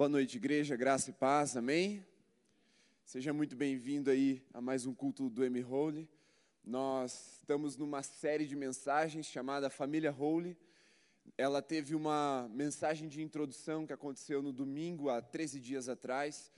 Boa 0.00 0.08
noite, 0.08 0.38
igreja, 0.38 0.76
graça 0.76 1.10
e 1.10 1.12
paz, 1.12 1.58
amém? 1.58 2.02
Seja 3.04 3.34
muito 3.34 3.54
bem-vindo 3.54 4.08
aí 4.08 4.42
a 4.54 4.58
mais 4.58 4.86
um 4.86 4.94
culto 4.94 5.28
do 5.28 5.44
M 5.44 5.62
Holy. 5.62 6.08
Nós 6.64 7.40
estamos 7.40 7.76
numa 7.76 8.02
série 8.02 8.46
de 8.46 8.56
mensagens 8.56 9.26
chamada 9.26 9.68
Família 9.68 10.10
Holy. 10.10 10.56
Ela 11.36 11.60
teve 11.60 11.94
uma 11.94 12.48
mensagem 12.50 13.10
de 13.10 13.20
introdução 13.20 13.86
que 13.86 13.92
aconteceu 13.92 14.40
no 14.40 14.54
domingo, 14.54 15.10
há 15.10 15.20
13 15.20 15.60
dias 15.60 15.86
atrás. 15.86 16.50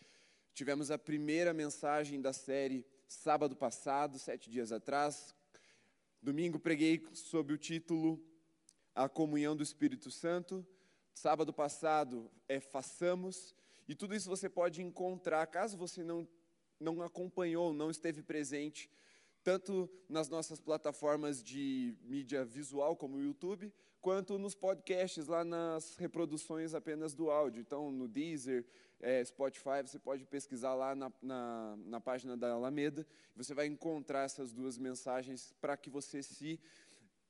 Tivemos 0.55 0.93
a 0.93 0.97
primeira 0.97 1.53
mensagem 1.53 2.21
da 2.21 2.33
série 2.33 2.87
sábado 3.09 3.57
passado, 3.57 4.21
sete 4.21 4.49
dias 4.49 4.71
atrás. 4.71 5.35
Domingo 6.23 6.61
preguei 6.61 7.05
sob 7.13 7.53
o 7.53 7.59
título 7.59 8.25
A 8.95 9.09
Comunhão 9.09 9.57
do 9.57 9.65
Espírito 9.65 10.13
Santo. 10.13 10.65
Sábado 11.15 11.53
passado 11.53 12.31
é 12.49 12.59
Façamos, 12.59 13.55
e 13.87 13.95
tudo 13.95 14.15
isso 14.15 14.29
você 14.29 14.49
pode 14.49 14.83
encontrar, 14.83 15.47
caso 15.47 15.77
você 15.77 16.03
não, 16.03 16.27
não 16.81 17.03
acompanhou, 17.03 17.73
não 17.73 17.91
esteve 17.91 18.23
presente, 18.23 18.91
tanto 19.43 19.91
nas 20.09 20.29
nossas 20.29 20.61
plataformas 20.61 21.43
de 21.43 21.95
mídia 22.03 22.45
visual, 22.45 22.97
como 22.97 23.17
o 23.17 23.23
YouTube, 23.23 23.73
quanto 24.01 24.39
nos 24.39 24.55
podcasts, 24.55 25.27
lá 25.27 25.45
nas 25.45 25.97
reproduções 25.97 26.75
apenas 26.75 27.15
do 27.15 27.31
áudio. 27.31 27.61
Então, 27.61 27.91
no 27.91 28.09
Deezer, 28.09 28.65
é, 29.01 29.25
Spotify, 29.25 29.83
você 29.85 29.99
pode 29.99 30.25
pesquisar 30.25 30.75
lá 30.75 30.95
na, 30.95 31.13
na, 31.21 31.77
na 31.85 32.01
página 32.01 32.37
da 32.37 32.53
Alameda, 32.53 33.07
você 33.37 33.53
vai 33.53 33.67
encontrar 33.67 34.25
essas 34.25 34.53
duas 34.53 34.79
mensagens 34.79 35.53
para 35.61 35.77
que 35.77 35.91
você 35.91 36.23
se 36.23 36.59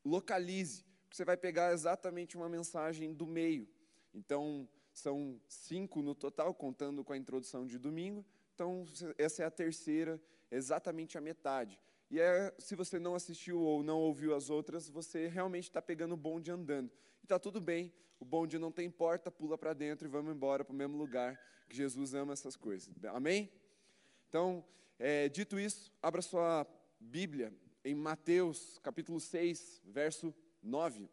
localize 0.05 0.85
você 1.17 1.25
vai 1.25 1.37
pegar 1.37 1.73
exatamente 1.73 2.37
uma 2.37 2.49
mensagem 2.49 3.13
do 3.13 3.27
meio. 3.27 3.69
Então, 4.15 4.69
são 4.93 5.41
cinco 5.49 6.03
no 6.03 6.15
total, 6.15 6.55
contando 6.55 7.05
com 7.05 7.13
a 7.13 7.17
introdução 7.17 7.67
de 7.67 7.79
domingo. 7.79 8.25
Então, 8.55 8.85
essa 9.19 9.43
é 9.43 9.47
a 9.47 9.51
terceira, 9.51 10.21
exatamente 10.51 11.17
a 11.17 11.21
metade. 11.21 11.79
E 12.11 12.21
é, 12.21 12.55
se 12.59 12.75
você 12.75 12.99
não 12.99 13.15
assistiu 13.15 13.61
ou 13.61 13.83
não 13.83 13.99
ouviu 13.99 14.35
as 14.35 14.51
outras, 14.51 14.89
você 14.89 15.29
realmente 15.29 15.65
está 15.65 15.81
pegando 15.81 16.13
o 16.13 16.17
bonde 16.17 16.51
andando. 16.51 16.93
E 17.23 17.25
está 17.25 17.39
tudo 17.39 17.61
bem, 17.61 17.93
o 18.21 18.25
bonde 18.25 18.59
não 18.59 18.71
tem 18.71 18.91
porta, 18.91 19.31
pula 19.31 19.57
para 19.57 19.73
dentro 19.73 20.07
e 20.07 20.11
vamos 20.11 20.35
embora 20.35 20.65
para 20.65 20.73
o 20.73 20.77
mesmo 20.77 20.97
lugar, 20.97 21.41
que 21.69 21.77
Jesus 21.77 22.13
ama 22.15 22.35
essas 22.35 22.55
coisas. 22.55 22.93
Amém? 23.07 23.51
Então, 24.29 24.65
é, 24.99 25.29
dito 25.29 25.59
isso, 25.59 25.91
abra 26.03 26.21
sua 26.21 26.67
Bíblia 27.01 27.53
em 27.85 27.95
Mateus, 27.95 28.79
capítulo 28.79 29.19
6, 29.19 29.83
verso 29.87 30.35
9. 30.63 31.09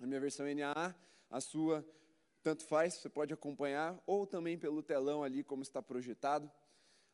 A 0.00 0.06
minha 0.06 0.20
versão 0.20 0.46
NAA, 0.46 0.94
a 1.30 1.40
sua 1.40 1.86
tanto 2.42 2.62
faz, 2.64 2.94
você 2.94 3.08
pode 3.08 3.32
acompanhar, 3.32 3.98
ou 4.06 4.26
também 4.26 4.58
pelo 4.58 4.82
telão 4.82 5.24
ali, 5.24 5.42
como 5.42 5.62
está 5.62 5.80
projetado. 5.80 6.50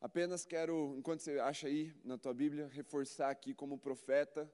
Apenas 0.00 0.44
quero, 0.44 0.96
enquanto 0.98 1.20
você 1.20 1.38
acha 1.38 1.68
aí 1.68 1.94
na 2.02 2.18
tua 2.18 2.34
Bíblia, 2.34 2.66
reforçar 2.66 3.30
aqui 3.30 3.54
como 3.54 3.78
profeta 3.78 4.52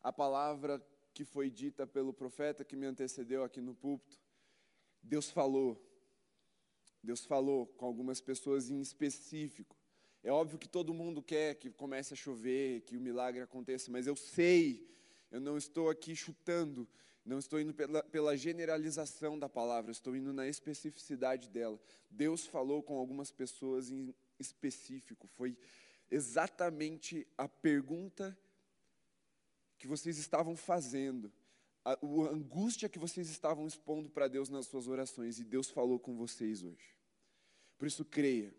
a 0.00 0.10
palavra 0.10 0.82
que 1.12 1.24
foi 1.24 1.50
dita 1.50 1.86
pelo 1.86 2.12
profeta 2.12 2.64
que 2.64 2.74
me 2.74 2.86
antecedeu 2.86 3.44
aqui 3.44 3.60
no 3.60 3.74
púlpito. 3.74 4.18
Deus 5.02 5.30
falou. 5.30 5.84
Deus 7.02 7.26
falou 7.26 7.66
com 7.66 7.84
algumas 7.84 8.20
pessoas 8.20 8.70
em 8.70 8.80
específico. 8.80 9.76
É 10.22 10.32
óbvio 10.32 10.58
que 10.58 10.68
todo 10.68 10.94
mundo 10.94 11.22
quer 11.22 11.56
que 11.56 11.70
comece 11.70 12.14
a 12.14 12.16
chover, 12.16 12.80
que 12.82 12.96
o 12.96 13.00
milagre 13.00 13.42
aconteça, 13.42 13.90
mas 13.90 14.06
eu 14.06 14.16
sei 14.16 14.88
eu 15.30 15.40
não 15.40 15.56
estou 15.56 15.90
aqui 15.90 16.16
chutando, 16.16 16.88
não 17.24 17.38
estou 17.38 17.60
indo 17.60 17.74
pela, 17.74 18.02
pela 18.04 18.36
generalização 18.36 19.38
da 19.38 19.48
palavra, 19.48 19.90
estou 19.90 20.16
indo 20.16 20.32
na 20.32 20.48
especificidade 20.48 21.48
dela. 21.48 21.78
Deus 22.10 22.46
falou 22.46 22.82
com 22.82 22.96
algumas 22.96 23.30
pessoas 23.30 23.90
em 23.90 24.14
específico, 24.38 25.26
foi 25.36 25.56
exatamente 26.10 27.26
a 27.36 27.46
pergunta 27.46 28.36
que 29.76 29.86
vocês 29.86 30.18
estavam 30.18 30.56
fazendo, 30.56 31.30
a, 31.84 31.92
a 31.92 32.32
angústia 32.32 32.88
que 32.88 32.98
vocês 32.98 33.28
estavam 33.28 33.66
expondo 33.66 34.08
para 34.08 34.26
Deus 34.26 34.48
nas 34.48 34.66
suas 34.66 34.88
orações, 34.88 35.38
e 35.38 35.44
Deus 35.44 35.68
falou 35.68 35.98
com 35.98 36.16
vocês 36.16 36.62
hoje. 36.62 36.96
Por 37.76 37.86
isso, 37.86 38.04
creia, 38.04 38.52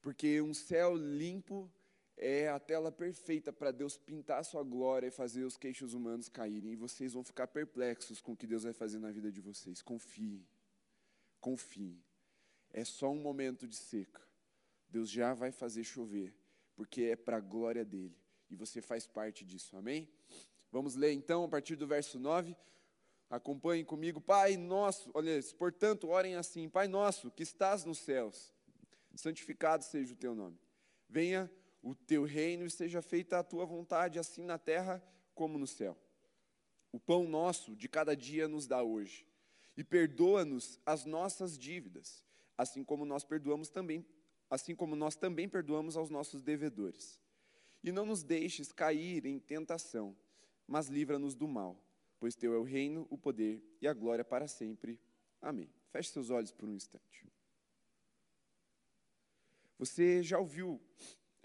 porque 0.00 0.40
um 0.40 0.54
céu 0.54 0.96
limpo 0.96 1.70
é 2.18 2.48
a 2.48 2.58
tela 2.58 2.90
perfeita 2.90 3.52
para 3.52 3.70
Deus 3.70 3.96
pintar 3.96 4.40
a 4.40 4.44
sua 4.44 4.64
glória 4.64 5.06
e 5.06 5.10
fazer 5.10 5.44
os 5.44 5.56
queixos 5.56 5.94
humanos 5.94 6.28
caírem. 6.28 6.72
E 6.72 6.76
vocês 6.76 7.12
vão 7.12 7.22
ficar 7.22 7.46
perplexos 7.46 8.20
com 8.20 8.32
o 8.32 8.36
que 8.36 8.46
Deus 8.46 8.64
vai 8.64 8.72
fazer 8.72 8.98
na 8.98 9.12
vida 9.12 9.30
de 9.30 9.40
vocês. 9.40 9.80
Confie. 9.80 10.44
Confie. 11.40 12.02
É 12.72 12.84
só 12.84 13.10
um 13.10 13.20
momento 13.20 13.68
de 13.68 13.76
seca. 13.76 14.20
Deus 14.90 15.08
já 15.08 15.32
vai 15.32 15.52
fazer 15.52 15.84
chover, 15.84 16.34
porque 16.74 17.02
é 17.02 17.16
para 17.16 17.36
a 17.36 17.40
glória 17.40 17.84
dele. 17.84 18.16
E 18.50 18.56
você 18.56 18.82
faz 18.82 19.06
parte 19.06 19.44
disso. 19.44 19.76
Amém? 19.76 20.08
Vamos 20.72 20.96
ler 20.96 21.12
então 21.12 21.44
a 21.44 21.48
partir 21.48 21.76
do 21.76 21.86
verso 21.86 22.18
9. 22.18 22.56
Acompanhem 23.30 23.84
comigo. 23.84 24.20
Pai 24.20 24.56
nosso, 24.56 25.10
olha, 25.14 25.38
portanto, 25.56 26.08
orem 26.08 26.34
assim: 26.34 26.68
Pai 26.68 26.88
nosso, 26.88 27.30
que 27.30 27.42
estás 27.42 27.84
nos 27.84 27.98
céus, 27.98 28.52
santificado 29.14 29.84
seja 29.84 30.14
o 30.14 30.16
teu 30.16 30.34
nome. 30.34 30.58
Venha 31.08 31.50
o 31.82 31.94
teu 31.94 32.24
reino 32.24 32.66
e 32.66 32.70
seja 32.70 33.00
feita 33.00 33.38
a 33.38 33.44
tua 33.44 33.64
vontade, 33.64 34.18
assim 34.18 34.44
na 34.44 34.58
terra 34.58 35.02
como 35.34 35.58
no 35.58 35.66
céu. 35.66 35.96
O 36.90 36.98
pão 36.98 37.28
nosso 37.28 37.76
de 37.76 37.88
cada 37.88 38.16
dia 38.16 38.48
nos 38.48 38.66
dá 38.66 38.82
hoje. 38.82 39.26
E 39.76 39.84
perdoa-nos 39.84 40.80
as 40.84 41.04
nossas 41.04 41.56
dívidas, 41.56 42.24
assim 42.56 42.82
como 42.82 43.04
nós 43.04 43.24
perdoamos 43.24 43.68
também, 43.68 44.04
assim 44.50 44.74
como 44.74 44.96
nós 44.96 45.14
também 45.14 45.48
perdoamos 45.48 45.96
aos 45.96 46.10
nossos 46.10 46.42
devedores. 46.42 47.20
E 47.84 47.92
não 47.92 48.04
nos 48.04 48.24
deixes 48.24 48.72
cair 48.72 49.24
em 49.24 49.38
tentação, 49.38 50.16
mas 50.66 50.88
livra-nos 50.88 51.36
do 51.36 51.46
mal, 51.46 51.80
pois 52.18 52.34
teu 52.34 52.52
é 52.52 52.58
o 52.58 52.64
reino, 52.64 53.06
o 53.08 53.16
poder 53.16 53.62
e 53.80 53.86
a 53.86 53.94
glória 53.94 54.24
para 54.24 54.48
sempre. 54.48 54.98
Amém. 55.40 55.70
Feche 55.90 56.10
seus 56.10 56.30
olhos 56.30 56.50
por 56.50 56.68
um 56.68 56.74
instante. 56.74 57.24
Você 59.78 60.24
já 60.24 60.38
ouviu 60.38 60.80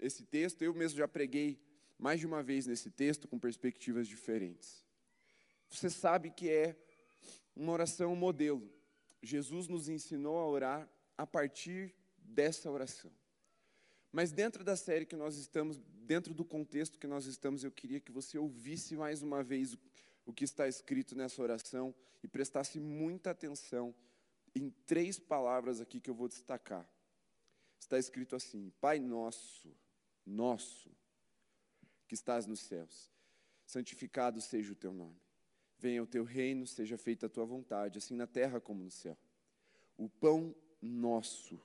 esse 0.04 0.22
texto, 0.24 0.62
eu 0.62 0.74
mesmo 0.74 0.98
já 0.98 1.08
preguei 1.08 1.58
mais 1.98 2.20
de 2.20 2.26
uma 2.26 2.42
vez 2.42 2.66
nesse 2.66 2.90
texto 2.90 3.26
com 3.26 3.38
perspectivas 3.38 4.06
diferentes. 4.06 4.84
Você 5.68 5.88
sabe 5.88 6.30
que 6.30 6.50
é 6.50 6.76
uma 7.56 7.72
oração 7.72 8.14
modelo. 8.14 8.70
Jesus 9.22 9.68
nos 9.68 9.88
ensinou 9.88 10.38
a 10.38 10.46
orar 10.46 10.88
a 11.16 11.26
partir 11.26 11.94
dessa 12.18 12.70
oração. 12.70 13.10
Mas 14.12 14.30
dentro 14.30 14.62
da 14.62 14.76
série 14.76 15.06
que 15.06 15.16
nós 15.16 15.36
estamos, 15.36 15.80
dentro 16.06 16.34
do 16.34 16.44
contexto 16.44 16.98
que 16.98 17.06
nós 17.06 17.26
estamos, 17.26 17.64
eu 17.64 17.72
queria 17.72 18.00
que 18.00 18.12
você 18.12 18.38
ouvisse 18.38 18.96
mais 18.96 19.22
uma 19.22 19.42
vez 19.42 19.76
o, 20.26 20.32
que 20.32 20.44
está 20.44 20.68
escrito 20.68 21.16
nessa 21.16 21.42
oração 21.42 21.94
e 22.22 22.28
prestasse 22.28 22.78
muita 22.78 23.30
atenção 23.30 23.94
em 24.54 24.70
três 24.86 25.18
palavras 25.18 25.80
aqui 25.80 26.00
que 26.00 26.10
eu 26.10 26.14
vou 26.14 26.28
destacar. 26.28 26.88
Está 27.78 27.98
escrito 27.98 28.36
assim: 28.36 28.72
Pai 28.80 29.00
nosso 29.00 29.74
nosso, 30.26 30.90
que 32.06 32.14
estás 32.14 32.46
nos 32.46 32.60
céus. 32.60 33.10
Santificado 33.66 34.40
seja 34.40 34.72
o 34.72 34.76
teu 34.76 34.92
nome. 34.92 35.20
Venha 35.78 36.02
o 36.02 36.06
teu 36.06 36.24
reino, 36.24 36.66
seja 36.66 36.96
feita 36.96 37.26
a 37.26 37.28
tua 37.28 37.44
vontade, 37.44 37.98
assim 37.98 38.14
na 38.14 38.26
terra 38.26 38.60
como 38.60 38.84
no 38.84 38.90
céu. 38.90 39.16
O 39.96 40.08
pão 40.08 40.54
nosso 40.80 41.60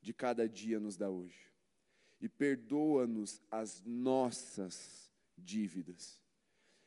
de 0.00 0.12
cada 0.12 0.48
dia 0.48 0.78
nos 0.78 0.96
dá 0.96 1.10
hoje. 1.10 1.52
E 2.20 2.28
perdoa-nos 2.28 3.40
as 3.50 3.82
nossas 3.84 5.10
dívidas, 5.36 6.20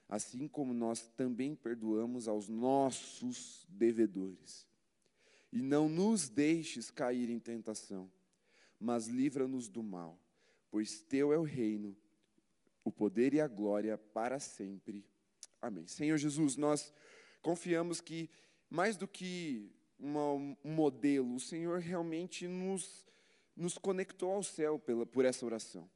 assim 0.10 0.48
como 0.48 0.74
nós 0.74 1.08
também 1.16 1.56
perdoamos 1.56 2.28
aos 2.28 2.50
nossos 2.50 3.66
devedores. 3.70 4.68
E 5.52 5.62
não 5.62 5.88
nos 5.88 6.28
deixes 6.28 6.90
cair 6.92 7.30
em 7.30 7.40
tentação, 7.40 8.12
mas 8.80 9.08
livra-nos 9.08 9.70
do 9.70 9.82
mal 9.82 10.20
pois 10.72 11.02
teu 11.02 11.34
é 11.34 11.38
o 11.38 11.44
reino, 11.44 11.96
o 12.84 12.92
poder 12.92 13.34
e 13.34 13.42
a 13.42 13.48
glória 13.48 13.98
para 13.98 14.40
sempre. 14.40 15.06
Amém. 15.62 15.86
Senhor 15.86 16.18
Jesus, 16.18 16.56
nós 16.56 16.92
confiamos 17.42 18.00
que, 18.00 18.30
mais 18.70 18.96
do 18.96 19.08
que 19.08 19.70
uma, 20.00 20.34
um 20.34 20.56
modelo, 20.64 21.36
o 21.36 21.40
Senhor 21.40 21.80
realmente 21.80 22.48
nos, 22.48 23.06
nos 23.56 23.78
conectou 23.78 24.32
ao 24.32 24.42
céu 24.42 24.80
pela, 24.80 25.06
por 25.06 25.26
essa 25.26 25.46
oração. 25.46 25.88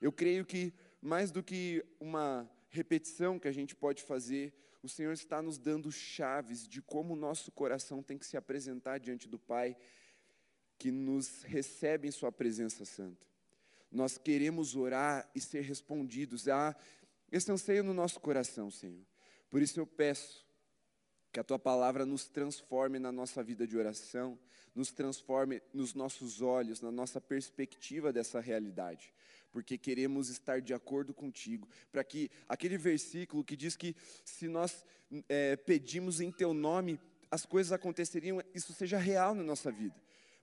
Eu 0.00 0.12
creio 0.12 0.46
que, 0.46 0.72
mais 1.00 1.30
do 1.30 1.42
que 1.42 1.84
uma 2.00 2.50
repetição 2.70 3.38
que 3.38 3.48
a 3.48 3.52
gente 3.52 3.74
pode 3.74 4.02
fazer, 4.02 4.54
o 4.82 4.88
Senhor 4.88 5.12
está 5.12 5.42
nos 5.42 5.58
dando 5.58 5.92
chaves 5.92 6.66
de 6.66 6.80
como 6.80 7.12
o 7.12 7.16
nosso 7.16 7.52
coração 7.52 8.02
tem 8.02 8.16
que 8.16 8.26
se 8.26 8.36
apresentar 8.36 8.98
diante 8.98 9.28
do 9.28 9.38
Pai, 9.38 9.76
que 10.78 10.90
nos 10.90 11.42
recebe 11.42 12.08
em 12.08 12.10
Sua 12.10 12.32
presença 12.32 12.84
santa. 12.84 13.31
Nós 13.92 14.16
queremos 14.16 14.74
orar 14.74 15.30
e 15.34 15.40
ser 15.40 15.60
respondidos. 15.60 16.48
Há 16.48 16.74
esse 17.30 17.50
anseio 17.52 17.84
no 17.84 17.94
nosso 17.94 18.18
coração, 18.20 18.70
Senhor. 18.70 19.04
Por 19.50 19.60
isso 19.62 19.78
eu 19.78 19.86
peço 19.86 20.44
Que 21.30 21.40
a 21.40 21.44
tua 21.44 21.58
palavra 21.58 22.04
nos 22.04 22.28
transforme 22.28 22.98
na 22.98 23.10
nossa 23.10 23.42
vida 23.42 23.66
de 23.66 23.76
oração, 23.78 24.38
nos 24.74 24.92
transforme 24.92 25.62
nos 25.72 25.94
nossos 25.94 26.42
olhos, 26.42 26.80
na 26.82 26.90
nossa 26.90 27.20
perspectiva 27.20 28.12
dessa 28.12 28.38
realidade 28.38 29.12
porque 29.52 29.76
queremos 29.76 30.30
estar 30.30 30.60
de 30.60 30.72
acordo 30.72 31.12
contigo, 31.12 31.68
para 31.92 32.02
que 32.02 32.30
aquele 32.48 32.78
versículo 32.78 33.44
que 33.44 33.54
diz 33.54 33.76
que 33.76 33.94
se 34.24 34.48
nós 34.48 34.84
é, 35.28 35.56
pedimos 35.56 36.20
em 36.20 36.32
teu 36.32 36.54
nome, 36.54 36.98
as 37.30 37.44
coisas 37.44 37.70
aconteceriam, 37.70 38.42
isso 38.54 38.72
seja 38.72 38.96
real 38.98 39.34
na 39.34 39.42
nossa 39.42 39.70
vida. 39.70 39.94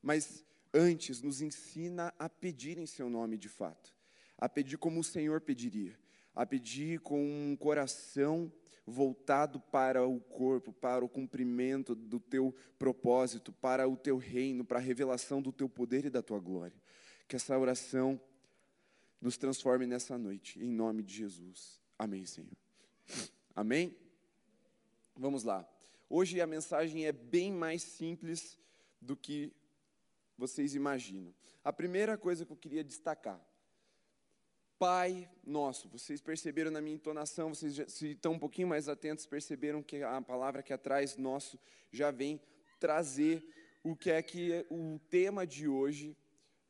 Mas 0.01 0.45
antes, 0.73 1.21
nos 1.21 1.41
ensina 1.41 2.13
a 2.17 2.29
pedir 2.29 2.77
em 2.77 2.85
seu 2.85 3.09
nome 3.09 3.37
de 3.37 3.49
fato, 3.49 3.93
a 4.37 4.47
pedir 4.47 4.77
como 4.77 4.99
o 4.99 5.03
Senhor 5.03 5.41
pediria, 5.41 5.97
a 6.35 6.45
pedir 6.45 6.99
com 6.99 7.23
um 7.23 7.55
coração 7.55 8.51
voltado 8.85 9.59
para 9.59 10.05
o 10.05 10.19
corpo, 10.19 10.73
para 10.73 11.05
o 11.05 11.09
cumprimento 11.09 11.93
do 11.93 12.19
teu 12.19 12.53
propósito, 12.77 13.51
para 13.53 13.87
o 13.87 13.95
teu 13.95 14.17
reino, 14.17 14.65
para 14.65 14.79
a 14.79 14.81
revelação 14.81 15.41
do 15.41 15.51
teu 15.51 15.69
poder 15.69 16.05
e 16.05 16.09
da 16.09 16.21
tua 16.21 16.39
glória. 16.39 16.75
Que 17.27 17.35
essa 17.35 17.57
oração 17.57 18.19
nos 19.21 19.37
transforme 19.37 19.85
nessa 19.85 20.17
noite, 20.17 20.59
em 20.59 20.71
nome 20.71 21.03
de 21.03 21.13
Jesus. 21.13 21.79
Amém, 21.97 22.25
Senhor. 22.25 22.57
Amém? 23.55 23.95
Vamos 25.15 25.43
lá. 25.43 25.67
Hoje 26.09 26.41
a 26.41 26.47
mensagem 26.47 27.05
é 27.05 27.11
bem 27.11 27.51
mais 27.51 27.83
simples 27.83 28.57
do 28.99 29.15
que 29.15 29.53
vocês 30.39 30.73
imaginam. 30.73 31.35
A 31.63 31.71
primeira 31.71 32.17
coisa 32.17 32.45
que 32.45 32.51
eu 32.51 32.57
queria 32.57 32.83
destacar: 32.83 33.39
Pai 34.79 35.29
nosso. 35.43 35.89
Vocês 35.89 36.21
perceberam 36.21 36.71
na 36.71 36.81
minha 36.81 36.95
entonação, 36.95 37.53
vocês 37.53 37.75
já, 37.75 37.87
se 37.87 38.11
estão 38.11 38.33
um 38.33 38.39
pouquinho 38.39 38.69
mais 38.69 38.87
atentos, 38.87 39.25
perceberam 39.25 39.83
que 39.83 40.01
a 40.01 40.21
palavra 40.21 40.63
que 40.63 40.71
atrás 40.71 41.17
nosso 41.17 41.59
já 41.91 42.09
vem 42.09 42.41
trazer 42.79 43.45
o 43.83 43.95
que 43.95 44.09
é 44.09 44.21
que 44.21 44.65
o 44.69 44.99
tema 45.09 45.45
de 45.45 45.67
hoje 45.67 46.15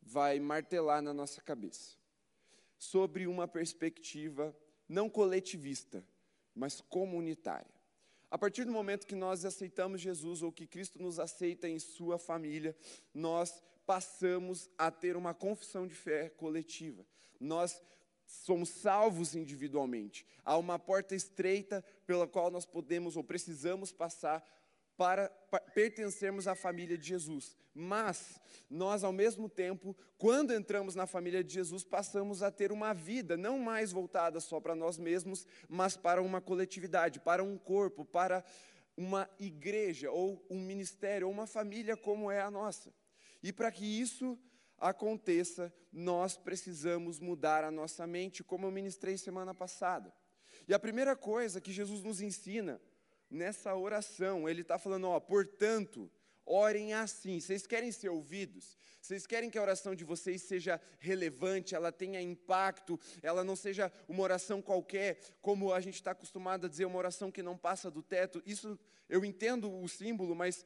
vai 0.01 0.39
martelar 0.39 1.01
na 1.01 1.13
nossa 1.13 1.41
cabeça 1.41 1.97
sobre 2.77 3.27
uma 3.27 3.47
perspectiva 3.47 4.55
não 4.87 5.09
coletivista, 5.09 6.03
mas 6.55 6.81
comunitária. 6.81 7.78
A 8.31 8.37
partir 8.37 8.63
do 8.63 8.71
momento 8.71 9.07
que 9.07 9.15
nós 9.15 9.43
aceitamos 9.43 10.01
Jesus 10.01 10.43
ou 10.43 10.51
que 10.51 10.67
Cristo 10.67 11.01
nos 11.01 11.19
aceita 11.19 11.67
em 11.67 11.79
sua 11.79 12.19
família, 12.19 12.75
nós 13.13 13.61
passamos 13.85 14.69
a 14.77 14.91
ter 14.91 15.17
uma 15.17 15.33
confissão 15.33 15.87
de 15.87 15.95
fé 15.95 16.29
coletiva. 16.29 17.03
Nós 17.39 17.81
somos 18.27 18.69
salvos 18.69 19.35
individualmente. 19.35 20.25
Há 20.45 20.55
uma 20.57 20.77
porta 20.77 21.15
estreita 21.15 21.83
pela 22.05 22.27
qual 22.27 22.51
nós 22.51 22.65
podemos 22.65 23.17
ou 23.17 23.23
precisamos 23.23 23.91
passar 23.91 24.45
para 24.99 25.29
pertencermos 25.73 26.45
à 26.45 26.55
família 26.55 26.97
de 26.97 27.07
Jesus. 27.07 27.55
Mas 27.73 28.37
nós, 28.69 29.01
ao 29.01 29.13
mesmo 29.13 29.47
tempo, 29.47 29.95
quando 30.17 30.53
entramos 30.53 30.93
na 30.93 31.07
família 31.07 31.41
de 31.41 31.53
Jesus, 31.53 31.85
passamos 31.85 32.43
a 32.43 32.51
ter 32.51 32.69
uma 32.69 32.93
vida 32.93 33.37
não 33.37 33.57
mais 33.57 33.93
voltada 33.93 34.41
só 34.41 34.59
para 34.59 34.75
nós 34.75 34.97
mesmos, 34.97 35.47
mas 35.69 35.95
para 35.95 36.21
uma 36.21 36.41
coletividade, 36.41 37.21
para 37.21 37.41
um 37.41 37.57
corpo, 37.57 38.03
para 38.03 38.43
uma 38.97 39.29
igreja 39.39 40.11
ou 40.11 40.45
um 40.49 40.59
ministério 40.59 41.27
ou 41.27 41.33
uma 41.33 41.47
família 41.47 41.95
como 41.95 42.29
é 42.29 42.41
a 42.41 42.51
nossa. 42.51 42.93
E 43.41 43.53
para 43.53 43.71
que 43.71 43.85
isso 43.85 44.37
aconteça, 44.77 45.73
nós 45.93 46.35
precisamos 46.35 47.21
mudar 47.21 47.63
a 47.63 47.71
nossa 47.71 48.05
mente, 48.05 48.43
como 48.43 48.65
eu 48.65 48.71
ministrei 48.71 49.17
semana 49.17 49.55
passada. 49.55 50.13
E 50.67 50.73
a 50.73 50.79
primeira 50.79 51.15
coisa 51.15 51.61
que 51.61 51.71
Jesus 51.71 52.03
nos 52.03 52.19
ensina 52.19 52.81
nessa 53.29 53.75
oração. 53.75 54.47
Ele 54.47 54.61
está 54.61 54.77
falando, 54.77 55.07
ó, 55.07 55.19
portanto, 55.19 56.09
orem 56.45 56.93
assim. 56.93 57.39
Vocês 57.39 57.67
querem 57.67 57.91
ser 57.91 58.09
ouvidos? 58.09 58.77
Vocês 59.01 59.25
querem 59.25 59.49
que 59.49 59.57
a 59.57 59.61
oração 59.61 59.95
de 59.95 60.03
vocês 60.03 60.41
seja 60.41 60.81
relevante, 60.99 61.73
ela 61.73 61.91
tenha 61.91 62.21
impacto, 62.21 62.99
ela 63.21 63.43
não 63.43 63.55
seja 63.55 63.91
uma 64.07 64.21
oração 64.23 64.61
qualquer, 64.61 65.19
como 65.41 65.73
a 65.73 65.79
gente 65.79 65.95
está 65.95 66.11
acostumado 66.11 66.65
a 66.65 66.69
dizer, 66.69 66.85
uma 66.85 66.97
oração 66.97 67.31
que 67.31 67.41
não 67.41 67.57
passa 67.57 67.89
do 67.89 68.03
teto. 68.03 68.41
Isso 68.45 68.77
eu 69.07 69.23
entendo 69.23 69.71
o 69.71 69.87
símbolo, 69.87 70.35
mas 70.35 70.65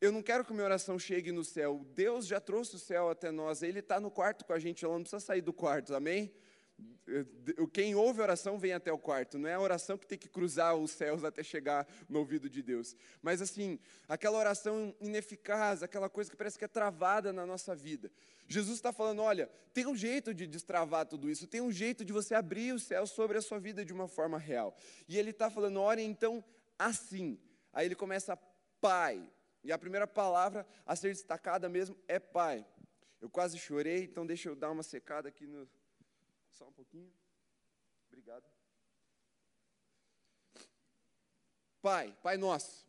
eu 0.00 0.12
não 0.12 0.22
quero 0.22 0.44
que 0.44 0.52
minha 0.52 0.64
oração 0.64 0.98
chegue 0.98 1.32
no 1.32 1.44
céu. 1.44 1.86
Deus 1.94 2.26
já 2.26 2.40
trouxe 2.40 2.76
o 2.76 2.78
céu 2.78 3.08
até 3.08 3.30
nós, 3.30 3.62
Ele 3.62 3.78
está 3.78 4.00
no 4.00 4.10
quarto 4.10 4.44
com 4.44 4.52
a 4.52 4.58
gente, 4.58 4.84
ela 4.84 4.94
não 4.94 5.02
precisa 5.02 5.20
sair 5.20 5.40
do 5.40 5.52
quarto, 5.52 5.94
amém? 5.94 6.32
Quem 7.72 7.94
ouve 7.94 8.20
oração 8.20 8.58
vem 8.58 8.72
até 8.72 8.92
o 8.92 8.98
quarto, 8.98 9.38
não 9.38 9.48
é 9.48 9.54
a 9.54 9.60
oração 9.60 9.98
que 9.98 10.06
tem 10.06 10.16
que 10.16 10.28
cruzar 10.28 10.74
os 10.76 10.92
céus 10.92 11.24
até 11.24 11.42
chegar 11.42 11.86
no 12.08 12.20
ouvido 12.20 12.48
de 12.48 12.62
Deus. 12.62 12.96
Mas 13.20 13.42
assim, 13.42 13.78
aquela 14.08 14.38
oração 14.38 14.94
ineficaz, 15.00 15.82
aquela 15.82 16.08
coisa 16.08 16.30
que 16.30 16.36
parece 16.36 16.58
que 16.58 16.64
é 16.64 16.68
travada 16.68 17.32
na 17.32 17.44
nossa 17.44 17.74
vida. 17.74 18.10
Jesus 18.46 18.76
está 18.78 18.92
falando: 18.92 19.20
olha, 19.20 19.50
tem 19.74 19.86
um 19.86 19.96
jeito 19.96 20.32
de 20.32 20.46
destravar 20.46 21.06
tudo 21.06 21.28
isso, 21.28 21.46
tem 21.46 21.60
um 21.60 21.72
jeito 21.72 22.04
de 22.04 22.12
você 22.12 22.34
abrir 22.34 22.72
o 22.72 22.78
céu 22.78 23.06
sobre 23.06 23.36
a 23.36 23.42
sua 23.42 23.58
vida 23.58 23.84
de 23.84 23.92
uma 23.92 24.06
forma 24.08 24.38
real. 24.38 24.76
E 25.08 25.18
ele 25.18 25.30
está 25.30 25.50
falando: 25.50 25.80
olha, 25.80 26.00
então 26.00 26.44
assim. 26.78 27.38
Aí 27.72 27.86
ele 27.86 27.94
começa, 27.94 28.36
Pai. 28.80 29.28
E 29.64 29.70
a 29.72 29.78
primeira 29.78 30.06
palavra 30.06 30.66
a 30.84 30.96
ser 30.96 31.08
destacada 31.08 31.68
mesmo 31.68 31.96
é 32.08 32.18
Pai. 32.18 32.66
Eu 33.20 33.30
quase 33.30 33.56
chorei, 33.56 34.04
então 34.04 34.26
deixa 34.26 34.48
eu 34.48 34.56
dar 34.56 34.70
uma 34.70 34.82
secada 34.82 35.28
aqui 35.28 35.46
no, 35.46 35.68
só 36.52 36.68
um 36.68 36.72
pouquinho. 36.72 37.12
Obrigado. 38.08 38.44
Pai, 41.80 42.16
Pai 42.22 42.36
nosso. 42.36 42.86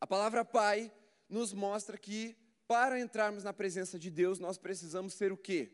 A 0.00 0.06
palavra 0.06 0.44
Pai 0.44 0.92
nos 1.28 1.52
mostra 1.52 1.98
que 1.98 2.36
para 2.66 3.00
entrarmos 3.00 3.42
na 3.42 3.52
presença 3.52 3.98
de 3.98 4.10
Deus, 4.10 4.38
nós 4.38 4.56
precisamos 4.56 5.14
ser 5.14 5.32
o 5.32 5.36
quê? 5.36 5.72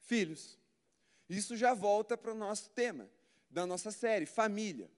Filhos. 0.00 0.58
Isso 1.28 1.56
já 1.56 1.74
volta 1.74 2.16
para 2.16 2.32
o 2.32 2.36
nosso 2.36 2.70
tema 2.70 3.10
da 3.50 3.66
nossa 3.66 3.90
série, 3.90 4.24
família. 4.24 4.90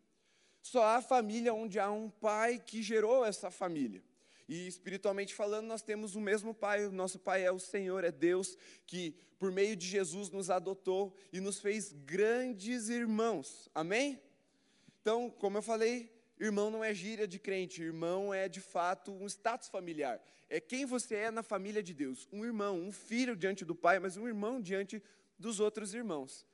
Só 0.62 0.84
há 0.84 1.02
família 1.02 1.54
onde 1.54 1.78
há 1.78 1.90
um 1.90 2.10
pai 2.10 2.58
que 2.58 2.82
gerou 2.82 3.24
essa 3.24 3.50
família. 3.50 4.02
E 4.48 4.66
espiritualmente 4.66 5.34
falando, 5.34 5.66
nós 5.66 5.82
temos 5.82 6.14
o 6.14 6.20
mesmo 6.20 6.54
Pai, 6.54 6.86
o 6.86 6.92
nosso 6.92 7.18
Pai 7.18 7.44
é 7.44 7.52
o 7.52 7.58
Senhor, 7.58 8.02
é 8.02 8.10
Deus, 8.10 8.56
que 8.86 9.14
por 9.38 9.52
meio 9.52 9.76
de 9.76 9.86
Jesus 9.86 10.30
nos 10.30 10.48
adotou 10.48 11.14
e 11.32 11.38
nos 11.38 11.60
fez 11.60 11.92
grandes 11.92 12.88
irmãos. 12.88 13.68
Amém? 13.74 14.20
Então, 15.00 15.30
como 15.30 15.58
eu 15.58 15.62
falei, 15.62 16.10
irmão 16.40 16.70
não 16.70 16.82
é 16.82 16.94
gíria 16.94 17.28
de 17.28 17.38
crente, 17.38 17.82
irmão 17.82 18.32
é 18.32 18.48
de 18.48 18.60
fato 18.60 19.12
um 19.12 19.26
status 19.26 19.68
familiar. 19.68 20.18
É 20.48 20.58
quem 20.58 20.86
você 20.86 21.16
é 21.16 21.30
na 21.30 21.42
família 21.42 21.82
de 21.82 21.92
Deus. 21.92 22.26
Um 22.32 22.42
irmão, 22.44 22.80
um 22.80 22.90
filho 22.90 23.36
diante 23.36 23.66
do 23.66 23.74
Pai, 23.74 23.98
mas 23.98 24.16
um 24.16 24.26
irmão 24.26 24.60
diante 24.60 25.02
dos 25.38 25.60
outros 25.60 25.92
irmãos. 25.92 26.46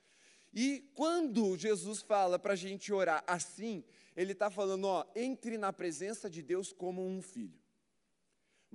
E 0.53 0.89
quando 0.93 1.57
Jesus 1.57 2.01
fala 2.01 2.37
para 2.37 2.53
a 2.53 2.57
gente 2.57 2.91
orar 2.91 3.23
assim, 3.25 3.83
ele 4.15 4.33
está 4.33 4.49
falando, 4.49 4.85
ó, 4.85 5.05
entre 5.15 5.57
na 5.57 5.71
presença 5.71 6.29
de 6.29 6.41
Deus 6.41 6.71
como 6.71 7.05
um 7.05 7.21
filho. 7.21 7.64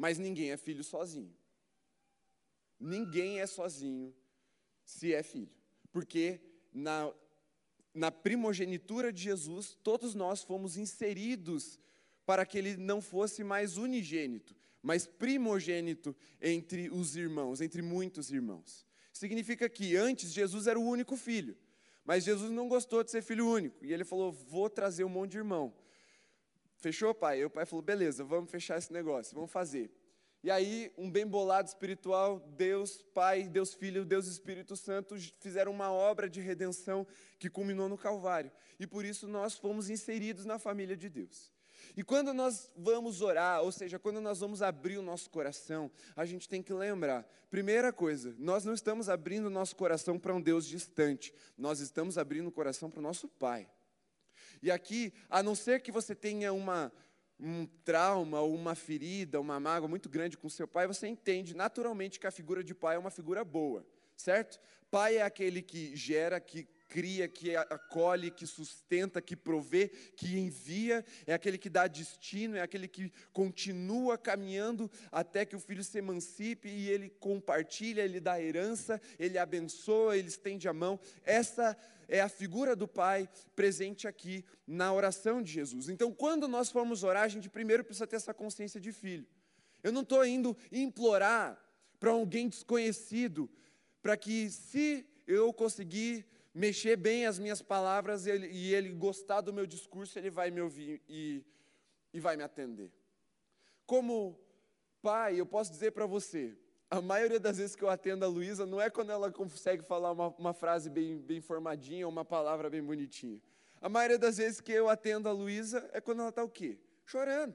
Mas 0.01 0.17
ninguém 0.17 0.51
é 0.51 0.57
filho 0.57 0.83
sozinho. 0.83 1.31
Ninguém 2.81 3.39
é 3.39 3.47
sozinho 3.47 4.15
se 4.83 5.13
é 5.13 5.23
filho. 5.23 5.53
Porque 5.93 6.41
na, 6.73 7.13
na 7.93 8.11
primogenitura 8.11 9.13
de 9.13 9.23
Jesus, 9.23 9.77
todos 9.83 10.15
nós 10.15 10.43
fomos 10.43 10.79
inseridos 10.79 11.79
para 12.25 12.47
que 12.47 12.57
ele 12.57 12.79
não 12.79 13.03
fosse 13.03 13.45
mais 13.45 13.77
unigênito, 13.77 14.57
mas 14.81 15.07
primogênito 15.07 16.17
entre 16.41 16.89
os 16.89 17.15
irmãos, 17.15 17.61
entre 17.61 17.83
muitos 17.83 18.31
irmãos. 18.31 18.87
Significa 19.13 19.69
que 19.69 19.97
antes 19.97 20.33
Jesus 20.33 20.67
era 20.67 20.81
o 20.81 20.89
único 20.89 21.15
filho, 21.15 21.55
mas 22.07 22.25
Jesus 22.25 22.51
não 22.51 22.69
gostou 22.69 23.05
de 23.05 23.11
ser 23.11 23.21
filho 23.21 23.47
único, 23.47 23.85
e 23.85 23.93
ele 23.93 24.05
falou: 24.05 24.33
Vou 24.33 24.71
trazer 24.71 25.05
um 25.05 25.11
monte 25.11 25.33
de 25.33 25.39
irmão. 25.39 25.75
Fechou, 26.81 27.15
pai? 27.15 27.41
E 27.41 27.45
o 27.45 27.51
pai 27.51 27.67
falou: 27.67 27.83
beleza, 27.83 28.25
vamos 28.25 28.51
fechar 28.51 28.79
esse 28.79 28.93
negócio, 28.93 29.35
vamos 29.35 29.51
fazer. 29.51 29.91
E 30.43 30.51
aí, 30.51 30.91
um 30.97 31.11
bem 31.11 31.27
bolado 31.27 31.69
espiritual, 31.69 32.41
Deus 32.57 33.03
Pai, 33.15 33.47
Deus 33.47 33.75
Filho, 33.75 34.07
Deus 34.07 34.27
Espírito 34.27 34.75
Santo 34.75 35.15
fizeram 35.39 35.71
uma 35.71 35.93
obra 35.93 36.31
de 36.31 36.41
redenção 36.41 37.07
que 37.39 37.51
culminou 37.51 37.91
no 37.91 37.99
Calvário. 37.99 38.51
E 38.79 38.87
por 38.87 39.05
isso 39.05 39.29
nós 39.29 39.59
fomos 39.59 39.91
inseridos 39.91 40.47
na 40.47 40.59
família 40.59 40.97
de 40.97 41.11
Deus. 41.11 41.53
E 41.95 42.03
quando 42.03 42.33
nós 42.33 42.71
vamos 42.75 43.21
orar, 43.21 43.63
ou 43.63 43.71
seja, 43.71 43.99
quando 43.99 44.19
nós 44.19 44.41
vamos 44.41 44.63
abrir 44.63 44.97
o 44.97 45.03
nosso 45.03 45.29
coração, 45.29 45.91
a 46.17 46.25
gente 46.25 46.49
tem 46.49 46.63
que 46.63 46.73
lembrar: 46.73 47.29
primeira 47.51 47.93
coisa, 47.93 48.35
nós 48.39 48.65
não 48.65 48.73
estamos 48.73 49.11
abrindo 49.11 49.47
o 49.47 49.51
nosso 49.51 49.77
coração 49.77 50.19
para 50.19 50.35
um 50.35 50.41
Deus 50.41 50.67
distante, 50.67 51.35
nós 51.59 51.81
estamos 51.81 52.17
abrindo 52.17 52.47
o 52.47 52.53
coração 52.53 52.91
para 52.91 53.01
o 53.01 53.03
nosso 53.03 53.29
Pai. 53.29 53.69
E 54.63 54.71
aqui, 54.71 55.13
a 55.29 55.43
não 55.43 55.55
ser 55.55 55.81
que 55.81 55.91
você 55.91 56.15
tenha 56.15 56.53
uma, 56.53 56.93
um 57.39 57.67
trauma 57.85 58.43
uma 58.43 58.75
ferida, 58.75 59.41
uma 59.41 59.59
mágoa 59.59 59.89
muito 59.89 60.09
grande 60.09 60.37
com 60.37 60.49
seu 60.49 60.69
pai, 60.69 60.87
você 60.87 61.07
entende 61.07 61.55
naturalmente 61.55 62.21
que 62.21 62.27
a 62.27 62.31
figura 62.31 62.63
de 62.63 62.75
pai 62.75 62.97
é 62.97 62.99
uma 62.99 63.11
figura 63.11 63.45
boa, 63.45 63.87
certo? 64.17 64.61
Pai 64.91 65.17
é 65.17 65.23
aquele 65.23 65.63
que 65.63 65.97
gera, 65.97 66.41
que 66.41 66.69
cria, 66.91 67.29
que 67.29 67.55
acolhe, 67.55 68.33
que 68.33 68.45
sustenta, 68.45 69.23
que 69.23 69.37
provê, 69.37 69.89
que 70.17 70.37
envia, 70.37 71.05
é 71.25 71.33
aquele 71.33 71.57
que 71.57 71.71
dá 71.71 71.87
destino, 71.87 72.57
é 72.57 72.61
aquele 72.61 72.89
que 72.89 73.13
continua 73.33 74.19
caminhando 74.19 74.91
até 75.13 75.45
que 75.45 75.55
o 75.55 75.61
filho 75.61 75.85
se 75.85 75.99
emancipe 75.99 76.69
e 76.69 76.91
ele 76.91 77.09
compartilha, 77.09 78.03
ele 78.03 78.19
dá 78.19 78.43
herança, 78.43 79.01
ele 79.19 79.39
abençoa, 79.39 80.17
ele 80.17 80.29
estende 80.29 80.69
a 80.69 80.73
mão. 80.73 80.99
Essa 81.25 81.77
é 82.11 82.21
a 82.21 82.29
figura 82.29 82.75
do 82.75 82.89
Pai 82.89 83.29
presente 83.55 84.09
aqui 84.09 84.45
na 84.67 84.93
oração 84.93 85.41
de 85.41 85.53
Jesus. 85.53 85.89
Então, 85.89 86.13
quando 86.13 86.49
nós 86.49 86.69
formos 86.69 87.05
orar, 87.05 87.23
a 87.23 87.29
gente 87.29 87.49
primeiro 87.49 87.85
precisa 87.85 88.07
ter 88.07 88.17
essa 88.17 88.35
consciência 88.35 88.81
de 88.81 88.91
filho. 88.93 89.27
Eu 89.81 89.93
não 89.93 90.03
estou 90.03 90.27
indo 90.27 90.57
implorar 90.73 91.57
para 92.01 92.11
alguém 92.11 92.49
desconhecido, 92.49 93.49
para 94.03 94.17
que 94.17 94.51
se 94.51 95.07
eu 95.25 95.53
conseguir 95.53 96.27
mexer 96.53 96.97
bem 96.97 97.27
as 97.27 97.39
minhas 97.39 97.63
palavras 97.63 98.27
e 98.27 98.31
ele, 98.31 98.49
e 98.49 98.75
ele 98.75 98.89
gostar 98.91 99.41
do 99.41 99.53
meu 99.53 99.65
discurso, 99.65 100.19
ele 100.19 100.31
vai 100.31 100.51
me 100.51 100.61
ouvir 100.61 101.01
e, 101.09 101.45
e 102.13 102.19
vai 102.19 102.37
me 102.37 102.43
atender. 102.43 102.91
Como 103.87 104.37
pai, 105.01 105.39
eu 105.39 105.47
posso 105.47 105.71
dizer 105.71 105.93
para 105.93 106.07
você, 106.07 106.59
a 106.91 107.01
maioria 107.01 107.39
das 107.39 107.59
vezes 107.59 107.77
que 107.77 107.85
eu 107.85 107.89
atendo 107.89 108.25
a 108.25 108.29
Luísa 108.29 108.67
não 108.67 108.81
é 108.81 108.91
quando 108.91 109.13
ela 109.13 109.31
consegue 109.31 109.85
falar 109.85 110.11
uma, 110.11 110.29
uma 110.31 110.53
frase 110.53 110.91
bem, 110.91 111.19
bem 111.19 111.41
formadinha, 111.41 112.09
uma 112.09 112.25
palavra 112.25 112.69
bem 112.69 112.83
bonitinha. 112.83 113.41
A 113.81 113.89
maioria 113.89 114.19
das 114.19 114.39
vezes 114.39 114.61
que 114.61 114.73
eu 114.73 114.89
atendo 114.89 115.29
a 115.29 115.33
Luísa 115.33 115.89
é 115.93 116.01
quando 116.01 116.19
ela 116.19 116.31
está 116.31 116.43
o 116.43 116.49
quê? 116.49 116.81
Chorando. 117.07 117.55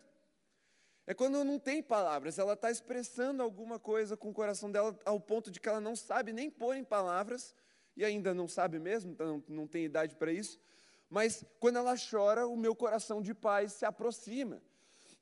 É 1.06 1.14
quando 1.14 1.44
não 1.44 1.60
tem 1.60 1.84
palavras, 1.84 2.40
ela 2.40 2.54
está 2.54 2.72
expressando 2.72 3.44
alguma 3.44 3.78
coisa 3.78 4.16
com 4.16 4.30
o 4.30 4.34
coração 4.34 4.72
dela 4.72 4.98
ao 5.06 5.20
ponto 5.20 5.52
de 5.52 5.60
que 5.60 5.68
ela 5.68 5.82
não 5.82 5.96
sabe 5.96 6.32
nem 6.32 6.50
pôr 6.50 6.76
em 6.76 6.84
palavras, 6.84 7.54
e 7.96 8.04
ainda 8.04 8.34
não 8.34 8.48
sabe 8.48 8.80
mesmo, 8.80 9.12
então 9.12 9.44
não 9.48 9.68
tem 9.68 9.86
idade 9.86 10.16
para 10.16 10.32
isso, 10.32 10.60
mas 11.10 11.46
quando 11.60 11.78
ela 11.78 11.94
chora, 11.96 12.48
o 12.48 12.58
meu 12.58 12.76
coração 12.76 13.22
de 13.22 13.34
pai 13.34 13.70
se 13.70 13.86
aproxima. 13.86 14.62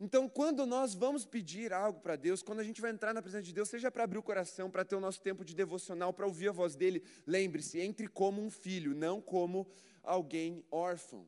Então, 0.03 0.27
quando 0.27 0.65
nós 0.65 0.93
vamos 0.93 1.23
pedir 1.23 1.71
algo 1.71 2.01
para 2.01 2.17
Deus, 2.17 2.43
quando 2.43 2.59
a 2.59 2.63
gente 2.65 2.81
vai 2.81 2.91
entrar 2.91 3.13
na 3.13 3.21
presença 3.21 3.43
de 3.43 3.53
Deus, 3.53 3.69
seja 3.69 3.89
para 3.89 4.03
abrir 4.03 4.17
o 4.17 4.21
coração, 4.21 4.69
para 4.69 4.83
ter 4.83 4.97
o 4.97 4.99
nosso 4.99 5.21
tempo 5.21 5.45
de 5.45 5.55
devocional, 5.55 6.11
para 6.11 6.27
ouvir 6.27 6.49
a 6.49 6.51
voz 6.51 6.75
dele, 6.75 7.01
lembre-se, 7.25 7.79
entre 7.79 8.09
como 8.09 8.41
um 8.41 8.51
filho, 8.51 8.93
não 8.93 9.21
como 9.21 9.65
alguém 10.03 10.61
órfão. 10.69 11.25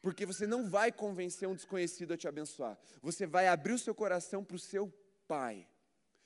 Porque 0.00 0.24
você 0.24 0.46
não 0.46 0.66
vai 0.66 0.90
convencer 0.90 1.46
um 1.46 1.54
desconhecido 1.54 2.14
a 2.14 2.16
te 2.16 2.26
abençoar. 2.26 2.78
Você 3.02 3.26
vai 3.26 3.48
abrir 3.48 3.74
o 3.74 3.78
seu 3.78 3.94
coração 3.94 4.42
para 4.42 4.56
o 4.56 4.58
seu 4.58 4.90
pai. 5.28 5.68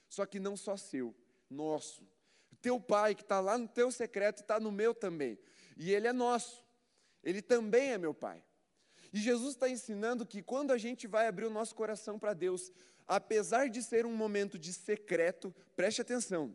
Só 0.09 0.25
que 0.25 0.39
não 0.39 0.57
só 0.57 0.77
seu, 0.77 1.13
nosso. 1.51 2.07
Teu 2.63 2.79
pai 2.79 3.17
que 3.17 3.23
está 3.23 3.41
lá 3.41 3.59
no 3.59 3.67
teu 3.67 3.91
secreto 3.91 4.43
está 4.43 4.61
no 4.61 4.71
meu 4.71 4.95
também. 4.95 5.37
E 5.77 5.93
ele 5.93 6.07
é 6.07 6.13
nosso. 6.13 6.65
Ele 7.21 7.43
também 7.43 7.91
é 7.91 7.99
meu 7.99 8.15
pai. 8.15 8.45
E 9.13 9.19
Jesus 9.19 9.55
está 9.55 9.69
ensinando 9.69 10.27
que 10.27 10.43
quando 10.43 10.73
a 10.73 10.79
gente 10.79 11.07
vai 11.07 11.27
abrir 11.27 11.47
o 11.47 11.51
nosso 11.51 11.75
coração 11.75 12.19
para 12.19 12.35
Deus, 12.35 12.73
apesar 13.07 13.69
de 13.69 13.83
ser 13.83 14.07
um 14.07 14.15
momento 14.15 14.59
de 14.59 14.73
secreto, 14.73 15.55
preste 15.75 16.01
atenção, 16.01 16.55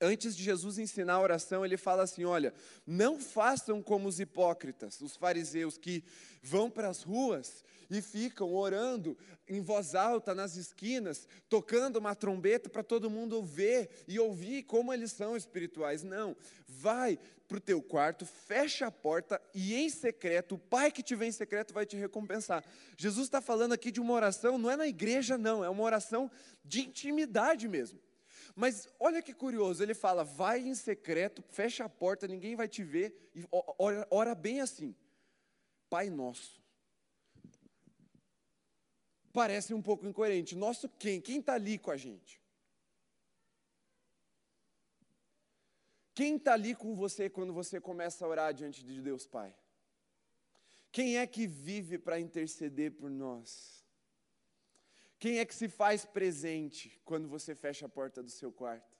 Antes 0.00 0.36
de 0.36 0.44
Jesus 0.44 0.78
ensinar 0.78 1.14
a 1.14 1.20
oração, 1.20 1.64
ele 1.64 1.76
fala 1.76 2.04
assim: 2.04 2.24
olha, 2.24 2.54
não 2.86 3.18
façam 3.18 3.82
como 3.82 4.08
os 4.08 4.20
hipócritas, 4.20 5.00
os 5.00 5.16
fariseus 5.16 5.76
que 5.76 6.04
vão 6.40 6.70
para 6.70 6.88
as 6.88 7.02
ruas 7.02 7.64
e 7.90 8.02
ficam 8.02 8.54
orando 8.54 9.16
em 9.48 9.60
voz 9.60 9.94
alta 9.94 10.34
nas 10.34 10.56
esquinas, 10.56 11.26
tocando 11.48 11.96
uma 11.96 12.14
trombeta 12.14 12.68
para 12.68 12.82
todo 12.82 13.10
mundo 13.10 13.42
ver 13.42 14.04
e 14.06 14.18
ouvir 14.18 14.64
como 14.64 14.92
eles 14.92 15.12
são 15.12 15.36
espirituais. 15.36 16.02
Não, 16.02 16.36
vai 16.66 17.18
para 17.48 17.56
o 17.56 17.60
teu 17.60 17.80
quarto, 17.80 18.26
fecha 18.26 18.86
a 18.86 18.90
porta 18.90 19.40
e 19.54 19.74
em 19.74 19.88
secreto, 19.88 20.56
o 20.56 20.58
Pai 20.58 20.92
que 20.92 21.02
te 21.02 21.14
vê 21.14 21.26
em 21.26 21.32
secreto 21.32 21.72
vai 21.72 21.86
te 21.86 21.96
recompensar. 21.96 22.62
Jesus 22.96 23.26
está 23.26 23.40
falando 23.40 23.72
aqui 23.72 23.90
de 23.90 24.00
uma 24.00 24.12
oração, 24.12 24.58
não 24.58 24.70
é 24.70 24.76
na 24.76 24.86
igreja, 24.86 25.38
não, 25.38 25.64
é 25.64 25.68
uma 25.70 25.82
oração 25.82 26.30
de 26.62 26.80
intimidade 26.80 27.66
mesmo. 27.66 27.98
Mas 28.54 28.88
olha 28.98 29.22
que 29.22 29.32
curioso, 29.32 29.82
ele 29.82 29.94
fala: 29.94 30.24
vai 30.24 30.60
em 30.60 30.74
secreto, 30.74 31.42
fecha 31.48 31.84
a 31.84 31.88
porta, 31.88 32.28
ninguém 32.28 32.54
vai 32.54 32.68
te 32.68 32.82
ver, 32.82 33.30
e 33.34 33.44
ora, 33.78 34.06
ora 34.10 34.34
bem 34.34 34.60
assim, 34.60 34.94
Pai 35.88 36.10
Nosso. 36.10 36.60
Parece 39.38 39.72
um 39.72 39.80
pouco 39.80 40.04
incoerente. 40.04 40.56
Nosso 40.56 40.88
quem? 40.88 41.20
Quem 41.20 41.38
está 41.38 41.54
ali 41.54 41.78
com 41.78 41.92
a 41.92 41.96
gente? 41.96 42.42
Quem 46.12 46.34
está 46.34 46.54
ali 46.54 46.74
com 46.74 46.96
você 46.96 47.30
quando 47.30 47.52
você 47.52 47.80
começa 47.80 48.24
a 48.24 48.28
orar 48.28 48.52
diante 48.52 48.82
de 48.84 49.00
Deus 49.00 49.28
Pai? 49.28 49.54
Quem 50.90 51.18
é 51.18 51.24
que 51.24 51.46
vive 51.46 51.98
para 51.98 52.18
interceder 52.18 52.90
por 52.90 53.08
nós? 53.08 53.86
Quem 55.20 55.38
é 55.38 55.44
que 55.44 55.54
se 55.54 55.68
faz 55.68 56.04
presente 56.04 57.00
quando 57.04 57.28
você 57.28 57.54
fecha 57.54 57.86
a 57.86 57.88
porta 57.88 58.20
do 58.20 58.32
seu 58.32 58.50
quarto? 58.50 58.98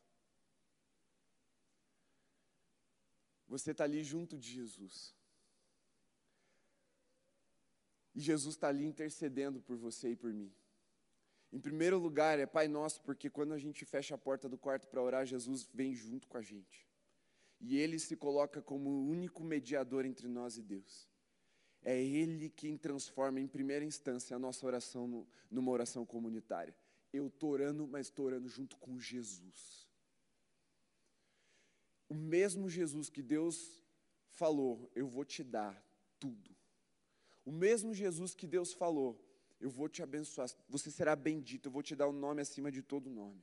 Você 3.49 3.73
está 3.73 3.83
ali 3.83 4.05
junto 4.05 4.39
de 4.39 4.49
Jesus. 4.49 5.18
E 8.19 8.21
Jesus 8.21 8.57
está 8.57 8.67
ali 8.67 8.85
intercedendo 8.85 9.61
por 9.61 9.77
você 9.77 10.11
e 10.11 10.17
por 10.17 10.33
mim. 10.33 10.53
Em 11.53 11.61
primeiro 11.61 12.01
lugar, 12.01 12.37
é 12.41 12.47
Pai 12.47 12.67
Nosso, 12.67 13.01
porque 13.03 13.31
quando 13.31 13.53
a 13.53 13.59
gente 13.59 13.85
fecha 13.85 14.17
a 14.17 14.19
porta 14.19 14.49
do 14.49 14.59
quarto 14.59 14.89
para 14.89 15.01
orar, 15.01 15.25
Jesus 15.25 15.69
vem 15.73 15.95
junto 15.95 16.27
com 16.27 16.37
a 16.37 16.43
gente. 16.43 16.85
E 17.61 17.79
ele 17.79 17.97
se 17.97 18.17
coloca 18.17 18.61
como 18.61 18.91
o 18.91 19.07
único 19.07 19.45
mediador 19.45 20.05
entre 20.05 20.27
nós 20.27 20.59
e 20.59 20.63
Deus. 20.65 21.09
É 21.81 21.97
Ele 21.97 22.51
quem 22.51 22.77
transforma, 22.77 23.39
em 23.39 23.47
primeira 23.47 23.85
instância, 23.85 24.35
a 24.35 24.39
nossa 24.39 24.67
oração 24.67 25.07
no, 25.07 25.29
numa 25.49 25.71
oração 25.71 26.05
comunitária. 26.05 26.75
Eu 27.13 27.29
estou 27.29 27.51
orando, 27.51 27.87
mas 27.87 28.09
estou 28.09 28.27
orando 28.27 28.49
junto 28.49 28.77
com 28.79 28.99
Jesus. 28.99 29.89
O 32.09 32.15
mesmo 32.15 32.69
Jesus 32.69 33.09
que 33.09 33.23
Deus 33.23 33.81
falou, 34.27 34.91
eu 34.93 35.07
vou 35.07 35.25
te 35.25 35.45
dar 35.45 35.81
tudo. 36.19 36.58
O 37.49 37.51
mesmo 37.51 37.95
Jesus 37.95 38.35
que 38.35 38.47
Deus 38.47 38.75
falou, 38.75 39.19
eu 39.59 39.71
vou 39.71 39.89
te 39.89 40.03
abençoar, 40.03 40.51
você 40.69 40.91
será 40.91 41.17
bendito, 41.17 41.69
eu 41.69 41.73
vou 41.73 41.83
te 41.83 41.97
dar 41.97 42.07
o 42.07 42.11
um 42.11 42.13
nome 42.13 42.43
acima 42.43 42.71
de 42.71 42.83
todo 42.83 43.09
nome. 43.09 43.43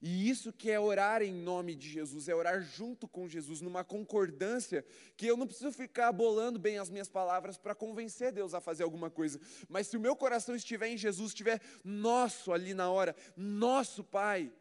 E 0.00 0.30
isso 0.30 0.52
que 0.52 0.70
é 0.70 0.78
orar 0.78 1.22
em 1.22 1.32
nome 1.32 1.74
de 1.74 1.88
Jesus, 1.88 2.28
é 2.28 2.34
orar 2.36 2.62
junto 2.62 3.08
com 3.08 3.26
Jesus, 3.26 3.60
numa 3.60 3.82
concordância, 3.82 4.86
que 5.16 5.26
eu 5.26 5.36
não 5.36 5.44
preciso 5.44 5.72
ficar 5.72 6.12
bolando 6.12 6.56
bem 6.56 6.78
as 6.78 6.88
minhas 6.88 7.08
palavras 7.08 7.58
para 7.58 7.74
convencer 7.74 8.30
Deus 8.30 8.54
a 8.54 8.60
fazer 8.60 8.84
alguma 8.84 9.10
coisa, 9.10 9.40
mas 9.68 9.88
se 9.88 9.96
o 9.96 10.00
meu 10.00 10.14
coração 10.14 10.54
estiver 10.54 10.86
em 10.86 10.96
Jesus, 10.96 11.30
estiver 11.30 11.60
nosso 11.82 12.52
ali 12.52 12.74
na 12.74 12.88
hora, 12.92 13.16
nosso 13.36 14.04
Pai, 14.04 14.52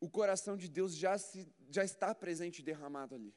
o 0.00 0.10
coração 0.10 0.56
de 0.56 0.68
Deus 0.68 0.96
já, 0.96 1.16
se, 1.16 1.46
já 1.70 1.84
está 1.84 2.12
presente 2.12 2.58
e 2.58 2.64
derramado 2.64 3.14
ali. 3.14 3.32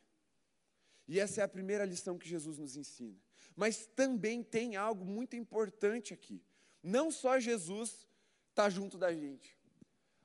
E 1.08 1.20
essa 1.20 1.42
é 1.42 1.44
a 1.44 1.48
primeira 1.48 1.86
lição 1.86 2.18
que 2.18 2.28
Jesus 2.28 2.58
nos 2.58 2.76
ensina. 2.76 3.16
Mas 3.56 3.86
também 3.86 4.44
tem 4.44 4.76
algo 4.76 5.06
muito 5.06 5.36
importante 5.36 6.14
aqui. 6.14 6.44
Não 6.84 7.10
só 7.10 7.40
Jesus 7.40 8.08
está 8.50 8.70
junto 8.70 8.98
da 8.98 9.14
gente, 9.14 9.58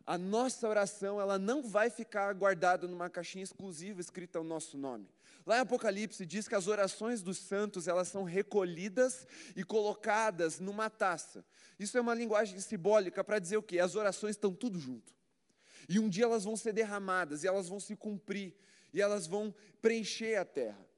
a 0.06 0.18
nossa 0.18 0.68
oração 0.68 1.20
ela 1.20 1.38
não 1.38 1.62
vai 1.62 1.88
ficar 1.88 2.32
guardada 2.34 2.88
numa 2.88 3.08
caixinha 3.08 3.44
exclusiva 3.44 4.00
escrita 4.00 4.40
o 4.40 4.44
nosso 4.44 4.76
nome. 4.76 5.08
Lá 5.46 5.58
em 5.58 5.60
Apocalipse 5.60 6.26
diz 6.26 6.48
que 6.48 6.54
as 6.54 6.66
orações 6.66 7.22
dos 7.22 7.38
santos 7.38 7.86
elas 7.86 8.08
são 8.08 8.24
recolhidas 8.24 9.26
e 9.54 9.62
colocadas 9.62 10.58
numa 10.58 10.90
taça. 10.90 11.44
Isso 11.78 11.96
é 11.96 12.00
uma 12.00 12.14
linguagem 12.14 12.58
simbólica 12.60 13.22
para 13.22 13.38
dizer 13.38 13.56
o 13.56 13.62
quê? 13.62 13.78
As 13.78 13.94
orações 13.94 14.36
estão 14.36 14.52
tudo 14.52 14.78
junto. 14.78 15.14
E 15.88 15.98
um 15.98 16.08
dia 16.08 16.24
elas 16.24 16.44
vão 16.44 16.56
ser 16.56 16.72
derramadas 16.72 17.42
e 17.42 17.46
elas 17.46 17.68
vão 17.68 17.80
se 17.80 17.96
cumprir 17.96 18.54
e 18.92 19.00
elas 19.00 19.26
vão 19.26 19.54
preencher 19.80 20.36
a 20.36 20.44
terra. 20.44 20.89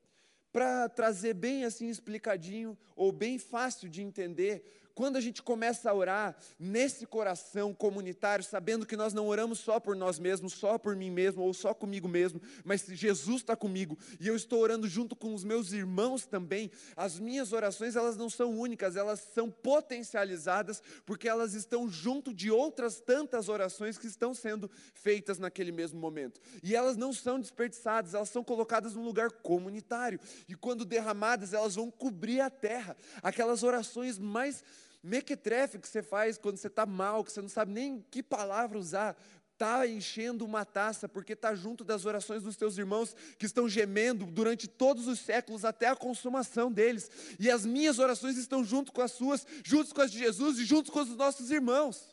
Para 0.52 0.88
trazer 0.88 1.34
bem 1.34 1.64
assim 1.64 1.88
explicadinho 1.88 2.76
ou 2.94 3.10
bem 3.10 3.38
fácil 3.38 3.88
de 3.88 4.02
entender, 4.02 4.81
quando 4.94 5.16
a 5.16 5.20
gente 5.20 5.42
começa 5.42 5.90
a 5.90 5.94
orar 5.94 6.36
nesse 6.58 7.06
coração 7.06 7.74
comunitário, 7.74 8.44
sabendo 8.44 8.86
que 8.86 8.96
nós 8.96 9.12
não 9.12 9.26
oramos 9.26 9.58
só 9.58 9.80
por 9.80 9.96
nós 9.96 10.18
mesmos, 10.18 10.52
só 10.52 10.78
por 10.78 10.94
mim 10.96 11.10
mesmo 11.10 11.42
ou 11.42 11.54
só 11.54 11.74
comigo 11.74 12.08
mesmo, 12.08 12.40
mas 12.64 12.86
Jesus 12.86 13.42
está 13.42 13.56
comigo 13.56 13.98
e 14.20 14.28
eu 14.28 14.36
estou 14.36 14.60
orando 14.60 14.88
junto 14.88 15.16
com 15.16 15.34
os 15.34 15.44
meus 15.44 15.72
irmãos 15.72 16.26
também, 16.26 16.70
as 16.96 17.18
minhas 17.18 17.52
orações 17.52 17.96
elas 17.96 18.16
não 18.16 18.28
são 18.28 18.58
únicas, 18.58 18.96
elas 18.96 19.20
são 19.34 19.50
potencializadas 19.50 20.82
porque 21.04 21.28
elas 21.28 21.54
estão 21.54 21.88
junto 21.88 22.32
de 22.34 22.50
outras 22.50 23.00
tantas 23.00 23.48
orações 23.48 23.98
que 23.98 24.06
estão 24.06 24.34
sendo 24.34 24.70
feitas 24.94 25.38
naquele 25.38 25.72
mesmo 25.72 26.00
momento. 26.00 26.40
E 26.62 26.74
elas 26.74 26.96
não 26.96 27.12
são 27.12 27.38
desperdiçadas, 27.40 28.14
elas 28.14 28.28
são 28.28 28.44
colocadas 28.44 28.94
num 28.94 29.04
lugar 29.04 29.30
comunitário 29.30 30.20
e 30.48 30.54
quando 30.54 30.84
derramadas 30.84 31.52
elas 31.52 31.74
vão 31.74 31.90
cobrir 31.90 32.40
a 32.40 32.50
terra. 32.50 32.96
Aquelas 33.22 33.62
orações 33.62 34.18
mais 34.18 34.62
mequetrefe 35.02 35.78
que 35.78 35.88
você 35.88 36.02
faz 36.02 36.38
quando 36.38 36.56
você 36.56 36.68
está 36.68 36.86
mal, 36.86 37.24
que 37.24 37.32
você 37.32 37.42
não 37.42 37.48
sabe 37.48 37.72
nem 37.72 38.04
que 38.10 38.22
palavra 38.22 38.78
usar, 38.78 39.16
está 39.52 39.86
enchendo 39.86 40.44
uma 40.44 40.64
taça, 40.64 41.08
porque 41.08 41.34
está 41.34 41.54
junto 41.54 41.84
das 41.84 42.04
orações 42.04 42.42
dos 42.42 42.56
teus 42.56 42.76
irmãos 42.76 43.14
que 43.38 43.46
estão 43.46 43.68
gemendo 43.68 44.26
durante 44.26 44.66
todos 44.66 45.06
os 45.06 45.20
séculos 45.20 45.64
até 45.64 45.86
a 45.86 45.96
consumação 45.96 46.70
deles. 46.70 47.10
E 47.38 47.50
as 47.50 47.64
minhas 47.64 47.98
orações 47.98 48.36
estão 48.36 48.64
junto 48.64 48.92
com 48.92 49.00
as 49.00 49.12
suas, 49.12 49.46
juntos 49.64 49.92
com 49.92 50.00
as 50.00 50.10
de 50.10 50.18
Jesus 50.18 50.58
e 50.58 50.64
juntos 50.64 50.90
com 50.90 51.00
os 51.00 51.16
nossos 51.16 51.50
irmãos. 51.50 52.12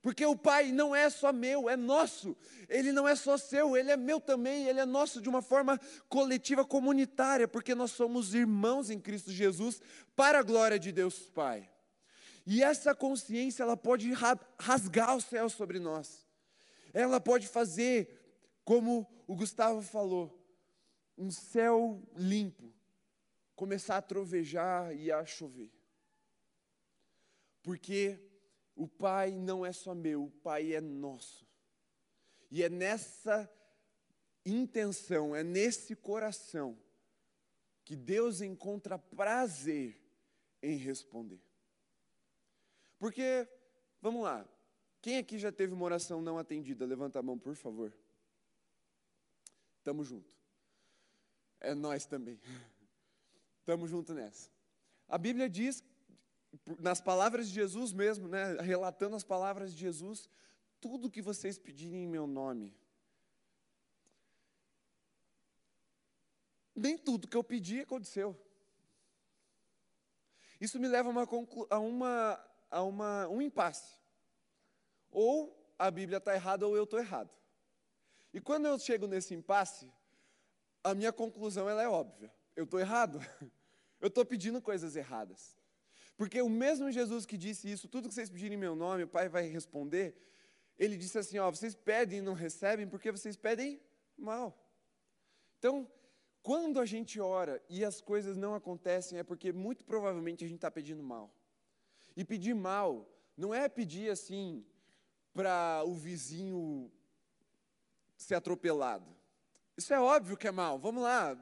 Porque 0.00 0.24
o 0.24 0.36
Pai 0.36 0.72
não 0.72 0.94
é 0.94 1.10
só 1.10 1.32
meu, 1.32 1.68
é 1.68 1.76
nosso. 1.76 2.36
Ele 2.68 2.92
não 2.92 3.06
é 3.06 3.14
só 3.14 3.36
seu, 3.36 3.76
ele 3.76 3.90
é 3.90 3.96
meu 3.96 4.20
também, 4.20 4.66
ele 4.66 4.80
é 4.80 4.86
nosso 4.86 5.20
de 5.20 5.28
uma 5.28 5.42
forma 5.42 5.78
coletiva, 6.08 6.64
comunitária, 6.64 7.46
porque 7.46 7.74
nós 7.74 7.90
somos 7.90 8.32
irmãos 8.32 8.90
em 8.90 8.98
Cristo 8.98 9.30
Jesus, 9.30 9.80
para 10.16 10.38
a 10.38 10.42
glória 10.42 10.78
de 10.78 10.90
Deus 10.92 11.18
Pai. 11.34 11.68
E 12.46 12.62
essa 12.62 12.94
consciência, 12.94 13.62
ela 13.62 13.76
pode 13.76 14.10
rasgar 14.58 15.16
o 15.16 15.20
céu 15.20 15.48
sobre 15.48 15.78
nós. 15.78 16.26
Ela 16.92 17.20
pode 17.20 17.46
fazer, 17.46 18.18
como 18.64 19.06
o 19.26 19.36
Gustavo 19.36 19.82
falou, 19.82 20.36
um 21.16 21.30
céu 21.30 22.02
limpo, 22.16 22.72
começar 23.54 23.98
a 23.98 24.02
trovejar 24.02 24.94
e 24.96 25.12
a 25.12 25.24
chover. 25.24 25.70
Porque 27.62 28.18
o 28.74 28.88
Pai 28.88 29.32
não 29.32 29.64
é 29.64 29.72
só 29.72 29.94
meu, 29.94 30.24
o 30.24 30.30
Pai 30.30 30.72
é 30.72 30.80
nosso. 30.80 31.46
E 32.50 32.62
é 32.62 32.68
nessa 32.68 33.48
intenção, 34.44 35.36
é 35.36 35.44
nesse 35.44 35.94
coração 35.94 36.76
que 37.84 37.94
Deus 37.94 38.40
encontra 38.40 38.98
prazer 38.98 40.00
em 40.62 40.76
responder. 40.76 41.49
Porque, 43.00 43.48
vamos 44.02 44.22
lá, 44.22 44.46
quem 45.00 45.16
aqui 45.16 45.38
já 45.38 45.50
teve 45.50 45.72
uma 45.72 45.84
oração 45.86 46.20
não 46.20 46.38
atendida? 46.38 46.84
Levanta 46.84 47.18
a 47.18 47.22
mão, 47.22 47.38
por 47.38 47.56
favor. 47.56 47.90
Tamo 49.82 50.04
junto. 50.04 50.30
É 51.58 51.74
nós 51.74 52.04
também. 52.04 52.38
Tamo 53.64 53.88
junto 53.88 54.12
nessa. 54.12 54.50
A 55.08 55.16
Bíblia 55.16 55.48
diz, 55.48 55.82
nas 56.78 57.00
palavras 57.00 57.48
de 57.48 57.54
Jesus 57.54 57.94
mesmo, 57.94 58.28
né, 58.28 58.60
relatando 58.60 59.16
as 59.16 59.24
palavras 59.24 59.72
de 59.72 59.80
Jesus, 59.80 60.28
tudo 60.78 61.10
que 61.10 61.22
vocês 61.22 61.58
pedirem 61.58 62.04
em 62.04 62.06
meu 62.06 62.26
nome. 62.26 62.76
Nem 66.76 66.98
tudo 66.98 67.26
que 67.26 67.36
eu 67.36 67.42
pedi 67.42 67.80
aconteceu. 67.80 68.38
Isso 70.60 70.78
me 70.78 70.86
leva 70.86 71.08
a 71.08 71.12
uma, 71.12 71.28
a 71.70 71.78
uma 71.78 72.49
a 72.70 72.82
uma, 72.82 73.28
um 73.28 73.42
impasse. 73.42 73.96
Ou 75.10 75.56
a 75.78 75.90
Bíblia 75.90 76.18
está 76.18 76.34
errada 76.34 76.66
ou 76.66 76.76
eu 76.76 76.84
estou 76.84 76.98
errado. 76.98 77.30
E 78.32 78.40
quando 78.40 78.66
eu 78.66 78.78
chego 78.78 79.06
nesse 79.06 79.34
impasse, 79.34 79.90
a 80.84 80.94
minha 80.94 81.12
conclusão 81.12 81.68
ela 81.68 81.82
é 81.82 81.88
óbvia. 81.88 82.32
Eu 82.54 82.64
estou 82.64 82.78
errado. 82.78 83.18
Eu 84.00 84.08
estou 84.08 84.24
pedindo 84.24 84.62
coisas 84.62 84.96
erradas. 84.96 85.60
Porque 86.16 86.40
o 86.40 86.48
mesmo 86.48 86.90
Jesus 86.90 87.26
que 87.26 87.36
disse 87.36 87.70
isso, 87.70 87.86
tudo 87.86 88.08
que 88.08 88.14
vocês 88.14 88.30
pedirem 88.30 88.56
em 88.56 88.60
meu 88.60 88.74
nome, 88.74 89.02
o 89.02 89.08
Pai 89.08 89.28
vai 89.28 89.46
responder. 89.46 90.16
Ele 90.78 90.96
disse 90.96 91.18
assim: 91.18 91.38
ó, 91.38 91.50
vocês 91.50 91.74
pedem 91.74 92.20
e 92.20 92.22
não 92.22 92.32
recebem 92.32 92.88
porque 92.88 93.12
vocês 93.12 93.36
pedem 93.36 93.78
mal. 94.16 94.58
Então, 95.58 95.86
quando 96.42 96.80
a 96.80 96.86
gente 96.86 97.20
ora 97.20 97.62
e 97.68 97.84
as 97.84 98.00
coisas 98.00 98.38
não 98.38 98.54
acontecem, 98.54 99.18
é 99.18 99.22
porque 99.22 99.52
muito 99.52 99.84
provavelmente 99.84 100.44
a 100.44 100.48
gente 100.48 100.56
está 100.56 100.70
pedindo 100.70 101.02
mal. 101.02 101.30
E 102.16 102.24
pedir 102.24 102.54
mal 102.54 103.08
não 103.36 103.54
é 103.54 103.68
pedir 103.68 104.10
assim 104.10 104.64
para 105.32 105.82
o 105.84 105.94
vizinho 105.94 106.90
ser 108.16 108.34
atropelado. 108.34 109.06
Isso 109.76 109.94
é 109.94 110.00
óbvio 110.00 110.36
que 110.36 110.46
é 110.46 110.50
mal. 110.50 110.78
Vamos 110.78 111.02
lá. 111.02 111.38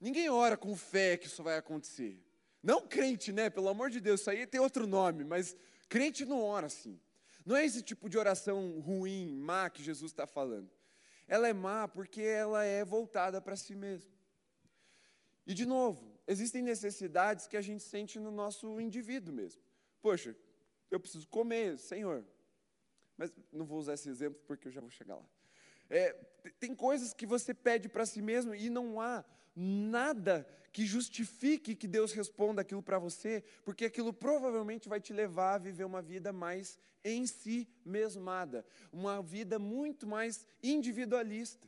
Ninguém 0.00 0.28
ora 0.28 0.56
com 0.56 0.74
fé 0.76 1.16
que 1.16 1.26
isso 1.26 1.42
vai 1.42 1.56
acontecer. 1.56 2.20
Não 2.62 2.86
crente, 2.86 3.32
né? 3.32 3.48
Pelo 3.48 3.68
amor 3.68 3.90
de 3.90 4.00
Deus, 4.00 4.20
isso 4.20 4.30
aí 4.30 4.46
tem 4.46 4.60
outro 4.60 4.86
nome, 4.86 5.24
mas 5.24 5.56
crente 5.88 6.24
não 6.24 6.42
ora 6.42 6.66
assim. 6.66 7.00
Não 7.44 7.54
é 7.54 7.64
esse 7.64 7.80
tipo 7.80 8.08
de 8.08 8.18
oração 8.18 8.80
ruim, 8.80 9.36
má 9.36 9.70
que 9.70 9.82
Jesus 9.82 10.10
está 10.10 10.26
falando. 10.26 10.68
Ela 11.28 11.48
é 11.48 11.52
má 11.52 11.86
porque 11.86 12.20
ela 12.20 12.64
é 12.64 12.84
voltada 12.84 13.40
para 13.40 13.54
si 13.54 13.74
mesma. 13.76 14.10
E, 15.46 15.54
de 15.54 15.64
novo, 15.64 16.18
existem 16.26 16.60
necessidades 16.60 17.46
que 17.46 17.56
a 17.56 17.62
gente 17.62 17.84
sente 17.84 18.18
no 18.18 18.32
nosso 18.32 18.80
indivíduo 18.80 19.32
mesmo. 19.32 19.62
Poxa, 20.06 20.36
eu 20.88 21.00
preciso 21.00 21.26
comer, 21.26 21.76
Senhor. 21.78 22.24
Mas 23.16 23.32
não 23.52 23.66
vou 23.66 23.76
usar 23.76 23.94
esse 23.94 24.08
exemplo 24.08 24.40
porque 24.46 24.68
eu 24.68 24.70
já 24.70 24.80
vou 24.80 24.88
chegar 24.88 25.16
lá. 25.16 25.28
É, 25.90 26.12
tem 26.60 26.76
coisas 26.76 27.12
que 27.12 27.26
você 27.26 27.52
pede 27.52 27.88
para 27.88 28.06
si 28.06 28.22
mesmo 28.22 28.54
e 28.54 28.70
não 28.70 29.00
há 29.00 29.24
nada 29.56 30.46
que 30.72 30.86
justifique 30.86 31.74
que 31.74 31.88
Deus 31.88 32.12
responda 32.12 32.62
aquilo 32.62 32.84
para 32.84 33.00
você, 33.00 33.42
porque 33.64 33.84
aquilo 33.84 34.12
provavelmente 34.12 34.88
vai 34.88 35.00
te 35.00 35.12
levar 35.12 35.54
a 35.54 35.58
viver 35.58 35.82
uma 35.82 36.00
vida 36.00 36.32
mais 36.32 36.78
em 37.02 37.26
si 37.26 37.68
mesmada, 37.84 38.64
uma 38.92 39.20
vida 39.20 39.58
muito 39.58 40.06
mais 40.06 40.46
individualista. 40.62 41.66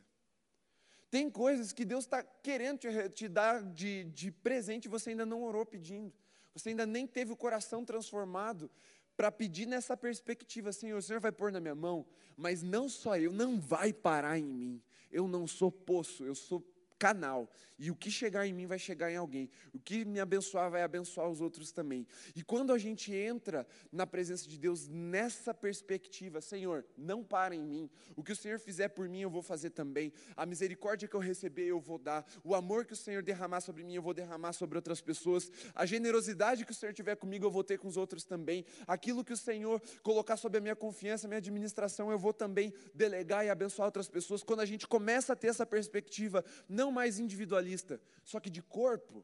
Tem 1.11 1.29
coisas 1.29 1.73
que 1.73 1.83
Deus 1.83 2.05
está 2.05 2.23
querendo 2.23 2.77
te, 2.77 3.09
te 3.09 3.27
dar 3.27 3.61
de, 3.61 4.05
de 4.05 4.31
presente 4.31 4.85
e 4.85 4.89
você 4.89 5.09
ainda 5.09 5.25
não 5.25 5.43
orou 5.43 5.65
pedindo. 5.65 6.13
Você 6.59 6.69
ainda 6.69 6.85
nem 6.85 7.07
teve 7.07 7.31
o 7.31 7.37
coração 7.37 7.85
transformado 7.85 8.69
para 9.15 9.31
pedir 9.31 9.65
nessa 9.65 9.97
perspectiva, 9.97 10.71
Senhor, 10.71 10.97
o 10.97 11.01
Senhor 11.01 11.19
vai 11.19 11.31
pôr 11.31 11.51
na 11.51 11.59
minha 11.59 11.75
mão, 11.75 12.05
mas 12.37 12.61
não 12.61 12.87
só 12.87 13.17
eu, 13.17 13.33
não 13.33 13.59
vai 13.59 13.91
parar 13.91 14.37
em 14.37 14.45
mim. 14.45 14.81
Eu 15.11 15.27
não 15.27 15.47
sou 15.47 15.71
poço, 15.71 16.23
eu 16.23 16.35
sou 16.35 16.61
canal. 16.99 17.49
E 17.79 17.89
o 17.89 17.95
que 17.95 18.11
chegar 18.11 18.45
em 18.45 18.51
mim 18.51 18.67
vai 18.67 18.77
chegar 18.77 19.09
em 19.09 19.15
alguém. 19.15 19.49
O 19.73 19.79
que 19.79 20.03
me 20.03 20.19
abençoar 20.19 20.69
vai 20.69 20.83
abençoar 20.83 21.29
os 21.29 21.39
outros 21.39 21.71
também. 21.71 22.05
E 22.35 22.43
quando 22.43 22.73
a 22.73 22.77
gente 22.77 23.15
entra 23.15 23.65
na 23.89 24.05
presença 24.05 24.49
de 24.49 24.57
Deus 24.57 24.89
nessa 24.89 25.53
perspectiva, 25.53 26.41
Senhor, 26.41 26.85
não 26.97 27.23
para 27.23 27.55
em 27.55 27.63
mim. 27.63 27.89
O 28.17 28.23
que 28.23 28.33
o 28.33 28.35
Senhor 28.35 28.59
fizer 28.59 28.89
por 28.89 29.07
mim, 29.07 29.21
eu 29.21 29.29
vou 29.29 29.41
fazer 29.41 29.69
também. 29.69 30.11
A 30.35 30.45
misericórdia 30.45 31.07
que 31.07 31.15
eu 31.15 31.21
receber, 31.21 31.67
eu 31.67 31.79
vou 31.79 31.97
dar. 31.97 32.25
O 32.43 32.53
amor 32.53 32.83
que 32.83 32.91
o 32.91 32.97
Senhor 32.97 33.23
derramar 33.23 33.61
sobre 33.61 33.81
mim, 33.85 33.95
eu 33.95 34.01
vou 34.01 34.13
derramar 34.13 34.51
sobre 34.51 34.77
outras 34.77 34.99
pessoas. 34.99 35.49
A 35.73 35.85
generosidade 35.85 36.65
que 36.65 36.71
o 36.73 36.75
Senhor 36.75 36.93
tiver 36.93 37.15
comigo, 37.15 37.45
eu 37.45 37.51
vou 37.51 37.63
ter 37.63 37.79
com 37.79 37.87
os 37.87 37.95
outros 37.95 38.25
também. 38.25 38.65
Aquilo 38.85 39.23
que 39.23 39.31
o 39.31 39.37
Senhor 39.37 39.81
colocar 40.03 40.35
sobre 40.35 40.57
a 40.57 40.61
minha 40.61 40.75
confiança, 40.75 41.29
minha 41.29 41.37
administração, 41.37 42.11
eu 42.11 42.19
vou 42.19 42.33
também 42.33 42.73
delegar 42.93 43.45
e 43.45 43.49
abençoar 43.49 43.85
outras 43.85 44.09
pessoas. 44.09 44.43
Quando 44.43 44.59
a 44.59 44.65
gente 44.65 44.85
começa 44.85 45.31
a 45.31 45.35
ter 45.35 45.47
essa 45.47 45.65
perspectiva, 45.65 46.43
não 46.67 46.88
não 46.89 46.91
mais 46.91 47.19
individualista, 47.19 48.01
só 48.23 48.39
que 48.39 48.49
de 48.49 48.61
corpo, 48.61 49.23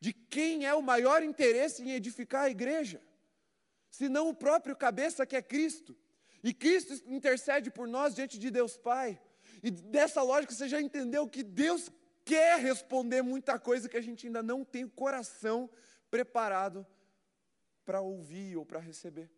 de 0.00 0.12
quem 0.12 0.66
é 0.66 0.74
o 0.74 0.82
maior 0.82 1.22
interesse 1.22 1.82
em 1.82 1.92
edificar 1.92 2.44
a 2.44 2.50
igreja, 2.50 3.00
senão 3.88 4.28
o 4.28 4.34
próprio 4.34 4.76
cabeça 4.76 5.24
que 5.24 5.36
é 5.36 5.42
Cristo. 5.42 5.96
E 6.42 6.52
Cristo 6.52 6.92
intercede 7.06 7.70
por 7.70 7.88
nós 7.88 8.14
diante 8.14 8.38
de 8.38 8.50
Deus 8.50 8.76
Pai. 8.76 9.20
E 9.62 9.70
dessa 9.70 10.22
lógica 10.22 10.52
você 10.52 10.68
já 10.68 10.80
entendeu 10.80 11.28
que 11.28 11.42
Deus 11.42 11.90
quer 12.24 12.60
responder 12.60 13.22
muita 13.22 13.58
coisa 13.58 13.88
que 13.88 13.96
a 13.96 14.02
gente 14.02 14.26
ainda 14.26 14.42
não 14.42 14.64
tem 14.64 14.84
o 14.84 14.90
coração 14.90 15.70
preparado 16.10 16.86
para 17.84 18.00
ouvir 18.00 18.56
ou 18.56 18.66
para 18.66 18.78
receber. 18.78 19.30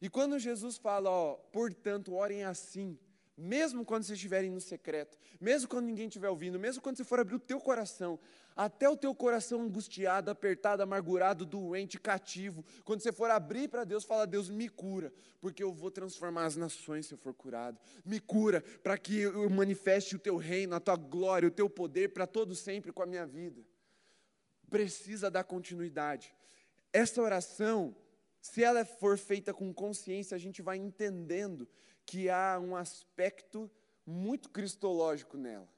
E 0.00 0.08
quando 0.08 0.38
Jesus 0.38 0.76
fala, 0.76 1.10
ó, 1.10 1.34
portanto, 1.34 2.14
orem 2.14 2.44
assim, 2.44 2.98
mesmo 3.36 3.84
quando 3.84 4.04
vocês 4.04 4.16
estiverem 4.16 4.50
no 4.50 4.60
secreto, 4.60 5.18
mesmo 5.38 5.68
quando 5.68 5.84
ninguém 5.84 6.08
estiver 6.08 6.30
ouvindo, 6.30 6.58
mesmo 6.58 6.80
quando 6.80 6.96
você 6.96 7.04
for 7.04 7.20
abrir 7.20 7.34
o 7.34 7.40
teu 7.40 7.60
coração, 7.60 8.18
até 8.56 8.88
o 8.88 8.96
teu 8.96 9.14
coração 9.14 9.60
angustiado, 9.60 10.30
apertado, 10.30 10.82
amargurado, 10.82 11.44
doente, 11.44 12.00
cativo, 12.00 12.64
quando 12.82 13.00
você 13.00 13.12
for 13.12 13.30
abrir 13.30 13.68
para 13.68 13.84
Deus, 13.84 14.04
fala: 14.04 14.26
Deus, 14.26 14.48
me 14.48 14.68
cura, 14.68 15.12
porque 15.38 15.62
eu 15.62 15.72
vou 15.74 15.90
transformar 15.90 16.46
as 16.46 16.56
nações 16.56 17.06
se 17.06 17.12
eu 17.12 17.18
for 17.18 17.34
curado. 17.34 17.78
Me 18.04 18.18
cura 18.18 18.62
para 18.82 18.96
que 18.96 19.20
eu 19.20 19.50
manifeste 19.50 20.16
o 20.16 20.18
teu 20.18 20.38
reino, 20.38 20.74
a 20.74 20.80
tua 20.80 20.96
glória, 20.96 21.48
o 21.48 21.52
teu 21.52 21.68
poder 21.68 22.14
para 22.14 22.26
todo 22.26 22.54
sempre 22.54 22.90
com 22.90 23.02
a 23.02 23.06
minha 23.06 23.26
vida. 23.26 23.62
Precisa 24.70 25.30
dar 25.30 25.44
continuidade. 25.44 26.34
Essa 26.90 27.20
oração, 27.20 27.94
se 28.40 28.64
ela 28.64 28.82
for 28.86 29.18
feita 29.18 29.52
com 29.52 29.72
consciência, 29.74 30.34
a 30.34 30.38
gente 30.38 30.62
vai 30.62 30.78
entendendo 30.78 31.68
que 32.06 32.30
há 32.30 32.58
um 32.62 32.76
aspecto 32.76 33.68
muito 34.06 34.48
cristológico 34.48 35.36
nela. 35.36 35.68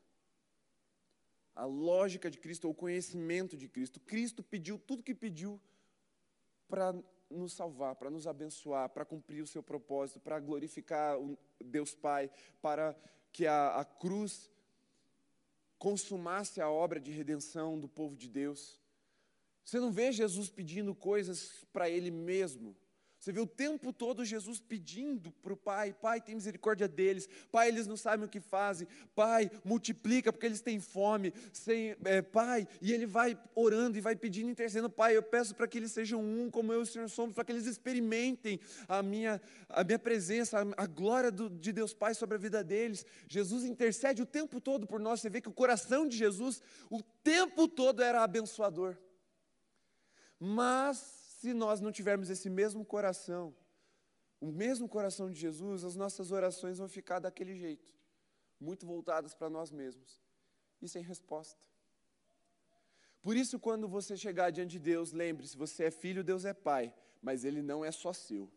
A 1.55 1.65
lógica 1.65 2.31
de 2.31 2.39
Cristo, 2.39 2.69
o 2.69 2.75
conhecimento 2.75 3.57
de 3.57 3.67
Cristo. 3.67 3.99
Cristo 3.99 4.43
pediu 4.43 4.79
tudo 4.79 5.03
que 5.03 5.15
pediu 5.15 5.61
para 6.69 6.95
nos 7.31 7.55
salvar, 7.55 7.97
para 7.97 8.11
nos 8.11 8.27
abençoar, 8.27 8.91
para 8.91 9.05
cumprir 9.05 9.43
o 9.43 9.47
seu 9.47 9.63
propósito, 9.63 10.21
para 10.21 10.39
glorificar 10.39 11.19
o 11.19 11.37
Deus 11.59 11.95
Pai, 11.95 12.31
para 12.61 12.95
que 13.33 13.47
a, 13.47 13.81
a 13.81 13.85
cruz 13.85 14.51
consumasse 15.79 16.61
a 16.61 16.69
obra 16.69 17.01
de 17.01 17.11
redenção 17.11 17.81
do 17.81 17.89
povo 17.89 18.15
de 18.15 18.29
Deus. 18.29 18.79
Você 19.65 19.81
não 19.81 19.91
vê 19.91 20.13
Jesus 20.13 20.51
pedindo 20.51 20.95
coisas 20.95 21.65
para 21.73 21.89
Ele 21.89 22.11
mesmo 22.11 22.77
Você 23.19 23.33
vê 23.33 23.41
o 23.41 23.47
tempo 23.47 23.93
todo 23.93 24.25
Jesus 24.25 24.61
pedindo 24.61 25.33
para 25.43 25.53
o 25.53 25.57
Pai: 25.57 25.93
Pai, 25.93 26.21
tem 26.21 26.37
misericórdia 26.37 26.87
deles. 26.87 27.29
Pai, 27.51 27.69
eles 27.69 27.87
não 27.87 27.97
sabem 27.97 28.25
o 28.25 28.29
que 28.29 28.39
fazem. 28.39 28.87
Pai, 29.15 29.51
multiplica 29.65 30.33
porque 30.33 30.47
eles 30.47 30.61
têm 30.61 30.79
fome. 30.79 31.33
Sem, 31.53 31.97
é, 32.05 32.23
pai, 32.23 32.69
e 32.81 32.93
ele 32.93 33.07
vai 33.07 33.37
orando 33.57 33.99
e 33.99 34.01
vai 34.01 34.15
pedindo, 34.15 34.49
intercedendo: 34.49 34.89
Pai, 34.89 35.17
eu 35.17 35.23
peço 35.23 35.55
para 35.55 35.67
que 35.67 35.79
eles 35.79 35.91
sejam 35.91 36.23
um, 36.23 36.49
como 36.49 36.73
eu 36.73 36.81
e 36.81 36.83
o 36.83 36.87
Senhor 36.87 37.09
somos, 37.11 37.35
para 37.35 37.45
que 37.45 37.51
eles 37.51 37.67
experimentem 37.67 38.61
a 38.87 39.03
minha, 39.03 39.43
a 39.69 39.83
minha 39.83 39.99
presença, 39.99 40.61
a, 40.61 40.85
a 40.85 40.87
glória 40.87 41.33
do, 41.33 41.51
de 41.51 41.73
Deus 41.73 41.93
Pai 41.93 42.15
sobre 42.15 42.37
a 42.37 42.39
vida 42.39 42.63
deles. 42.63 43.05
Jesus 43.27 43.65
intercede 43.65 44.23
o 44.23 44.27
tempo 44.27 44.61
todo 44.61 44.87
por 44.87 45.01
nós. 45.01 45.21
Você 45.21 45.29
vê 45.29 45.41
que 45.41 45.49
o 45.49 45.53
coração 45.53 46.07
de 46.07 46.17
Jesus, 46.17 46.63
o 46.89 47.03
tempo 47.03 47.67
todo, 47.67 48.01
era 48.01 48.23
abençoador. 48.23 48.97
Mas 50.39 51.18
se 51.39 51.55
nós 51.55 51.81
não 51.81 51.93
tivermos 51.93 52.31
esse 52.31 52.51
mesmo 52.51 52.85
coração, 52.85 53.55
o 54.41 54.51
mesmo 54.51 54.89
coração 54.89 55.31
de 55.31 55.39
Jesus, 55.39 55.85
as 55.85 55.95
nossas 55.95 56.33
orações 56.33 56.79
vão 56.79 56.89
ficar 56.89 57.21
daquele 57.21 57.55
jeito, 57.55 57.95
muito 58.59 58.85
voltadas 58.85 59.35
para 59.35 59.49
nós 59.49 59.71
mesmos 59.71 60.21
e 60.83 60.89
sem 60.89 61.01
resposta. 61.01 61.61
Por 63.23 63.37
isso, 63.37 63.57
quando 63.57 63.87
você 63.87 64.17
chegar 64.17 64.51
diante 64.51 64.73
de 64.73 64.79
Deus, 64.81 65.13
lembre-se: 65.13 65.57
você 65.57 65.85
é 65.85 65.91
filho, 65.93 66.25
Deus 66.25 66.45
é 66.45 66.53
pai, 66.53 66.93
mas 67.23 67.45
Ele 67.45 67.63
não 67.63 67.85
é 67.85 67.93
só 67.93 68.13
seu. 68.13 68.51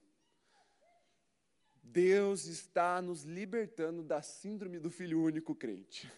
Deus 1.84 2.46
está 2.46 3.00
nos 3.00 3.24
libertando 3.24 4.02
da 4.02 4.24
síndrome 4.24 4.80
do 4.80 4.90
filho 4.90 5.22
único 5.22 5.54
crente. 5.54 6.12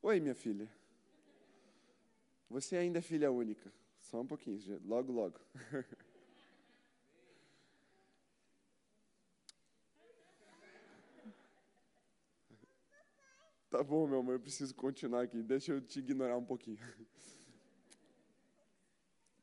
Oi, 0.00 0.18
minha 0.18 0.34
filha. 0.34 0.70
Você 2.48 2.76
ainda 2.76 3.00
é 3.00 3.02
filha 3.02 3.30
única. 3.30 3.70
Só 4.14 4.20
um 4.20 4.26
pouquinho, 4.28 4.80
logo, 4.84 5.12
logo. 5.12 5.40
Tá 13.68 13.82
bom, 13.82 14.06
meu 14.06 14.20
amor, 14.20 14.34
eu 14.34 14.40
preciso 14.40 14.72
continuar 14.72 15.22
aqui. 15.22 15.42
Deixa 15.42 15.72
eu 15.72 15.80
te 15.80 15.98
ignorar 15.98 16.36
um 16.36 16.44
pouquinho. 16.44 16.78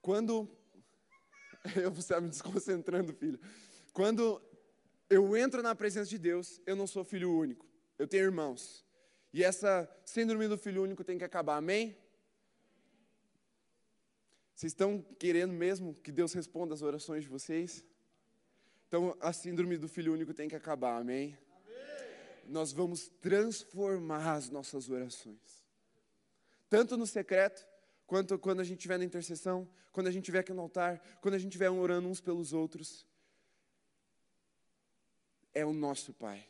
Quando. 0.02 0.50
Eu 1.76 1.92
você 1.92 2.00
está 2.00 2.22
me 2.22 2.30
desconcentrando, 2.30 3.14
filho. 3.14 3.38
Quando 3.92 4.42
eu 5.10 5.36
entro 5.36 5.62
na 5.62 5.76
presença 5.76 6.10
de 6.10 6.18
Deus, 6.18 6.62
eu 6.66 6.78
não 6.78 6.88
sou 6.88 7.04
filho 7.04 7.38
único. 7.38 7.68
Eu 8.00 8.08
tenho 8.08 8.24
irmãos. 8.24 8.86
E 9.34 9.44
essa 9.44 9.86
síndrome 10.06 10.48
do 10.48 10.58
filho 10.58 10.82
único 10.82 11.04
tem 11.04 11.18
que 11.18 11.26
acabar, 11.26 11.58
amém? 11.58 12.01
Vocês 14.56 14.72
estão 14.72 15.02
querendo 15.18 15.54
mesmo 15.54 15.96
que 15.96 16.12
Deus 16.12 16.34
responda 16.34 16.74
as 16.74 16.82
orações 16.82 17.24
de 17.24 17.30
vocês? 17.30 17.86
Então, 18.88 19.16
a 19.22 19.32
síndrome 19.32 19.78
do 19.78 19.88
filho 19.88 20.14
único 20.14 20.34
tem 20.34 20.50
que 20.50 20.56
acabar, 20.56 20.98
amém? 20.98 21.38
amém? 21.66 22.46
Nós 22.48 22.72
vamos 22.72 23.08
transformar 23.22 24.34
as 24.34 24.50
nossas 24.50 24.90
orações. 24.90 25.64
Tanto 26.70 26.98
no 26.98 27.08
secreto, 27.08 27.66
quanto 28.06 28.38
quando 28.38 28.60
a 28.60 28.64
gente 28.64 28.80
estiver 28.80 28.98
na 28.98 29.06
intercessão, 29.06 29.68
quando 29.92 30.08
a 30.08 30.12
gente 30.12 30.24
estiver 30.24 30.40
aqui 30.40 30.54
no 30.54 30.62
altar, 30.62 31.00
quando 31.22 31.36
a 31.36 31.38
gente 31.38 31.52
estiver 31.52 31.70
orando 31.70 32.08
uns 32.08 32.22
pelos 32.22 32.54
outros. 32.54 33.06
É 35.54 35.66
o 35.66 35.74
nosso 35.74 36.14
Pai. 36.14 36.48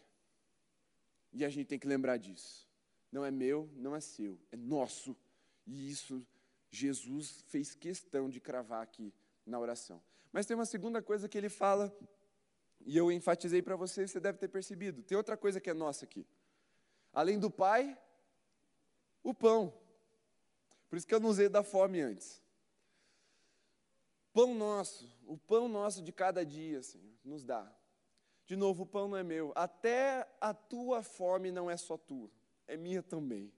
E 1.34 1.46
a 1.46 1.50
gente 1.50 1.68
tem 1.68 1.80
que 1.80 1.88
lembrar 1.88 2.18
disso. 2.18 2.68
Não 3.12 3.26
é 3.26 3.32
meu, 3.32 3.70
não 3.76 3.96
é 3.96 4.00
seu, 4.00 4.40
é 4.52 4.58
nosso. 4.58 5.16
E 5.66 5.90
isso 5.90 6.26
Jesus 6.72 7.44
fez 7.48 7.76
questão 7.76 8.30
de 8.30 8.40
cravar 8.40 8.82
aqui 8.82 9.14
na 9.46 9.60
oração. 9.60 10.02
Mas 10.32 10.46
tem 10.46 10.56
uma 10.56 10.66
segunda 10.66 11.02
coisa 11.02 11.28
que 11.28 11.38
ele 11.38 11.50
fala, 11.50 11.94
e 12.86 12.96
eu 12.98 13.12
enfatizei 13.12 13.62
para 13.62 13.76
você, 13.76 14.08
você 14.08 14.20
deve 14.20 14.38
ter 14.38 14.48
percebido. 14.48 15.04
Tem 15.04 15.18
outra 15.18 15.36
coisa 15.36 15.60
que 15.60 15.70
é 15.70 15.74
nossa 15.74 16.06
aqui. 16.06 16.26
Além 17.14 17.38
do 17.38 17.52
Pai, 17.52 17.98
o 19.22 19.34
pão. 19.34 19.74
Por 20.90 20.98
isso 20.98 21.06
que 21.06 21.14
eu 21.14 21.20
não 21.20 21.30
usei 21.30 21.50
da 21.50 21.62
fome 21.62 22.02
antes. 22.02 22.42
Pão 24.34 24.56
nosso, 24.56 25.14
o 25.28 25.38
pão 25.38 25.68
nosso 25.68 26.02
de 26.02 26.14
cada 26.14 26.46
dia, 26.46 26.82
Senhor, 26.82 27.12
nos 27.24 27.44
dá. 27.44 27.70
De 28.46 28.56
novo, 28.56 28.84
o 28.84 28.86
pão 28.86 29.10
não 29.10 29.18
é 29.18 29.24
meu. 29.24 29.52
Até 29.56 30.26
a 30.40 30.54
tua 30.54 31.04
fome 31.04 31.52
não 31.52 31.70
é 31.70 31.76
só 31.76 31.98
tua, 31.98 32.32
é 32.66 32.78
minha 32.78 33.04
também. 33.04 33.52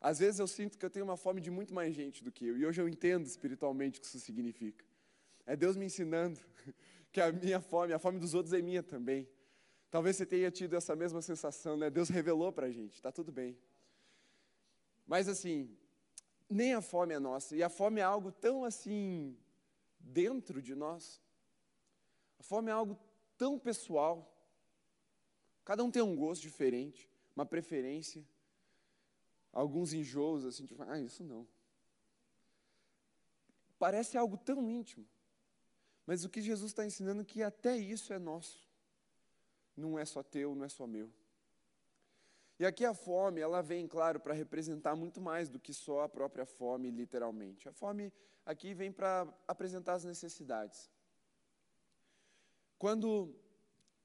Às 0.00 0.18
vezes 0.20 0.38
eu 0.38 0.46
sinto 0.46 0.78
que 0.78 0.84
eu 0.84 0.90
tenho 0.90 1.04
uma 1.04 1.16
fome 1.16 1.40
de 1.40 1.50
muito 1.50 1.74
mais 1.74 1.94
gente 1.94 2.22
do 2.22 2.30
que 2.30 2.46
eu, 2.46 2.56
e 2.56 2.64
hoje 2.64 2.80
eu 2.80 2.88
entendo 2.88 3.26
espiritualmente 3.26 3.98
o 3.98 4.02
que 4.02 4.06
isso 4.06 4.20
significa. 4.20 4.84
É 5.44 5.56
Deus 5.56 5.76
me 5.76 5.86
ensinando 5.86 6.38
que 7.10 7.20
a 7.20 7.32
minha 7.32 7.60
fome, 7.60 7.92
a 7.92 7.98
fome 7.98 8.18
dos 8.18 8.34
outros 8.34 8.52
é 8.52 8.62
minha 8.62 8.82
também. 8.82 9.28
Talvez 9.90 10.16
você 10.16 10.26
tenha 10.26 10.50
tido 10.50 10.76
essa 10.76 10.94
mesma 10.94 11.22
sensação, 11.22 11.76
né? 11.76 11.88
Deus 11.88 12.10
revelou 12.10 12.52
para 12.52 12.66
a 12.66 12.70
gente, 12.70 12.94
está 12.94 13.10
tudo 13.10 13.32
bem. 13.32 13.58
Mas 15.06 15.26
assim, 15.28 15.74
nem 16.48 16.74
a 16.74 16.82
fome 16.82 17.14
é 17.14 17.18
nossa, 17.18 17.56
e 17.56 17.62
a 17.62 17.68
fome 17.68 18.00
é 18.00 18.04
algo 18.04 18.30
tão 18.30 18.64
assim, 18.64 19.36
dentro 19.98 20.60
de 20.62 20.74
nós. 20.74 21.20
A 22.38 22.42
fome 22.42 22.70
é 22.70 22.72
algo 22.72 22.98
tão 23.36 23.58
pessoal. 23.58 24.34
Cada 25.64 25.82
um 25.82 25.90
tem 25.90 26.02
um 26.02 26.14
gosto 26.14 26.42
diferente, 26.42 27.10
uma 27.34 27.44
preferência 27.44 28.24
alguns 29.52 29.92
enjoos, 29.92 30.44
assim, 30.44 30.66
tipo, 30.66 30.82
ah, 30.82 30.98
isso 30.98 31.22
não. 31.24 31.46
Parece 33.78 34.16
algo 34.16 34.36
tão 34.36 34.68
íntimo. 34.68 35.06
Mas 36.06 36.24
o 36.24 36.28
que 36.28 36.40
Jesus 36.40 36.70
está 36.70 36.84
ensinando 36.84 37.22
é 37.22 37.24
que 37.24 37.42
até 37.42 37.76
isso 37.76 38.12
é 38.12 38.18
nosso. 38.18 38.66
Não 39.76 39.98
é 39.98 40.04
só 40.04 40.22
teu, 40.22 40.54
não 40.54 40.64
é 40.64 40.68
só 40.68 40.86
meu. 40.86 41.12
E 42.58 42.66
aqui 42.66 42.84
a 42.84 42.92
fome, 42.92 43.40
ela 43.40 43.62
vem, 43.62 43.86
claro, 43.86 44.18
para 44.18 44.34
representar 44.34 44.96
muito 44.96 45.20
mais 45.20 45.48
do 45.48 45.60
que 45.60 45.72
só 45.72 46.02
a 46.02 46.08
própria 46.08 46.44
fome, 46.44 46.90
literalmente. 46.90 47.68
A 47.68 47.72
fome 47.72 48.12
aqui 48.44 48.74
vem 48.74 48.90
para 48.90 49.32
apresentar 49.46 49.94
as 49.94 50.04
necessidades. 50.04 50.90
Quando 52.78 53.32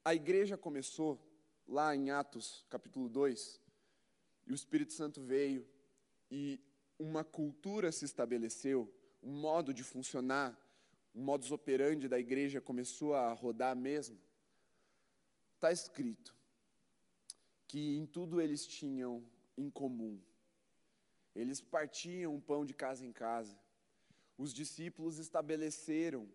a 0.06 0.14
igreja 0.14 0.58
começou, 0.58 1.20
lá 1.68 1.96
em 1.96 2.12
Atos, 2.12 2.66
capítulo 2.70 3.10
2, 3.10 3.60
e 4.46 4.52
o 4.52 4.56
Espírito 4.56 4.94
Santo 4.94 5.22
veio 5.22 5.68
e 6.30 6.60
uma 7.00 7.24
cultura 7.24 7.92
se 7.92 8.06
estabeleceu, 8.06 8.92
um 9.22 9.32
modo 9.32 9.74
de 9.74 9.84
funcionar, 9.84 10.58
um 11.16 11.24
modus 11.24 11.52
operandi 11.52 12.08
da 12.08 12.20
igreja 12.20 12.60
começou 12.60 13.14
a 13.14 13.32
rodar 13.34 13.76
mesmo. 13.76 14.20
Está 15.56 15.72
escrito 15.72 16.36
que 17.68 17.98
em 17.98 18.06
tudo 18.06 18.42
eles 18.42 18.66
tinham 18.66 19.24
em 19.58 19.70
comum. 19.70 20.20
Eles 21.36 21.62
partiam 21.62 22.36
o 22.36 22.42
pão 22.42 22.66
de 22.66 22.74
casa 22.74 23.06
em 23.06 23.12
casa. 23.12 23.58
Os 24.38 24.54
discípulos 24.54 25.18
estabeleceram, 25.18 26.28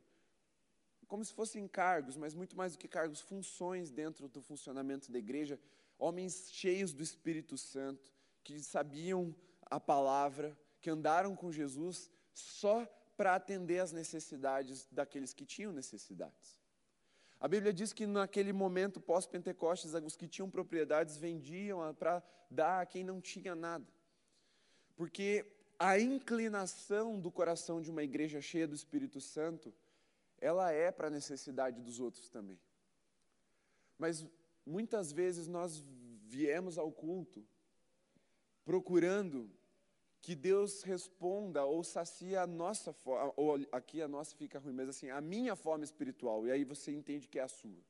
como 1.06 1.24
se 1.24 1.32
fossem 1.32 1.66
cargos, 1.66 2.16
mas 2.16 2.34
muito 2.34 2.56
mais 2.56 2.72
do 2.72 2.78
que 2.78 2.88
cargos, 2.88 3.20
funções 3.20 3.90
dentro 3.90 4.28
do 4.28 4.40
funcionamento 4.40 5.10
da 5.10 5.18
igreja, 5.18 5.58
homens 5.98 6.50
cheios 6.52 6.92
do 6.92 7.02
Espírito 7.02 7.58
Santo, 7.58 8.12
que 8.44 8.60
sabiam 8.60 9.34
a 9.62 9.80
palavra, 9.80 10.56
que 10.80 10.88
andaram 10.88 11.34
com 11.34 11.52
Jesus 11.52 12.10
só 12.32 12.86
para 13.16 13.34
atender 13.34 13.80
às 13.80 13.92
necessidades 13.92 14.86
daqueles 14.92 15.34
que 15.34 15.44
tinham 15.44 15.72
necessidades. 15.72 16.56
A 17.40 17.46
Bíblia 17.46 17.72
diz 17.72 17.92
que 17.92 18.06
naquele 18.06 18.52
momento 18.52 19.00
pós-Pentecostes, 19.00 19.94
os 19.94 20.16
que 20.16 20.26
tinham 20.26 20.50
propriedades 20.50 21.16
vendiam 21.16 21.94
para 21.94 22.22
dar 22.50 22.80
a 22.80 22.86
quem 22.86 23.04
não 23.04 23.20
tinha 23.20 23.54
nada. 23.54 23.86
Porque 24.96 25.44
a 25.78 25.98
inclinação 25.98 27.20
do 27.20 27.30
coração 27.30 27.80
de 27.80 27.90
uma 27.90 28.02
igreja 28.02 28.40
cheia 28.40 28.66
do 28.66 28.74
Espírito 28.74 29.20
Santo, 29.20 29.72
ela 30.40 30.72
é 30.72 30.90
para 30.90 31.06
a 31.06 31.10
necessidade 31.10 31.80
dos 31.80 32.00
outros 32.00 32.28
também. 32.28 32.58
Mas 33.96 34.26
Muitas 34.68 35.10
vezes 35.10 35.48
nós 35.48 35.82
viemos 36.26 36.76
ao 36.76 36.92
culto 36.92 37.42
procurando 38.64 39.50
que 40.20 40.34
Deus 40.34 40.82
responda 40.82 41.64
ou 41.64 41.82
sacia 41.82 42.42
a 42.42 42.46
nossa 42.46 42.92
fome, 42.92 43.32
ou 43.34 43.54
aqui 43.72 44.02
a 44.02 44.06
nossa 44.06 44.36
fica 44.36 44.58
ruim, 44.58 44.74
mas 44.74 44.90
assim, 44.90 45.08
a 45.08 45.22
minha 45.22 45.56
fome 45.56 45.84
espiritual, 45.84 46.46
e 46.46 46.50
aí 46.50 46.64
você 46.64 46.92
entende 46.92 47.26
que 47.26 47.38
é 47.38 47.42
a 47.42 47.48
sua. 47.48 47.82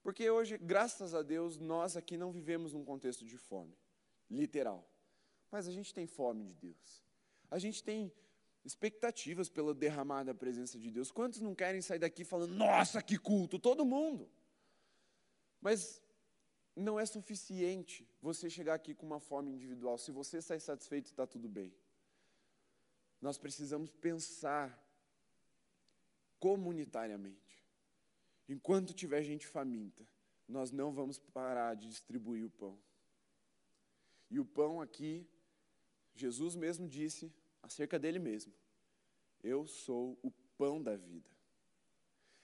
Porque 0.00 0.30
hoje, 0.30 0.56
graças 0.58 1.12
a 1.12 1.22
Deus, 1.22 1.58
nós 1.58 1.96
aqui 1.96 2.16
não 2.16 2.30
vivemos 2.30 2.72
num 2.72 2.84
contexto 2.84 3.24
de 3.24 3.36
fome, 3.36 3.76
literal. 4.30 4.88
Mas 5.50 5.66
a 5.66 5.72
gente 5.72 5.92
tem 5.92 6.06
fome 6.06 6.44
de 6.44 6.54
Deus. 6.54 7.02
A 7.50 7.58
gente 7.58 7.82
tem 7.82 8.12
expectativas 8.64 9.48
pelo 9.48 9.74
derramar 9.74 10.22
da 10.22 10.34
presença 10.34 10.78
de 10.78 10.88
Deus. 10.88 11.10
Quantos 11.10 11.40
não 11.40 11.52
querem 11.52 11.82
sair 11.82 11.98
daqui 11.98 12.22
falando, 12.22 12.54
nossa, 12.54 13.02
que 13.02 13.18
culto? 13.18 13.58
Todo 13.58 13.84
mundo. 13.84 14.30
Mas 15.60 16.02
não 16.74 16.98
é 16.98 17.04
suficiente 17.04 18.08
você 18.22 18.48
chegar 18.48 18.74
aqui 18.74 18.94
com 18.94 19.06
uma 19.06 19.20
forma 19.20 19.50
individual. 19.50 19.98
Se 19.98 20.12
você 20.12 20.38
está 20.38 20.58
satisfeito, 20.58 21.06
está 21.06 21.26
tudo 21.26 21.48
bem. 21.48 21.74
Nós 23.20 23.36
precisamos 23.36 23.90
pensar 23.90 24.80
comunitariamente. 26.38 27.66
Enquanto 28.48 28.94
tiver 28.94 29.22
gente 29.22 29.46
faminta, 29.46 30.06
nós 30.48 30.70
não 30.70 30.92
vamos 30.92 31.18
parar 31.18 31.74
de 31.74 31.88
distribuir 31.88 32.44
o 32.46 32.50
pão. 32.50 32.78
E 34.30 34.38
o 34.38 34.44
pão 34.44 34.80
aqui, 34.80 35.28
Jesus 36.14 36.54
mesmo 36.54 36.88
disse 36.88 37.32
acerca 37.62 37.98
dele 37.98 38.18
mesmo: 38.18 38.52
Eu 39.42 39.66
sou 39.66 40.18
o 40.22 40.30
pão 40.56 40.82
da 40.82 40.96
vida. 40.96 41.37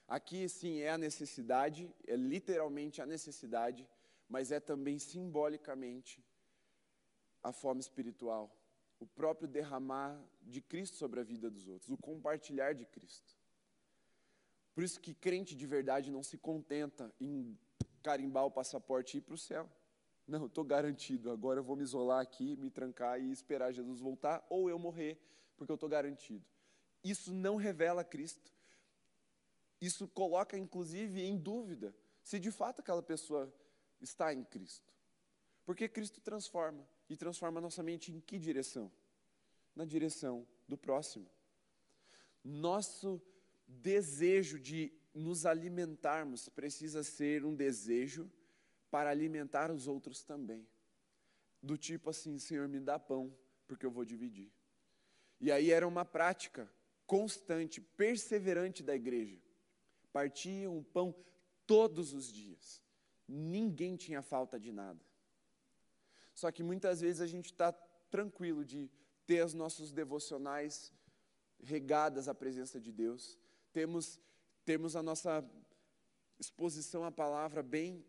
Aqui, 0.06 0.48
sim, 0.48 0.80
é 0.80 0.90
a 0.90 0.98
necessidade, 0.98 1.90
é 2.06 2.14
literalmente 2.14 3.00
a 3.00 3.06
necessidade, 3.06 3.88
mas 4.28 4.52
é 4.52 4.60
também 4.60 4.98
simbolicamente 4.98 6.22
a 7.42 7.52
fome 7.52 7.80
espiritual, 7.80 8.54
o 8.98 9.06
próprio 9.06 9.48
derramar 9.48 10.18
de 10.42 10.60
Cristo 10.60 10.96
sobre 10.96 11.20
a 11.20 11.22
vida 11.22 11.50
dos 11.50 11.68
outros, 11.68 11.90
o 11.90 11.96
compartilhar 11.96 12.74
de 12.74 12.84
Cristo. 12.86 13.34
Por 14.74 14.82
isso 14.82 15.00
que 15.00 15.14
crente 15.14 15.54
de 15.54 15.66
verdade 15.66 16.10
não 16.10 16.22
se 16.22 16.36
contenta 16.36 17.12
em 17.20 17.58
carimbar 18.02 18.44
o 18.44 18.50
passaporte 18.50 19.16
e 19.16 19.18
ir 19.18 19.20
para 19.22 19.34
o 19.34 19.38
céu. 19.38 19.70
Não, 20.26 20.46
estou 20.46 20.64
garantido, 20.64 21.30
agora 21.30 21.60
eu 21.60 21.64
vou 21.64 21.76
me 21.76 21.82
isolar 21.82 22.20
aqui, 22.20 22.56
me 22.56 22.70
trancar 22.70 23.20
e 23.20 23.30
esperar 23.30 23.72
Jesus 23.72 24.00
voltar, 24.00 24.44
ou 24.48 24.70
eu 24.70 24.78
morrer, 24.78 25.18
porque 25.56 25.70
eu 25.70 25.74
estou 25.74 25.88
garantido. 25.88 26.44
Isso 27.02 27.32
não 27.32 27.56
revela 27.56 28.02
Cristo. 28.02 28.53
Isso 29.84 30.08
coloca, 30.08 30.56
inclusive, 30.56 31.20
em 31.20 31.36
dúvida 31.36 31.94
se 32.22 32.40
de 32.40 32.50
fato 32.50 32.80
aquela 32.80 33.02
pessoa 33.02 33.52
está 34.00 34.32
em 34.32 34.42
Cristo. 34.42 34.90
Porque 35.64 35.88
Cristo 35.88 36.22
transforma. 36.22 36.88
E 37.06 37.16
transforma 37.16 37.60
nossa 37.60 37.82
mente 37.82 38.10
em 38.10 38.18
que 38.18 38.38
direção? 38.38 38.90
Na 39.76 39.84
direção 39.84 40.46
do 40.66 40.76
próximo. 40.76 41.28
Nosso 42.42 43.20
desejo 43.68 44.58
de 44.58 44.90
nos 45.12 45.44
alimentarmos 45.44 46.48
precisa 46.48 47.02
ser 47.02 47.44
um 47.44 47.54
desejo 47.54 48.30
para 48.90 49.10
alimentar 49.10 49.70
os 49.70 49.86
outros 49.86 50.22
também. 50.22 50.66
Do 51.62 51.76
tipo 51.76 52.08
assim, 52.08 52.38
Senhor, 52.38 52.66
me 52.68 52.80
dá 52.80 52.98
pão, 52.98 53.36
porque 53.66 53.84
eu 53.84 53.90
vou 53.90 54.04
dividir. 54.04 54.50
E 55.38 55.52
aí 55.52 55.70
era 55.70 55.86
uma 55.86 56.06
prática 56.06 56.72
constante, 57.06 57.82
perseverante 57.82 58.82
da 58.82 58.94
igreja. 58.94 59.38
Partiam 60.14 60.78
o 60.78 60.84
pão 60.84 61.12
todos 61.66 62.12
os 62.12 62.32
dias. 62.32 62.80
Ninguém 63.26 63.96
tinha 63.96 64.22
falta 64.22 64.60
de 64.60 64.70
nada. 64.70 65.04
Só 66.32 66.52
que 66.52 66.62
muitas 66.62 67.00
vezes 67.00 67.20
a 67.20 67.26
gente 67.26 67.46
está 67.46 67.72
tranquilo 68.10 68.64
de 68.64 68.88
ter 69.26 69.44
os 69.44 69.54
nossos 69.54 69.90
devocionais 69.90 70.92
regadas 71.60 72.28
à 72.28 72.34
presença 72.34 72.80
de 72.80 72.92
Deus, 72.92 73.36
temos, 73.72 74.20
temos 74.64 74.94
a 74.94 75.02
nossa 75.02 75.44
exposição 76.38 77.04
à 77.04 77.10
palavra 77.10 77.60
bem 77.60 78.04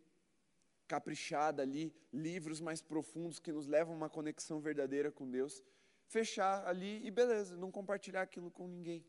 caprichada 0.88 1.64
ali, 1.64 1.92
livros 2.14 2.62
mais 2.62 2.82
profundos 2.82 3.40
que 3.40 3.52
nos 3.52 3.66
levam 3.66 3.96
a 3.96 3.98
uma 3.98 4.10
conexão 4.10 4.60
verdadeira 4.60 5.12
com 5.12 5.28
Deus, 5.28 5.64
fechar 6.06 6.68
ali 6.68 7.04
e 7.04 7.10
beleza, 7.10 7.58
não 7.58 7.72
compartilhar 7.72 8.22
aquilo 8.22 8.52
com 8.52 8.68
ninguém. 8.68 9.04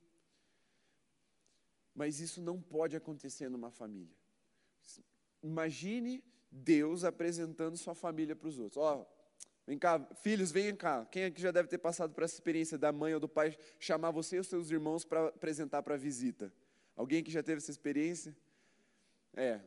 Mas 1.96 2.20
isso 2.20 2.42
não 2.42 2.60
pode 2.60 2.94
acontecer 2.94 3.48
numa 3.48 3.70
família. 3.70 4.14
Imagine 5.42 6.22
Deus 6.52 7.04
apresentando 7.04 7.74
sua 7.78 7.94
família 7.94 8.36
para 8.36 8.48
os 8.48 8.58
outros. 8.58 8.76
Ó, 8.76 9.06
vem 9.66 9.78
cá, 9.78 9.98
filhos, 10.16 10.52
venham 10.52 10.76
cá. 10.76 11.06
Quem 11.06 11.24
aqui 11.24 11.40
já 11.40 11.50
deve 11.50 11.70
ter 11.70 11.78
passado 11.78 12.12
por 12.12 12.22
essa 12.22 12.34
experiência 12.34 12.76
da 12.76 12.92
mãe 12.92 13.14
ou 13.14 13.18
do 13.18 13.26
pai 13.26 13.56
chamar 13.80 14.10
você 14.10 14.36
e 14.36 14.40
os 14.40 14.46
seus 14.46 14.70
irmãos 14.70 15.06
para 15.06 15.28
apresentar 15.28 15.82
para 15.82 15.96
visita? 15.96 16.52
Alguém 16.94 17.24
que 17.24 17.30
já 17.30 17.42
teve 17.42 17.58
essa 17.58 17.70
experiência? 17.70 18.36
É. 19.34 19.60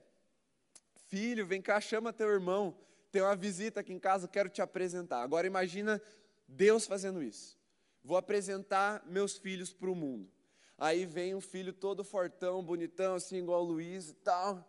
Filho, 1.07 1.47
vem 1.47 1.63
cá, 1.63 1.81
chama 1.81 2.13
teu 2.13 2.29
irmão. 2.29 2.77
Tem 3.11 3.23
uma 3.23 3.35
visita 3.35 3.79
aqui 3.79 3.91
em 3.91 3.99
casa, 3.99 4.27
quero 4.27 4.49
te 4.49 4.61
apresentar. 4.61 5.23
Agora 5.23 5.47
imagina 5.47 5.99
Deus 6.47 6.85
fazendo 6.85 7.23
isso. 7.23 7.57
Vou 8.03 8.17
apresentar 8.17 9.03
meus 9.07 9.35
filhos 9.35 9.73
para 9.73 9.89
o 9.89 9.95
mundo. 9.95 10.31
Aí 10.79 11.05
vem 11.05 11.35
um 11.35 11.41
filho 11.41 11.73
todo 11.73 12.03
fortão, 12.03 12.63
bonitão, 12.63 13.15
assim, 13.15 13.37
igual 13.37 13.61
o 13.61 13.67
Luiz 13.67 14.09
e 14.09 14.13
tal 14.13 14.65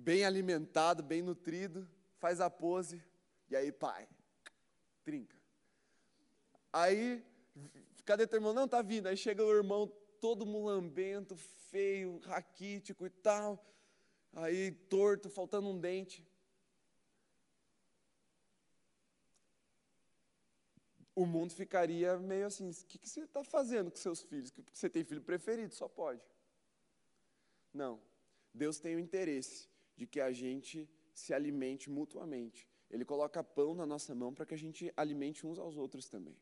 bem 0.00 0.24
alimentado, 0.24 1.02
bem 1.02 1.20
nutrido, 1.20 1.86
faz 2.18 2.40
a 2.40 2.48
pose, 2.48 3.02
e 3.50 3.56
aí, 3.56 3.70
pai, 3.70 4.08
trinca. 5.04 5.36
Aí, 6.72 7.22
cadê 8.04 8.26
teu 8.26 8.38
irmão? 8.38 8.54
Não, 8.54 8.66
tá 8.66 8.80
vindo. 8.80 9.08
Aí 9.08 9.16
chega 9.16 9.44
o 9.44 9.52
irmão 9.52 9.92
todo 10.20 10.46
mulambento, 10.46 11.36
feio, 11.36 12.18
raquítico 12.20 13.04
e 13.04 13.10
tal, 13.10 13.62
aí 14.32 14.70
torto, 14.72 15.28
faltando 15.28 15.68
um 15.68 15.78
dente. 15.78 16.26
O 21.20 21.26
mundo 21.26 21.52
ficaria 21.52 22.18
meio 22.18 22.46
assim: 22.46 22.70
o 22.70 22.74
que, 22.88 22.96
que 22.96 23.06
você 23.06 23.20
está 23.24 23.44
fazendo 23.44 23.90
com 23.90 23.98
seus 23.98 24.22
filhos? 24.22 24.50
Você 24.72 24.88
tem 24.88 25.04
filho 25.04 25.20
preferido? 25.20 25.74
Só 25.74 25.86
pode. 25.86 26.22
Não. 27.74 28.00
Deus 28.54 28.78
tem 28.78 28.96
o 28.96 28.98
interesse 28.98 29.68
de 29.98 30.06
que 30.06 30.18
a 30.18 30.32
gente 30.32 30.88
se 31.12 31.34
alimente 31.34 31.90
mutuamente. 31.90 32.66
Ele 32.90 33.04
coloca 33.04 33.44
pão 33.44 33.74
na 33.74 33.84
nossa 33.84 34.14
mão 34.14 34.32
para 34.32 34.46
que 34.46 34.54
a 34.54 34.56
gente 34.56 34.90
alimente 34.96 35.46
uns 35.46 35.58
aos 35.58 35.76
outros 35.76 36.08
também. 36.08 36.34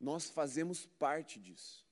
Nós 0.00 0.28
fazemos 0.28 0.84
parte 0.84 1.38
disso. 1.38 1.86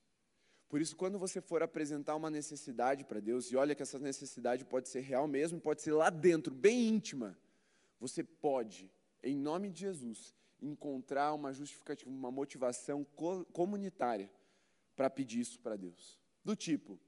Por 0.67 0.81
isso, 0.81 0.93
quando 0.97 1.17
você 1.17 1.39
for 1.39 1.63
apresentar 1.63 2.17
uma 2.17 2.29
necessidade 2.29 3.05
para 3.05 3.21
Deus, 3.21 3.49
e 3.49 3.55
olha 3.55 3.73
que 3.73 3.81
essa 3.81 3.97
necessidade 3.97 4.65
pode 4.65 4.89
ser 4.89 4.99
real 4.99 5.25
mesmo, 5.25 5.57
pode 5.61 5.81
ser 5.81 5.93
lá 5.93 6.09
dentro, 6.09 6.53
bem 6.53 6.89
íntima, 6.89 7.39
você 7.97 8.25
pode, 8.25 8.91
em 9.23 9.37
nome 9.37 9.69
de 9.69 9.79
Jesus, 9.79 10.35
encontrar 10.61 11.33
uma 11.33 11.53
justificativa, 11.53 12.09
uma 12.09 12.31
motivação 12.31 13.03
co 13.15 13.45
comunitária 13.45 14.31
para 14.95 15.09
pedir 15.09 15.39
isso 15.39 15.59
para 15.59 15.75
Deus. 15.75 16.19
Do 16.43 16.55
tipo, 16.55 16.99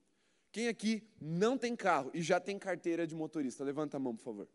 quem 0.51 0.67
aqui 0.67 1.07
não 1.19 1.57
tem 1.57 1.75
carro 1.75 2.11
e 2.13 2.21
já 2.21 2.39
tem 2.39 2.57
carteira 2.57 3.05
de 3.05 3.15
motorista? 3.15 3.63
Levanta 3.63 3.97
a 3.97 3.99
mão, 3.99 4.15
por 4.15 4.23
favor. 4.23 4.49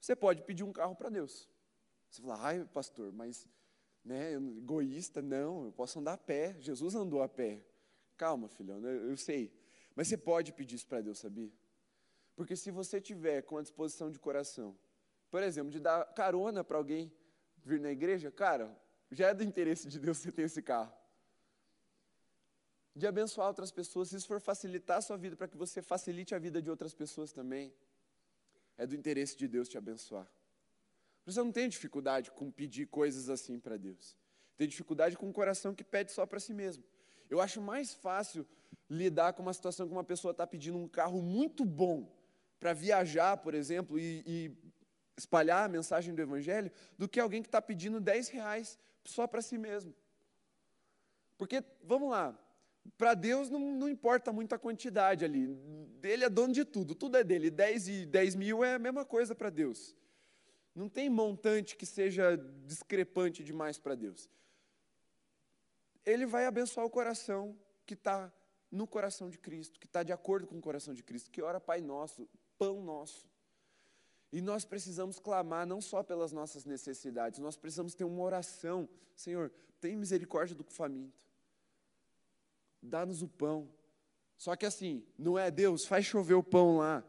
Você 0.00 0.14
pode 0.14 0.42
pedir 0.42 0.62
um 0.62 0.72
carro 0.72 0.94
para 0.94 1.08
Deus. 1.08 1.48
Você 2.10 2.22
fala, 2.22 2.38
ai, 2.40 2.64
pastor, 2.66 3.12
mas 3.12 3.48
né, 4.04 4.34
egoísta, 4.34 5.20
não, 5.20 5.64
eu 5.64 5.72
posso 5.72 5.98
andar 5.98 6.12
a 6.12 6.18
pé. 6.18 6.56
Jesus 6.60 6.94
andou 6.94 7.22
a 7.22 7.28
pé. 7.28 7.64
Calma, 8.16 8.48
filhão, 8.48 8.84
eu 8.86 9.16
sei. 9.16 9.52
Mas 9.94 10.08
você 10.08 10.16
pode 10.16 10.52
pedir 10.52 10.76
isso 10.76 10.86
para 10.86 11.00
Deus, 11.00 11.18
sabia? 11.18 11.50
Porque 12.34 12.54
se 12.54 12.70
você 12.70 13.00
tiver 13.00 13.42
com 13.42 13.56
a 13.56 13.62
disposição 13.62 14.10
de 14.10 14.18
coração, 14.18 14.76
por 15.30 15.42
exemplo, 15.42 15.70
de 15.70 15.80
dar 15.80 16.04
carona 16.14 16.62
para 16.62 16.76
alguém 16.76 17.12
vir 17.66 17.80
na 17.80 17.90
igreja, 17.90 18.30
cara, 18.30 18.74
já 19.10 19.28
é 19.28 19.34
do 19.34 19.42
interesse 19.42 19.88
de 19.88 19.98
Deus 19.98 20.18
você 20.18 20.32
ter 20.32 20.42
esse 20.42 20.62
carro 20.62 20.92
de 22.94 23.06
abençoar 23.06 23.48
outras 23.48 23.70
pessoas, 23.70 24.08
se 24.08 24.16
isso 24.16 24.26
for 24.26 24.40
facilitar 24.40 24.96
a 24.96 25.00
sua 25.02 25.18
vida 25.18 25.36
para 25.36 25.46
que 25.46 25.56
você 25.56 25.82
facilite 25.82 26.34
a 26.34 26.38
vida 26.38 26.62
de 26.62 26.70
outras 26.70 26.94
pessoas 26.94 27.30
também, 27.30 27.70
é 28.78 28.86
do 28.86 28.94
interesse 28.94 29.36
de 29.36 29.46
Deus 29.46 29.68
te 29.68 29.76
abençoar. 29.76 30.26
Você 31.26 31.38
não 31.40 31.52
tem 31.52 31.68
dificuldade 31.68 32.30
com 32.30 32.50
pedir 32.50 32.86
coisas 32.86 33.28
assim 33.28 33.58
para 33.60 33.76
Deus. 33.76 34.16
Tem 34.56 34.66
dificuldade 34.66 35.14
com 35.14 35.28
um 35.28 35.32
coração 35.32 35.74
que 35.74 35.84
pede 35.84 36.10
só 36.10 36.24
para 36.24 36.40
si 36.40 36.54
mesmo. 36.54 36.82
Eu 37.28 37.38
acho 37.38 37.60
mais 37.60 37.92
fácil 37.92 38.46
lidar 38.88 39.34
com 39.34 39.42
uma 39.42 39.52
situação 39.52 39.86
que 39.86 39.92
uma 39.92 40.04
pessoa 40.04 40.30
está 40.30 40.46
pedindo 40.46 40.78
um 40.78 40.88
carro 40.88 41.20
muito 41.20 41.66
bom 41.66 42.10
para 42.58 42.72
viajar, 42.72 43.36
por 43.36 43.52
exemplo, 43.54 43.98
e, 43.98 44.22
e, 44.26 44.56
espalhar 45.16 45.64
a 45.64 45.68
mensagem 45.68 46.14
do 46.14 46.20
Evangelho, 46.22 46.70
do 46.98 47.08
que 47.08 47.18
alguém 47.18 47.42
que 47.42 47.48
está 47.48 47.60
pedindo 47.60 48.00
10 48.00 48.28
reais 48.28 48.78
só 49.04 49.26
para 49.26 49.40
si 49.40 49.56
mesmo. 49.56 49.94
Porque, 51.38 51.62
vamos 51.82 52.10
lá, 52.10 52.38
para 52.96 53.14
Deus 53.14 53.50
não, 53.50 53.58
não, 53.58 53.88
importa 53.88 54.32
muito 54.32 54.54
a 54.54 54.58
quantidade 54.58 55.24
ali. 55.24 55.56
Ele 56.02 56.24
é 56.24 56.28
dono 56.28 56.52
de 56.52 56.64
tudo, 56.64 56.94
tudo 56.94 57.16
é 57.16 57.24
dele. 57.24 57.50
10 57.50 57.88
e 57.88 58.06
10 58.06 58.34
mil 58.34 58.64
é 58.64 58.74
a 58.74 58.78
mesma 58.78 59.04
coisa 59.04 59.34
para 59.34 59.50
Deus. 59.50 59.94
Não 60.74 60.88
tem 60.88 61.08
montante 61.08 61.76
que 61.76 61.86
seja 61.86 62.36
discrepante 62.66 63.42
demais 63.42 63.78
para 63.78 63.94
Deus. 63.94 64.28
Ele 66.04 66.26
vai 66.26 66.46
abençoar 66.46 66.86
o 66.86 66.90
coração 66.90 67.58
que 67.84 67.94
está 67.94 68.32
no 68.70 68.86
coração 68.86 69.30
de 69.30 69.38
Cristo, 69.38 69.80
que 69.80 69.86
está 69.86 70.02
de 70.02 70.12
acordo 70.12 70.46
com 70.46 70.58
o 70.58 70.60
coração 70.60 70.92
de 70.92 71.02
Cristo, 71.02 71.30
que 71.30 71.42
ora 71.42 71.58
Pai 71.58 71.80
Nosso, 71.80 72.28
pão 72.58 72.82
nosso. 72.82 73.26
E 74.36 74.40
nós 74.42 74.64
precisamos 74.64 75.18
clamar 75.18 75.66
não 75.66 75.80
só 75.80 76.02
pelas 76.02 76.32
nossas 76.32 76.64
necessidades, 76.64 77.38
nós 77.38 77.56
precisamos 77.56 77.94
ter 77.94 78.04
uma 78.04 78.22
oração. 78.22 78.88
Senhor, 79.14 79.50
tem 79.80 79.96
misericórdia 79.96 80.54
do 80.54 80.64
faminto 80.64 81.26
dá-nos 82.86 83.22
o 83.22 83.28
pão. 83.28 83.68
Só 84.36 84.54
que 84.54 84.66
assim, 84.66 85.04
não 85.18 85.38
é 85.38 85.50
Deus, 85.50 85.86
faz 85.86 86.04
chover 86.04 86.34
o 86.34 86.42
pão 86.42 86.78
lá. 86.78 87.04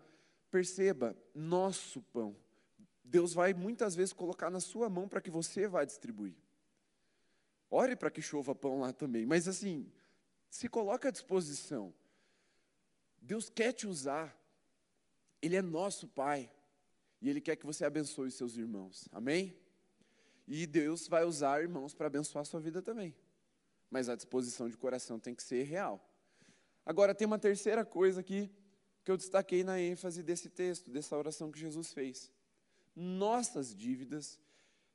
Perceba, 0.49 1.15
nosso 1.33 2.01
pão. 2.01 2.35
Deus 3.03 3.33
vai 3.33 3.53
muitas 3.53 3.95
vezes 3.95 4.13
colocar 4.13 4.49
na 4.49 4.59
sua 4.59 4.89
mão 4.89 5.07
para 5.07 5.21
que 5.21 5.29
você 5.29 5.67
vá 5.67 5.85
distribuir. 5.85 6.35
Ore 7.69 7.95
para 7.95 8.11
que 8.11 8.21
chova 8.21 8.55
pão 8.55 8.79
lá 8.79 8.93
também, 8.93 9.25
mas 9.25 9.47
assim, 9.47 9.91
Se 10.49 10.69
coloca 10.69 11.09
à 11.09 11.11
disposição. 11.11 11.93
Deus 13.21 13.49
quer 13.49 13.73
te 13.73 13.85
usar. 13.85 14.33
Ele 15.41 15.57
é 15.57 15.61
nosso 15.61 16.07
Pai. 16.07 16.49
E 17.21 17.29
Ele 17.29 17.41
quer 17.41 17.55
que 17.55 17.65
você 17.65 17.83
abençoe 17.85 18.31
seus 18.31 18.55
irmãos. 18.57 19.07
Amém? 19.11 19.55
E 20.47 20.65
Deus 20.65 21.07
vai 21.07 21.25
usar 21.25 21.61
irmãos 21.61 21.93
para 21.93 22.07
abençoar 22.07 22.43
a 22.43 22.45
sua 22.45 22.59
vida 22.59 22.81
também. 22.81 23.15
Mas 23.89 24.07
a 24.07 24.15
disposição 24.15 24.69
de 24.69 24.77
coração 24.77 25.19
tem 25.19 25.35
que 25.35 25.43
ser 25.43 25.63
real. 25.63 26.03
Agora, 26.85 27.13
tem 27.13 27.25
uma 27.25 27.39
terceira 27.39 27.83
coisa 27.83 28.21
aqui 28.21 28.49
que 29.03 29.11
eu 29.11 29.17
destaquei 29.17 29.63
na 29.63 29.79
ênfase 29.79 30.21
desse 30.23 30.49
texto, 30.49 30.91
dessa 30.91 31.17
oração 31.17 31.51
que 31.51 31.59
Jesus 31.59 31.91
fez. 31.91 32.31
Nossas 32.95 33.75
dívidas 33.75 34.39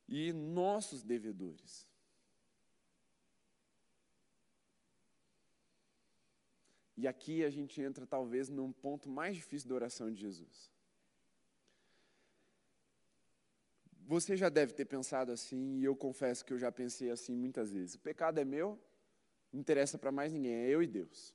e 0.09 0.33
nossos 0.33 1.03
devedores. 1.03 1.87
E 6.97 7.07
aqui 7.07 7.43
a 7.45 7.51
gente 7.51 7.81
entra 7.81 8.07
talvez 8.07 8.49
num 8.49 8.71
ponto 8.71 9.09
mais 9.09 9.35
difícil 9.37 9.69
da 9.69 9.75
oração 9.75 10.11
de 10.11 10.21
Jesus. 10.21 10.71
Você 14.07 14.37
já 14.37 14.49
deve 14.49 14.73
ter 14.73 14.85
pensado 14.85 15.33
assim, 15.33 15.79
e 15.79 15.85
eu 15.85 15.97
confesso 15.97 16.45
que 16.45 16.53
eu 16.53 16.59
já 16.59 16.71
pensei 16.71 17.11
assim 17.11 17.35
muitas 17.35 17.73
vezes. 17.73 17.95
O 17.95 18.01
pecado 18.01 18.39
é 18.39 18.45
meu, 18.45 18.79
não 19.53 19.61
interessa 19.61 19.99
para 19.99 20.13
mais 20.13 20.33
ninguém, 20.33 20.55
é 20.55 20.69
eu 20.69 20.83
e 20.83 20.87
Deus. 20.87 21.35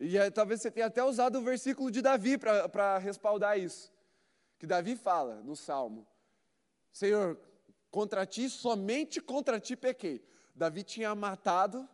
E 0.00 0.08
já, 0.08 0.30
talvez 0.30 0.60
você 0.60 0.70
tenha 0.70 0.86
até 0.86 1.02
usado 1.02 1.38
o 1.38 1.42
versículo 1.42 1.90
de 1.90 2.00
Davi 2.00 2.38
para 2.38 2.98
respaldar 2.98 3.58
isso. 3.58 3.92
Que 4.58 4.66
Davi 4.66 4.96
fala 4.96 5.42
no 5.42 5.56
Salmo: 5.56 6.06
Senhor, 6.92 7.38
contra 7.90 8.26
ti, 8.26 8.48
somente 8.48 9.20
contra 9.20 9.60
ti 9.60 9.76
pequei. 9.76 10.24
Davi 10.54 10.82
tinha 10.82 11.14
matado, 11.14 11.88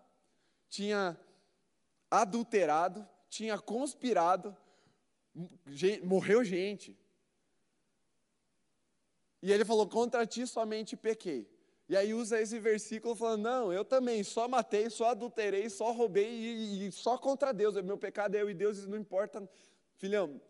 tinha 0.69 1.19
adulterado, 2.11 3.07
tinha 3.29 3.59
conspirado, 3.59 4.57
morreu 6.03 6.45
gente. 6.45 6.99
E 9.45 9.53
ele 9.53 9.63
falou: 9.63 9.87
Contra 9.87 10.27
ti 10.27 10.47
somente 10.47 10.97
pequei. 10.97 11.47
E 11.87 11.95
aí 11.95 12.15
usa 12.15 12.41
esse 12.41 12.59
versículo 12.59 13.15
falando: 13.15 13.43
Não, 13.43 13.71
eu 13.71 13.85
também 13.85 14.25
só 14.25 14.49
matei, 14.49 14.89
só 14.89 15.11
adulterei, 15.11 15.69
só 15.69 15.93
roubei 15.93 16.27
e, 16.27 16.87
e 16.87 16.93
só 16.93 17.19
contra 17.19 17.53
Deus. 17.53 17.75
Meu 17.83 17.99
pecado 17.99 18.35
é 18.35 18.41
eu 18.41 18.49
e 18.49 18.55
Deus, 18.55 18.79
isso 18.79 18.89
não 18.89 18.97
importa. 18.97 19.47
Filhão, 19.97 20.41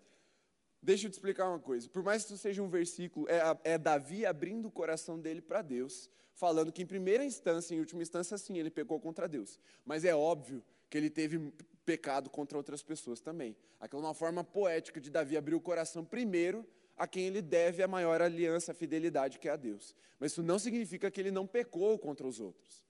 deixa 0.81 1.09
eu 1.09 1.11
te 1.11 1.15
explicar 1.15 1.49
uma 1.49 1.59
coisa. 1.59 1.89
Por 1.89 2.05
mais 2.05 2.23
que 2.23 2.33
isso 2.33 2.41
seja 2.41 2.63
um 2.63 2.69
versículo, 2.69 3.27
é, 3.29 3.73
é 3.73 3.77
Davi 3.77 4.25
abrindo 4.25 4.69
o 4.69 4.71
coração 4.71 5.19
dele 5.19 5.43
para 5.43 5.61
Deus, 5.61 6.09
falando 6.33 6.71
que 6.71 6.81
em 6.81 6.87
primeira 6.87 7.25
instância, 7.25 7.75
em 7.75 7.81
última 7.81 8.01
instância, 8.01 8.39
sim, 8.39 8.59
ele 8.59 8.71
pecou 8.71 9.01
contra 9.01 9.27
Deus. 9.27 9.59
Mas 9.85 10.05
é 10.05 10.15
óbvio 10.15 10.63
que 10.89 10.97
ele 10.97 11.11
teve 11.11 11.53
pecado 11.85 12.31
contra 12.31 12.57
outras 12.57 12.81
pessoas 12.81 13.21
também. 13.21 13.57
Aquela 13.81 14.05
é 14.05 14.07
uma 14.07 14.15
forma 14.15 14.45
poética 14.45 15.01
de 15.01 15.11
Davi 15.11 15.37
abrir 15.37 15.57
o 15.57 15.61
coração 15.61 16.05
primeiro 16.05 16.65
a 16.97 17.07
quem 17.07 17.27
ele 17.27 17.43
deve 17.43 17.83
a 17.83 17.89
maior 17.89 18.23
aliança, 18.23 18.73
a 18.73 18.75
fidelidade, 18.75 19.39
que 19.39 19.49
é 19.49 19.53
a 19.53 19.57
Deus. 19.57 19.95
Mas 20.19 20.33
isso 20.33 20.43
não 20.43 20.59
significa 20.59 21.11
que 21.11 21.21
ele 21.21 21.31
não 21.31 21.47
pecou 21.47 21.99
contra 21.99 22.27
os 22.27 22.41
outros. 22.41 22.85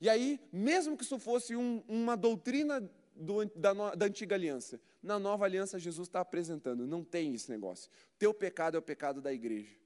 E 0.00 0.08
aí, 0.08 0.40
mesmo 0.50 0.96
que 0.96 1.04
isso 1.04 1.18
fosse 1.18 1.54
um, 1.54 1.84
uma 1.86 2.16
doutrina 2.16 2.80
do, 3.14 3.44
da, 3.54 3.94
da, 3.94 4.06
antiga 4.06 4.34
aliança, 4.34 4.80
na 5.02 5.18
nova 5.18 5.44
aliança 5.44 5.78
Jesus 5.78 6.08
está 6.08 6.20
apresentando, 6.20 6.86
não 6.86 7.04
tem 7.04 7.34
esse 7.34 7.50
negócio. 7.50 7.90
Teu 8.18 8.32
pecado 8.32 8.76
é 8.76 8.78
o 8.78 8.82
pecado 8.82 9.20
da 9.20 9.32
igreja. 9.32 9.76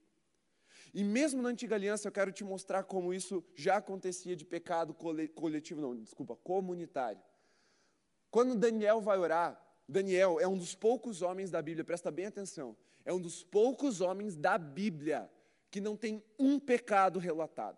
E 0.93 1.03
mesmo 1.03 1.41
na 1.41 1.49
antiga 1.49 1.75
aliança, 1.75 2.07
eu 2.07 2.11
quero 2.13 2.31
te 2.31 2.45
mostrar 2.45 2.83
como 2.83 3.13
isso 3.13 3.43
já 3.53 3.77
acontecia 3.77 4.33
de 4.33 4.45
pecado 4.45 4.93
coletivo, 4.93 5.81
não, 5.81 5.93
desculpa, 5.93 6.37
comunitário. 6.37 7.21
Quando 8.31 8.55
Daniel 8.55 9.01
vai 9.01 9.17
orar, 9.17 9.61
Daniel 9.87 10.39
é 10.39 10.47
um 10.47 10.57
dos 10.57 10.73
poucos 10.73 11.21
homens 11.21 11.51
da 11.51 11.61
Bíblia, 11.61 11.83
presta 11.83 12.09
bem 12.09 12.27
atenção, 12.27 12.77
é 13.05 13.13
um 13.13 13.21
dos 13.21 13.43
poucos 13.43 14.01
homens 14.01 14.35
da 14.35 14.57
Bíblia 14.57 15.31
que 15.69 15.79
não 15.79 15.95
tem 15.95 16.23
um 16.37 16.59
pecado 16.59 17.19
relatado. 17.19 17.77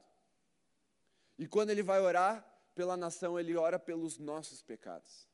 E 1.38 1.46
quando 1.46 1.70
ele 1.70 1.84
vai 1.84 2.00
orar 2.00 2.44
pela 2.74 2.96
nação, 2.96 3.38
ele 3.38 3.56
ora 3.56 3.78
pelos 3.78 4.18
nossos 4.18 4.64
pecados. 4.64 5.28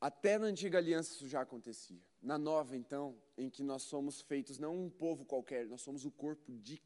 Até 0.00 0.36
na 0.36 0.46
antiga 0.46 0.78
aliança 0.78 1.12
isso 1.12 1.28
já 1.28 1.42
acontecia. 1.42 2.02
Na 2.20 2.36
nova, 2.36 2.76
então, 2.76 3.16
em 3.38 3.48
que 3.48 3.62
nós 3.62 3.82
somos 3.84 4.20
feitos 4.20 4.58
não 4.58 4.76
um 4.76 4.90
povo 4.90 5.24
qualquer, 5.24 5.64
nós 5.68 5.80
somos 5.80 6.04
o 6.04 6.10
corpo 6.10 6.58
de 6.58 6.82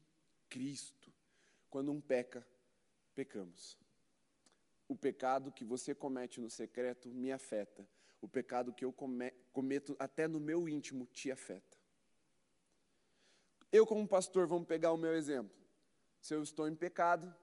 Cristo. 0.47 1.11
Quando 1.67 1.91
um 1.91 1.99
peca, 1.99 2.45
pecamos. 3.17 3.75
O 4.87 4.95
pecado 4.95 5.51
que 5.51 5.65
você 5.65 5.95
comete 5.95 6.39
no 6.39 6.51
secreto 6.51 7.09
me 7.09 7.31
afeta. 7.31 7.89
O 8.21 8.27
pecado 8.27 8.71
que 8.71 8.85
eu 8.85 8.93
cometo 9.51 9.95
até 9.97 10.27
no 10.27 10.39
meu 10.39 10.69
íntimo 10.69 11.07
te 11.07 11.31
afeta. 11.31 11.77
Eu, 13.71 13.87
como 13.87 14.07
pastor, 14.07 14.45
vamos 14.45 14.67
pegar 14.67 14.91
o 14.93 14.97
meu 14.97 15.15
exemplo. 15.15 15.57
Se 16.21 16.35
eu 16.35 16.43
estou 16.43 16.67
em 16.67 16.75
pecado, 16.75 17.35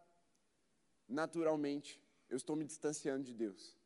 naturalmente, 1.09 2.01
eu 2.31 2.37
estou 2.37 2.55
me 2.55 2.65
distanciando 2.65 3.25
de 3.25 3.35
Deus. 3.35 3.77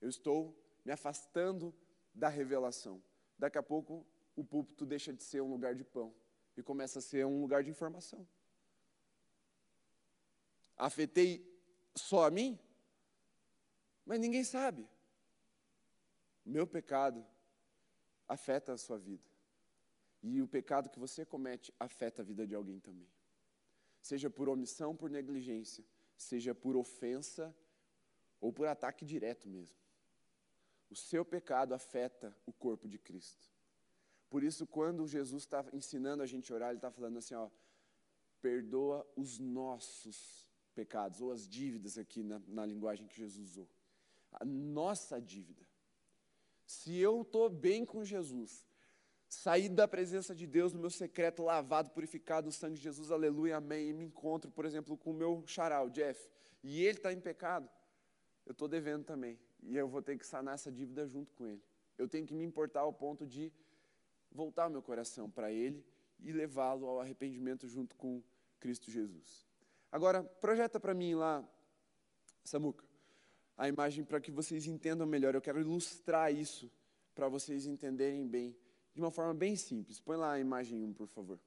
Eu 0.00 0.08
estou 0.08 0.60
me 0.84 0.90
afastando 0.90 1.72
da 2.12 2.28
revelação. 2.28 3.00
Daqui 3.38 3.58
a 3.58 3.62
pouco, 3.62 4.04
o 4.34 4.44
púlpito 4.44 4.84
deixa 4.84 5.12
de 5.12 5.22
ser 5.22 5.40
um 5.40 5.50
lugar 5.50 5.76
de 5.76 5.84
pão 5.84 6.12
e 6.56 6.62
começa 6.64 6.98
a 6.98 7.02
ser 7.02 7.24
um 7.24 7.40
lugar 7.40 7.62
de 7.62 7.70
informação. 7.70 8.26
Afetei 10.78 11.44
só 11.94 12.26
a 12.26 12.30
mim? 12.30 12.58
Mas 14.06 14.20
ninguém 14.20 14.44
sabe. 14.44 14.88
Meu 16.44 16.66
pecado 16.66 17.26
afeta 18.26 18.72
a 18.72 18.78
sua 18.78 18.98
vida. 18.98 19.26
E 20.22 20.40
o 20.40 20.48
pecado 20.48 20.88
que 20.88 20.98
você 20.98 21.24
comete 21.26 21.74
afeta 21.78 22.22
a 22.22 22.24
vida 22.24 22.46
de 22.46 22.54
alguém 22.54 22.80
também. 22.80 23.08
Seja 24.00 24.30
por 24.30 24.48
omissão, 24.48 24.96
por 24.96 25.10
negligência, 25.10 25.84
seja 26.16 26.54
por 26.54 26.76
ofensa 26.76 27.54
ou 28.40 28.52
por 28.52 28.66
ataque 28.66 29.04
direto 29.04 29.48
mesmo. 29.48 29.76
O 30.88 30.96
seu 30.96 31.24
pecado 31.24 31.74
afeta 31.74 32.34
o 32.46 32.52
corpo 32.52 32.88
de 32.88 32.98
Cristo. 32.98 33.50
Por 34.30 34.42
isso, 34.42 34.66
quando 34.66 35.06
Jesus 35.06 35.42
está 35.42 35.64
ensinando 35.72 36.22
a 36.22 36.26
gente 36.26 36.50
a 36.50 36.54
orar, 36.54 36.70
ele 36.70 36.78
está 36.78 36.90
falando 36.90 37.18
assim: 37.18 37.34
ó, 37.34 37.50
perdoa 38.40 39.06
os 39.16 39.38
nossos 39.38 40.47
pecados, 40.78 41.20
ou 41.20 41.32
as 41.32 41.48
dívidas 41.48 41.98
aqui 41.98 42.22
na, 42.22 42.40
na 42.46 42.64
linguagem 42.64 43.08
que 43.08 43.16
Jesus 43.16 43.50
usou. 43.50 43.68
A 44.30 44.44
nossa 44.44 45.20
dívida. 45.20 45.66
Se 46.64 46.96
eu 46.96 47.22
estou 47.22 47.50
bem 47.50 47.84
com 47.84 48.04
Jesus, 48.04 48.64
sair 49.28 49.68
da 49.68 49.88
presença 49.88 50.36
de 50.36 50.46
Deus 50.46 50.72
no 50.72 50.78
meu 50.78 50.90
secreto, 50.90 51.42
lavado, 51.42 51.90
purificado 51.90 52.46
no 52.46 52.52
sangue 52.52 52.76
de 52.76 52.82
Jesus, 52.82 53.10
aleluia, 53.10 53.56
amém, 53.56 53.88
e 53.88 53.92
me 53.92 54.04
encontro, 54.04 54.52
por 54.52 54.64
exemplo, 54.64 54.96
com 54.96 55.10
o 55.10 55.14
meu 55.14 55.42
o 55.42 55.90
Jeff, 55.90 56.28
e 56.62 56.84
ele 56.84 56.98
está 56.98 57.12
em 57.12 57.20
pecado, 57.20 57.68
eu 58.46 58.52
estou 58.52 58.68
devendo 58.68 59.04
também. 59.04 59.36
E 59.64 59.76
eu 59.76 59.88
vou 59.88 60.00
ter 60.00 60.16
que 60.16 60.24
sanar 60.24 60.54
essa 60.54 60.70
dívida 60.70 61.04
junto 61.08 61.34
com 61.34 61.44
ele. 61.44 61.62
Eu 61.96 62.08
tenho 62.08 62.24
que 62.24 62.34
me 62.34 62.44
importar 62.44 62.80
ao 62.80 62.92
ponto 62.92 63.26
de 63.26 63.52
voltar 64.30 64.68
o 64.68 64.70
meu 64.70 64.82
coração 64.82 65.28
para 65.28 65.50
ele 65.50 65.84
e 66.20 66.30
levá-lo 66.30 66.86
ao 66.86 67.00
arrependimento 67.00 67.66
junto 67.66 67.96
com 67.96 68.22
Cristo 68.60 68.90
Jesus. 68.90 69.47
Agora, 69.90 70.22
projeta 70.22 70.78
para 70.78 70.94
mim 70.94 71.14
lá, 71.14 71.46
Samuca, 72.44 72.84
a 73.56 73.68
imagem 73.68 74.04
para 74.04 74.20
que 74.20 74.30
vocês 74.30 74.66
entendam 74.66 75.06
melhor. 75.06 75.34
Eu 75.34 75.40
quero 75.40 75.60
ilustrar 75.60 76.32
isso 76.32 76.70
para 77.14 77.28
vocês 77.28 77.66
entenderem 77.66 78.26
bem, 78.26 78.56
de 78.94 79.00
uma 79.00 79.10
forma 79.10 79.34
bem 79.34 79.56
simples. 79.56 80.00
Põe 80.00 80.16
lá 80.16 80.32
a 80.32 80.40
imagem 80.40 80.84
1, 80.84 80.92
por 80.92 81.08
favor. 81.08 81.38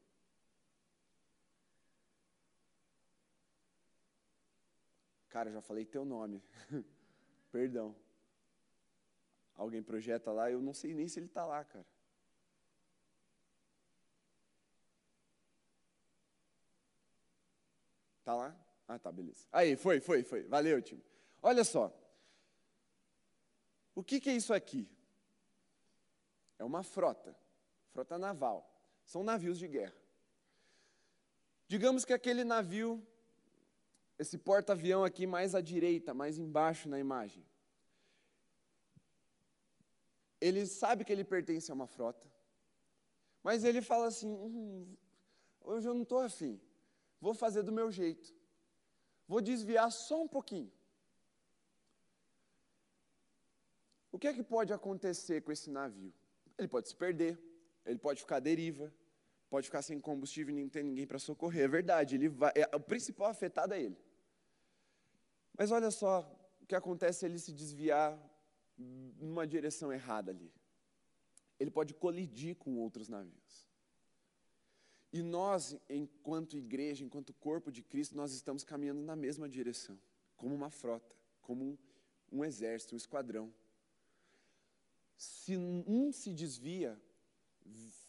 Cara, 5.29 5.49
já 5.49 5.61
falei 5.61 5.85
teu 5.85 6.03
nome. 6.03 6.43
Perdão. 7.51 7.95
Alguém 9.55 9.81
projeta 9.81 10.31
lá, 10.31 10.51
eu 10.51 10.61
não 10.61 10.73
sei 10.73 10.93
nem 10.93 11.07
se 11.07 11.19
ele 11.19 11.27
está 11.27 11.45
lá, 11.45 11.63
cara. 11.63 11.85
Tá 18.23 18.35
lá? 18.35 18.55
Ah, 18.87 18.99
tá, 18.99 19.11
beleza. 19.11 19.45
Aí, 19.51 19.75
foi, 19.75 19.99
foi, 19.99 20.23
foi. 20.23 20.43
Valeu, 20.43 20.81
time. 20.81 21.03
Olha 21.41 21.63
só. 21.63 21.91
O 23.95 24.03
que, 24.03 24.19
que 24.19 24.29
é 24.29 24.35
isso 24.35 24.53
aqui? 24.53 24.89
É 26.57 26.63
uma 26.63 26.83
frota, 26.83 27.35
frota 27.91 28.17
naval. 28.17 28.67
São 29.05 29.23
navios 29.23 29.57
de 29.57 29.67
guerra. 29.67 29.95
Digamos 31.67 32.05
que 32.05 32.13
aquele 32.13 32.43
navio, 32.43 33.05
esse 34.19 34.37
porta-avião 34.37 35.03
aqui 35.03 35.25
mais 35.25 35.55
à 35.55 35.61
direita, 35.61 36.13
mais 36.13 36.37
embaixo 36.37 36.87
na 36.87 36.99
imagem, 36.99 37.45
ele 40.39 40.65
sabe 40.65 41.05
que 41.05 41.13
ele 41.13 41.23
pertence 41.23 41.71
a 41.71 41.73
uma 41.73 41.87
frota, 41.87 42.27
Mas 43.43 43.63
ele 43.63 43.81
fala 43.81 44.07
assim: 44.07 44.29
hum, 44.29 44.95
hoje 45.61 45.87
eu 45.87 45.93
não 45.93 46.03
estou 46.03 46.19
afim, 46.19 46.59
vou 47.21 47.33
fazer 47.33 47.61
do 47.61 47.71
meu 47.71 47.91
jeito, 47.91 48.33
vou 49.27 49.39
desviar 49.39 49.89
só 49.91 50.21
um 50.21 50.27
pouquinho. 50.27 50.71
O 54.11 54.19
que 54.19 54.27
é 54.27 54.33
que 54.33 54.43
pode 54.43 54.73
acontecer 54.73 55.41
com 55.41 55.51
esse 55.51 55.69
navio? 55.69 56.13
Ele 56.57 56.67
pode 56.67 56.89
se 56.89 56.95
perder, 56.95 57.39
ele 57.85 57.97
pode 57.97 58.19
ficar 58.19 58.37
à 58.37 58.39
deriva, 58.39 58.93
pode 59.49 59.67
ficar 59.67 59.81
sem 59.81 59.99
combustível 59.99 60.57
e 60.57 60.61
não 60.61 60.69
ter 60.69 60.83
ninguém 60.83 61.07
para 61.07 61.19
socorrer. 61.19 61.63
É 61.63 61.67
verdade, 61.67 62.15
ele 62.15 62.27
vai, 62.27 62.51
é, 62.55 62.75
o 62.75 62.79
principal 62.79 63.27
afetado 63.27 63.73
é 63.73 63.81
ele. 63.81 63.97
Mas 65.57 65.71
olha 65.71 65.91
só 65.91 66.21
o 66.61 66.65
que 66.65 66.75
acontece 66.75 67.19
se 67.19 67.25
ele 67.25 67.39
se 67.39 67.53
desviar 67.53 68.19
numa 68.77 69.45
direção 69.45 69.93
errada 69.93 70.31
ali. 70.31 70.51
Ele 71.59 71.69
pode 71.69 71.93
colidir 71.93 72.55
com 72.55 72.77
outros 72.79 73.07
navios. 73.07 73.70
E 75.11 75.21
nós, 75.21 75.75
enquanto 75.89 76.57
igreja, 76.57 77.03
enquanto 77.03 77.33
corpo 77.33 77.71
de 77.71 77.81
Cristo, 77.81 78.15
nós 78.15 78.31
estamos 78.33 78.63
caminhando 78.63 79.01
na 79.01 79.15
mesma 79.15 79.49
direção, 79.49 79.99
como 80.37 80.55
uma 80.55 80.69
frota, 80.69 81.15
como 81.41 81.77
um, 82.31 82.45
exército, 82.45 82.95
um 82.95 82.97
esquadrão. 82.97 83.53
Se 85.17 85.57
um 85.57 86.11
se 86.11 86.33
desvia, 86.33 86.99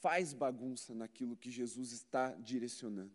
faz 0.01 0.33
bagunça 0.33 0.95
naquilo 0.95 1.37
que 1.37 1.51
Jesus 1.51 1.93
está 1.93 2.33
direcionando. 2.35 3.13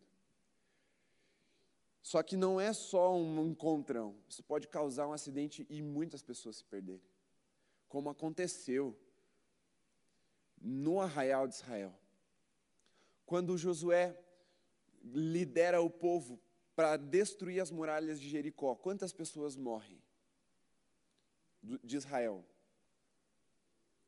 Só 2.02 2.22
que 2.24 2.38
não 2.38 2.60
é 2.60 2.72
só 2.72 3.18
um 3.18 3.46
encontrão, 3.48 4.16
isso 4.30 4.42
pode 4.44 4.68
causar 4.68 5.08
um 5.08 5.14
acidente 5.14 5.66
e 5.70 5.82
muitas 5.82 6.22
pessoas 6.22 6.58
se 6.58 6.66
perderem. 6.66 7.02
Como 7.90 8.10
aconteceu 8.10 8.98
no 10.62 11.00
arraial 11.00 11.48
de 11.48 11.56
Israel. 11.56 11.94
Quando 13.28 13.58
Josué 13.58 14.18
lidera 15.04 15.82
o 15.82 15.90
povo 15.90 16.42
para 16.74 16.96
destruir 16.96 17.60
as 17.60 17.70
muralhas 17.70 18.22
de 18.22 18.30
Jericó, 18.30 18.74
quantas 18.74 19.12
pessoas 19.12 19.58
morrem 19.58 20.02
de 21.62 21.98
Israel? 21.98 22.46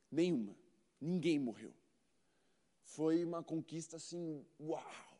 Nenhuma. 0.10 0.56
Ninguém 1.02 1.38
morreu. 1.38 1.74
Foi 2.82 3.22
uma 3.26 3.44
conquista 3.44 3.98
assim, 3.98 4.46
uau! 4.58 5.20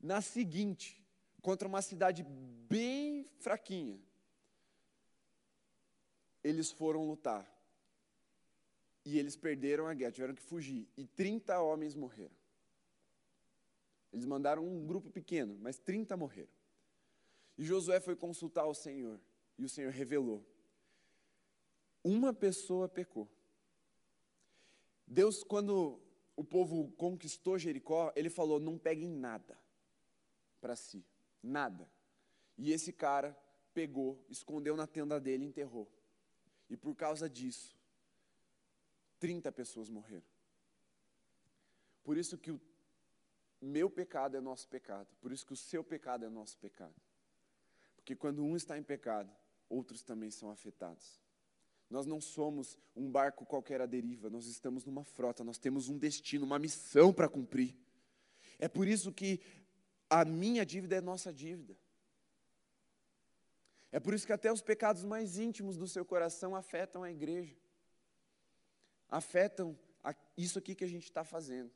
Na 0.00 0.22
seguinte, 0.22 1.04
contra 1.42 1.68
uma 1.68 1.82
cidade 1.82 2.22
bem 2.22 3.28
fraquinha, 3.40 4.00
eles 6.42 6.72
foram 6.72 7.06
lutar. 7.06 7.51
E 9.04 9.18
eles 9.18 9.36
perderam 9.36 9.86
a 9.86 9.94
guerra, 9.94 10.12
tiveram 10.12 10.34
que 10.34 10.42
fugir. 10.42 10.88
E 10.96 11.06
30 11.06 11.60
homens 11.60 11.94
morreram. 11.94 12.34
Eles 14.12 14.24
mandaram 14.24 14.66
um 14.66 14.86
grupo 14.86 15.10
pequeno, 15.10 15.58
mas 15.60 15.78
30 15.78 16.16
morreram. 16.16 16.52
E 17.56 17.64
Josué 17.64 17.98
foi 18.00 18.14
consultar 18.14 18.66
o 18.66 18.74
Senhor. 18.74 19.20
E 19.58 19.64
o 19.64 19.68
Senhor 19.68 19.90
revelou: 19.90 20.44
uma 22.04 22.32
pessoa 22.32 22.88
pecou. 22.88 23.28
Deus, 25.06 25.42
quando 25.42 26.00
o 26.34 26.44
povo 26.44 26.90
conquistou 26.92 27.58
Jericó, 27.58 28.12
ele 28.16 28.30
falou: 28.30 28.58
não 28.58 28.78
peguem 28.78 29.10
nada 29.10 29.58
para 30.60 30.76
si, 30.76 31.04
nada. 31.42 31.88
E 32.58 32.72
esse 32.72 32.92
cara 32.92 33.36
pegou, 33.72 34.24
escondeu 34.28 34.76
na 34.76 34.86
tenda 34.86 35.20
dele 35.20 35.44
enterrou. 35.44 35.90
E 36.68 36.76
por 36.76 36.94
causa 36.94 37.28
disso, 37.28 37.76
30 39.22 39.52
pessoas 39.52 39.88
morreram. 39.88 40.26
Por 42.02 42.18
isso 42.18 42.36
que 42.36 42.50
o 42.50 42.60
meu 43.60 43.88
pecado 43.88 44.36
é 44.36 44.40
nosso 44.40 44.66
pecado. 44.66 45.06
Por 45.20 45.30
isso 45.30 45.46
que 45.46 45.52
o 45.52 45.56
seu 45.56 45.84
pecado 45.84 46.24
é 46.24 46.28
nosso 46.28 46.58
pecado. 46.58 47.00
Porque 47.94 48.16
quando 48.16 48.42
um 48.44 48.56
está 48.56 48.76
em 48.76 48.82
pecado, 48.82 49.30
outros 49.68 50.02
também 50.02 50.28
são 50.28 50.50
afetados. 50.50 51.22
Nós 51.88 52.04
não 52.04 52.20
somos 52.20 52.76
um 52.96 53.08
barco 53.08 53.46
qualquer 53.46 53.80
à 53.80 53.86
deriva, 53.86 54.28
nós 54.28 54.46
estamos 54.46 54.84
numa 54.84 55.04
frota, 55.04 55.44
nós 55.44 55.56
temos 55.56 55.88
um 55.88 55.96
destino, 55.96 56.44
uma 56.44 56.58
missão 56.58 57.12
para 57.12 57.28
cumprir. 57.28 57.76
É 58.58 58.66
por 58.66 58.88
isso 58.88 59.12
que 59.12 59.40
a 60.10 60.24
minha 60.24 60.66
dívida 60.66 60.96
é 60.96 61.00
nossa 61.00 61.32
dívida. 61.32 61.76
É 63.92 64.00
por 64.00 64.14
isso 64.14 64.26
que 64.26 64.32
até 64.32 64.52
os 64.52 64.62
pecados 64.62 65.04
mais 65.04 65.38
íntimos 65.38 65.76
do 65.76 65.86
seu 65.86 66.04
coração 66.04 66.56
afetam 66.56 67.04
a 67.04 67.10
igreja, 67.12 67.61
afetam 69.12 69.78
isso 70.36 70.58
aqui 70.58 70.74
que 70.74 70.82
a 70.82 70.88
gente 70.88 71.04
está 71.04 71.22
fazendo. 71.22 71.70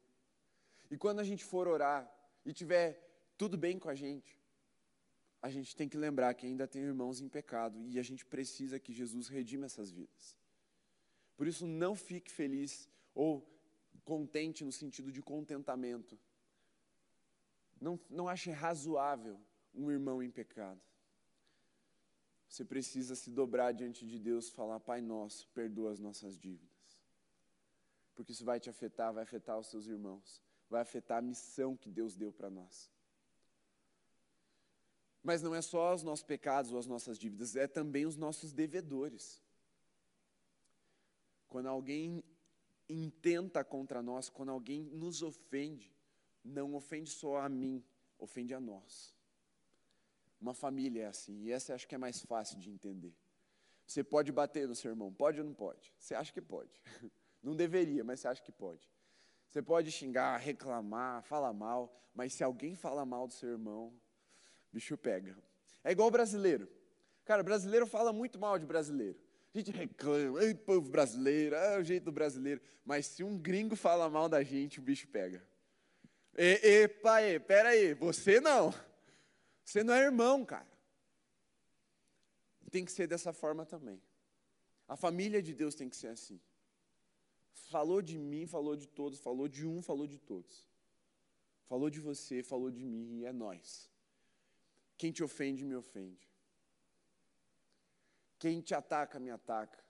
E 0.91 0.97
quando 0.97 1.21
a 1.21 1.25
gente 1.25 1.45
for 1.45 1.69
orar 1.69 2.11
e 2.45 2.53
tiver 2.53 2.99
tudo 3.37 3.59
bem 3.59 3.79
com 3.79 3.91
a 3.91 3.95
gente, 3.95 4.41
a 5.43 5.51
gente 5.51 5.77
tem 5.77 5.87
que 5.87 5.99
lembrar 5.99 6.33
que 6.33 6.47
ainda 6.47 6.67
tem 6.67 6.83
irmãos 6.83 7.21
em 7.21 7.29
pecado 7.29 7.87
e 7.89 7.99
a 7.99 8.03
gente 8.03 8.25
precisa 8.25 8.81
que 8.81 8.93
Jesus 8.93 9.29
redima 9.29 9.67
essas 9.67 9.91
vidas. 9.91 10.35
Por 11.37 11.47
isso, 11.47 11.67
não 11.67 11.95
fique 11.95 12.33
feliz 12.33 12.89
ou 13.15 13.47
contente 14.03 14.65
no 14.65 14.73
sentido 14.73 15.13
de 15.13 15.21
contentamento. 15.21 16.19
Não, 17.79 18.01
não 18.09 18.27
ache 18.27 18.51
razoável 18.51 19.39
um 19.75 19.91
irmão 19.91 20.23
em 20.23 20.31
pecado. 20.31 20.81
Você 22.49 22.65
precisa 22.65 23.15
se 23.15 23.31
dobrar 23.31 23.73
diante 23.73 24.07
de 24.07 24.19
Deus, 24.19 24.49
falar: 24.49 24.81
Pai 24.81 25.03
Nosso, 25.03 25.47
perdoa 25.49 25.93
as 25.93 26.01
nossas 26.01 26.39
dívidas. 26.39 26.76
Porque 28.17 28.33
isso 28.33 28.45
vai 28.45 28.59
te 28.59 28.71
afetar, 28.71 29.13
vai 29.13 29.23
afetar 29.23 29.59
os 29.59 29.69
seus 29.69 29.87
irmãos, 29.87 30.43
vai 30.69 30.81
afetar 30.81 31.19
a 31.19 31.23
missão 31.23 31.77
que 31.77 31.91
Deus 31.91 32.17
deu 32.17 32.33
para 32.33 32.51
nós. 32.51 32.91
Mas 35.23 35.43
não 35.43 35.55
é 35.55 35.61
só 35.61 35.95
os 35.95 36.03
nossos 36.03 36.25
pecados 36.25 36.73
ou 36.73 36.79
as 36.79 36.87
nossas 36.87 37.19
dívidas, 37.19 37.55
é 37.55 37.67
também 37.67 38.07
os 38.07 38.17
nossos 38.17 38.53
devedores. 38.53 39.43
Quando 41.47 41.69
alguém 41.69 42.25
intenta 42.89 43.63
contra 43.63 44.03
nós, 44.03 44.31
quando 44.31 44.51
alguém 44.51 44.85
nos 44.85 45.23
ofende, 45.23 45.95
não 46.43 46.75
ofende 46.75 47.11
só 47.11 47.39
a 47.39 47.49
mim, 47.49 47.85
ofende 48.19 48.55
a 48.55 48.61
nós. 48.61 49.15
Uma 50.41 50.55
família 50.55 51.03
é 51.03 51.07
assim, 51.07 51.43
e 51.43 51.53
essa 51.53 51.75
acho 51.75 51.87
que 51.87 51.95
é 51.95 51.99
mais 51.99 52.23
fácil 52.23 52.59
de 52.59 52.71
entender. 52.71 53.15
Você 53.87 54.03
pode 54.03 54.33
bater 54.33 54.67
no 54.67 54.75
seu 54.75 54.91
irmão, 54.91 55.13
pode 55.13 55.41
ou 55.41 55.47
não 55.47 55.55
pode? 55.55 55.95
Você 55.99 56.15
acha 56.15 56.33
que 56.33 56.41
pode. 56.41 56.81
Não 57.47 57.55
deveria, 57.55 58.03
mas 58.03 58.19
você 58.19 58.27
acha 58.27 58.43
que 58.43 58.51
pode. 58.51 58.91
Você 59.49 59.63
pode 59.63 59.93
xingar, 59.93 60.37
reclamar, 60.37 61.23
falar 61.23 61.53
mal, 61.53 61.97
mas 62.13 62.33
se 62.33 62.43
alguém 62.43 62.75
fala 62.75 63.07
mal 63.07 63.29
do 63.29 63.33
seu 63.33 63.51
irmão, 63.51 63.95
bicho 64.73 64.99
pega. 64.99 65.39
É 65.85 65.93
igual 65.93 66.11
brasileiro. 66.11 66.69
Cara, 67.25 67.45
brasileiro 67.45 67.87
fala 67.87 68.13
muito 68.13 68.37
mal 68.37 68.59
de 68.59 68.67
brasileiro. 68.67 69.17
A 69.55 69.59
gente 69.59 69.71
reclama, 69.71 70.43
ei, 70.43 70.57
povo 70.57 70.91
brasileiro, 70.91 71.55
é 71.55 71.79
o 71.79 71.85
jeito 71.85 72.03
do 72.03 72.13
brasileiro. 72.13 72.61
Mas 72.85 73.07
se 73.07 73.23
um 73.23 73.39
gringo 73.39 73.77
fala 73.77 74.11
mal 74.11 74.29
da 74.29 74.43
gente, 74.43 74.81
o 74.81 74.83
bicho 74.83 75.07
pega. 75.07 75.41
E, 76.37 76.83
epa, 76.83 77.23
e, 77.23 77.39
pera 77.39 77.69
aí, 77.69 77.95
você 77.95 78.41
não. 78.41 78.75
Você 79.65 79.85
não 79.85 79.95
é 79.95 80.03
irmão, 80.03 80.45
cara. 80.45 80.67
Tem 82.73 82.85
que 82.85 82.91
ser 82.91 83.07
dessa 83.07 83.33
forma 83.33 83.65
também. 83.65 84.03
A 84.89 84.97
família 84.97 85.41
de 85.41 85.55
Deus 85.55 85.77
tem 85.77 85.89
que 85.89 85.97
ser 85.97 86.09
assim. 86.09 86.41
Falou 87.57 88.01
de 88.01 88.19
mim, 88.19 88.47
falou 88.47 88.77
de 88.77 88.87
todos, 88.87 89.19
falou 89.19 89.49
de 89.49 89.67
um, 89.67 89.83
falou 89.83 90.07
de 90.07 90.19
todos. 90.19 90.69
Falou 91.67 91.91
de 91.91 92.01
você, 92.01 92.43
falou 92.43 92.71
de 92.71 92.85
mim, 92.85 93.19
e 93.19 93.25
é 93.25 93.33
nós. 93.33 93.91
Quem 94.97 95.11
te 95.11 95.25
ofende, 95.25 95.65
me 95.65 95.75
ofende. 95.75 96.29
Quem 98.39 98.61
te 98.61 98.75
ataca, 98.75 99.19
me 99.19 99.31
ataca. 99.31 99.85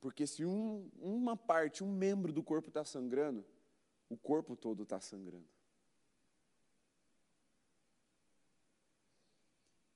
Porque 0.00 0.26
se 0.26 0.44
um, 0.44 0.90
uma 1.00 1.36
parte, 1.36 1.82
um 1.82 1.90
membro 1.90 2.32
do 2.32 2.42
corpo 2.42 2.68
está 2.68 2.84
sangrando, 2.84 3.44
o 4.08 4.16
corpo 4.16 4.54
todo 4.54 4.82
está 4.84 5.00
sangrando. 5.00 5.48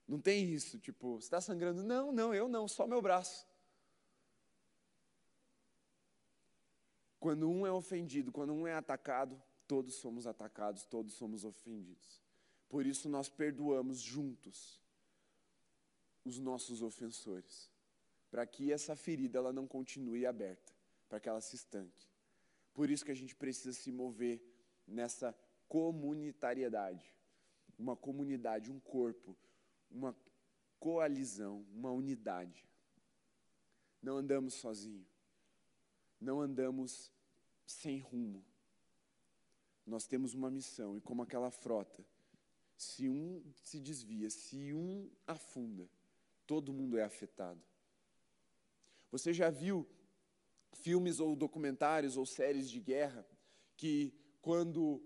Não 0.09 0.20
tem 0.20 0.44
isso, 0.44 0.78
tipo, 0.78 1.20
você 1.20 1.26
está 1.26 1.40
sangrando? 1.40 1.82
Não, 1.82 2.12
não, 2.12 2.34
eu 2.34 2.49
não, 2.49 2.66
só 2.66 2.86
meu 2.86 3.03
braço. 3.03 3.47
Quando 7.27 7.51
um 7.51 7.66
é 7.66 7.72
ofendido, 7.72 8.31
quando 8.31 8.53
um 8.53 8.68
é 8.68 8.74
atacado, 8.74 9.37
todos 9.66 9.97
somos 9.97 10.29
atacados, 10.29 10.85
todos 10.85 11.12
somos 11.14 11.45
ofendidos. 11.45 12.22
Por 12.68 12.87
isso 12.87 13.09
nós 13.09 13.29
perdoamos 13.29 13.99
juntos 13.99 14.81
os 16.24 16.39
nossos 16.39 16.83
ofensores, 16.83 17.68
para 18.31 18.47
que 18.47 18.70
essa 18.70 18.95
ferida 18.95 19.41
ela 19.41 19.53
não 19.53 19.66
continue 19.66 20.24
aberta, 20.24 20.72
para 21.09 21.18
que 21.18 21.29
ela 21.29 21.41
se 21.41 21.57
estanque. 21.57 22.07
Por 22.72 22.91
isso 22.91 23.05
que 23.05 23.11
a 23.11 23.16
gente 23.16 23.35
precisa 23.35 23.72
se 23.72 23.91
mover 23.91 24.41
nessa 24.87 25.37
comunitariedade, 25.66 27.12
uma 27.77 27.97
comunidade, 27.97 28.70
um 28.70 28.79
corpo, 28.79 29.37
uma 29.91 30.16
coalizão, 30.79 31.66
uma 31.74 31.91
unidade. 31.91 32.64
Não 34.01 34.16
andamos 34.16 34.55
sozinhos, 34.55 35.09
não 36.20 36.41
andamos 36.41 37.16
sem 37.67 37.99
rumo, 37.99 38.45
nós 39.87 40.07
temos 40.07 40.35
uma 40.35 40.51
missão, 40.51 40.97
e 40.97 41.01
como 41.01 41.23
aquela 41.23 41.51
frota, 41.51 42.05
se 42.77 43.09
um 43.09 43.43
se 43.62 43.81
desvia, 43.81 44.29
se 44.31 44.73
um 44.73 45.11
afunda, 45.27 45.89
todo 46.47 46.73
mundo 46.73 46.99
é 46.99 47.03
afetado. 47.03 47.61
Você 49.11 49.33
já 49.33 49.51
viu 49.51 49.89
filmes 50.73 51.21
ou 51.21 51.35
documentários 51.35 52.17
ou 52.17 52.27
séries 52.27 52.71
de 52.71 52.81
guerra 52.81 53.27
que 53.77 54.12
quando 54.43 55.03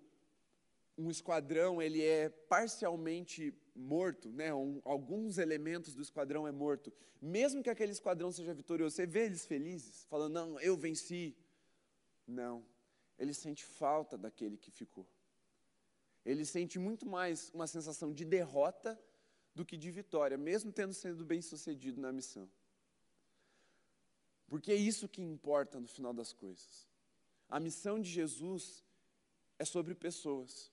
um 0.96 1.10
esquadrão 1.10 1.80
ele 1.80 2.02
é 2.02 2.28
parcialmente 2.28 3.54
morto, 3.74 4.30
né? 4.30 4.52
Um, 4.52 4.80
alguns 4.84 5.38
elementos 5.38 5.94
do 5.94 6.02
esquadrão 6.02 6.46
é 6.46 6.52
morto, 6.52 6.92
mesmo 7.20 7.62
que 7.62 7.70
aquele 7.70 7.92
esquadrão 7.92 8.30
seja 8.30 8.52
vitorioso, 8.52 8.96
você 8.96 9.06
vê 9.06 9.26
eles 9.26 9.46
felizes, 9.46 10.04
falando 10.10 10.34
não, 10.34 10.60
eu 10.60 10.76
venci. 10.76 11.36
Não, 12.30 12.64
ele 13.18 13.34
sente 13.34 13.64
falta 13.64 14.16
daquele 14.16 14.56
que 14.56 14.70
ficou. 14.70 15.06
Ele 16.24 16.44
sente 16.44 16.78
muito 16.78 17.04
mais 17.04 17.50
uma 17.52 17.66
sensação 17.66 18.12
de 18.12 18.24
derrota 18.24 18.98
do 19.54 19.64
que 19.64 19.76
de 19.76 19.90
vitória, 19.90 20.38
mesmo 20.38 20.72
tendo 20.72 20.94
sido 20.94 21.24
bem 21.24 21.42
sucedido 21.42 22.00
na 22.00 22.12
missão. 22.12 22.48
Porque 24.46 24.70
é 24.70 24.76
isso 24.76 25.08
que 25.08 25.20
importa 25.20 25.80
no 25.80 25.88
final 25.88 26.12
das 26.12 26.32
coisas. 26.32 26.88
A 27.48 27.58
missão 27.58 28.00
de 28.00 28.08
Jesus 28.08 28.84
é 29.58 29.64
sobre 29.64 29.94
pessoas. 29.94 30.70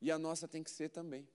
E 0.00 0.10
a 0.10 0.18
nossa 0.18 0.48
tem 0.48 0.62
que 0.62 0.70
ser 0.70 0.88
também. 0.88 1.28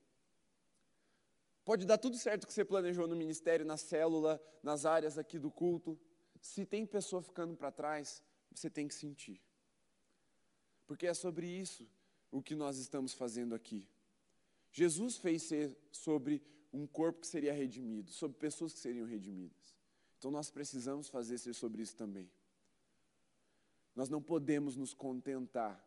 Pode 1.63 1.86
dar 1.86 1.99
tudo 1.99 2.17
certo 2.17 2.47
que 2.47 2.53
você 2.53 2.65
planejou 2.65 3.07
no 3.07 3.15
ministério, 3.15 3.63
na 3.65 3.77
célula, 3.77 4.41
nas 4.63 4.86
áreas 4.86 5.19
aqui 5.19 5.38
do 5.38 5.51
culto. 5.51 5.99
Se 6.41 6.65
tem 6.65 6.84
pessoa 6.84 7.21
ficando 7.21 7.55
para 7.55 7.71
trás, 7.71 8.23
você 8.52 8.70
tem 8.70 8.88
que 8.88 8.95
sentir. 8.95 9.41
Porque 10.88 11.08
é 11.08 11.14
sobre 11.14 11.47
isso 11.47 11.88
o 12.32 12.41
que 12.41 12.56
nós 12.56 12.78
estamos 12.78 13.14
fazendo 13.14 13.54
aqui. 13.54 13.88
Jesus 14.72 15.18
fez 15.18 15.43
ser 15.43 15.78
sobre 15.91 16.41
um 16.72 16.86
corpo 16.86 17.22
que 17.22 17.28
seria 17.28 17.54
redimido, 17.54 18.12
sobre 18.12 18.38
pessoas 18.38 18.74
que 18.74 18.80
seriam 18.80 19.08
redimidas. 19.08 19.78
Então 20.18 20.30
nós 20.30 20.52
precisamos 20.52 21.10
fazer 21.10 21.38
ser 21.38 21.54
sobre 21.54 21.82
isso 21.82 21.95
também. 21.95 22.30
Nós 23.95 24.10
não 24.10 24.22
podemos 24.22 24.76
nos 24.76 24.93
contentar 24.93 25.84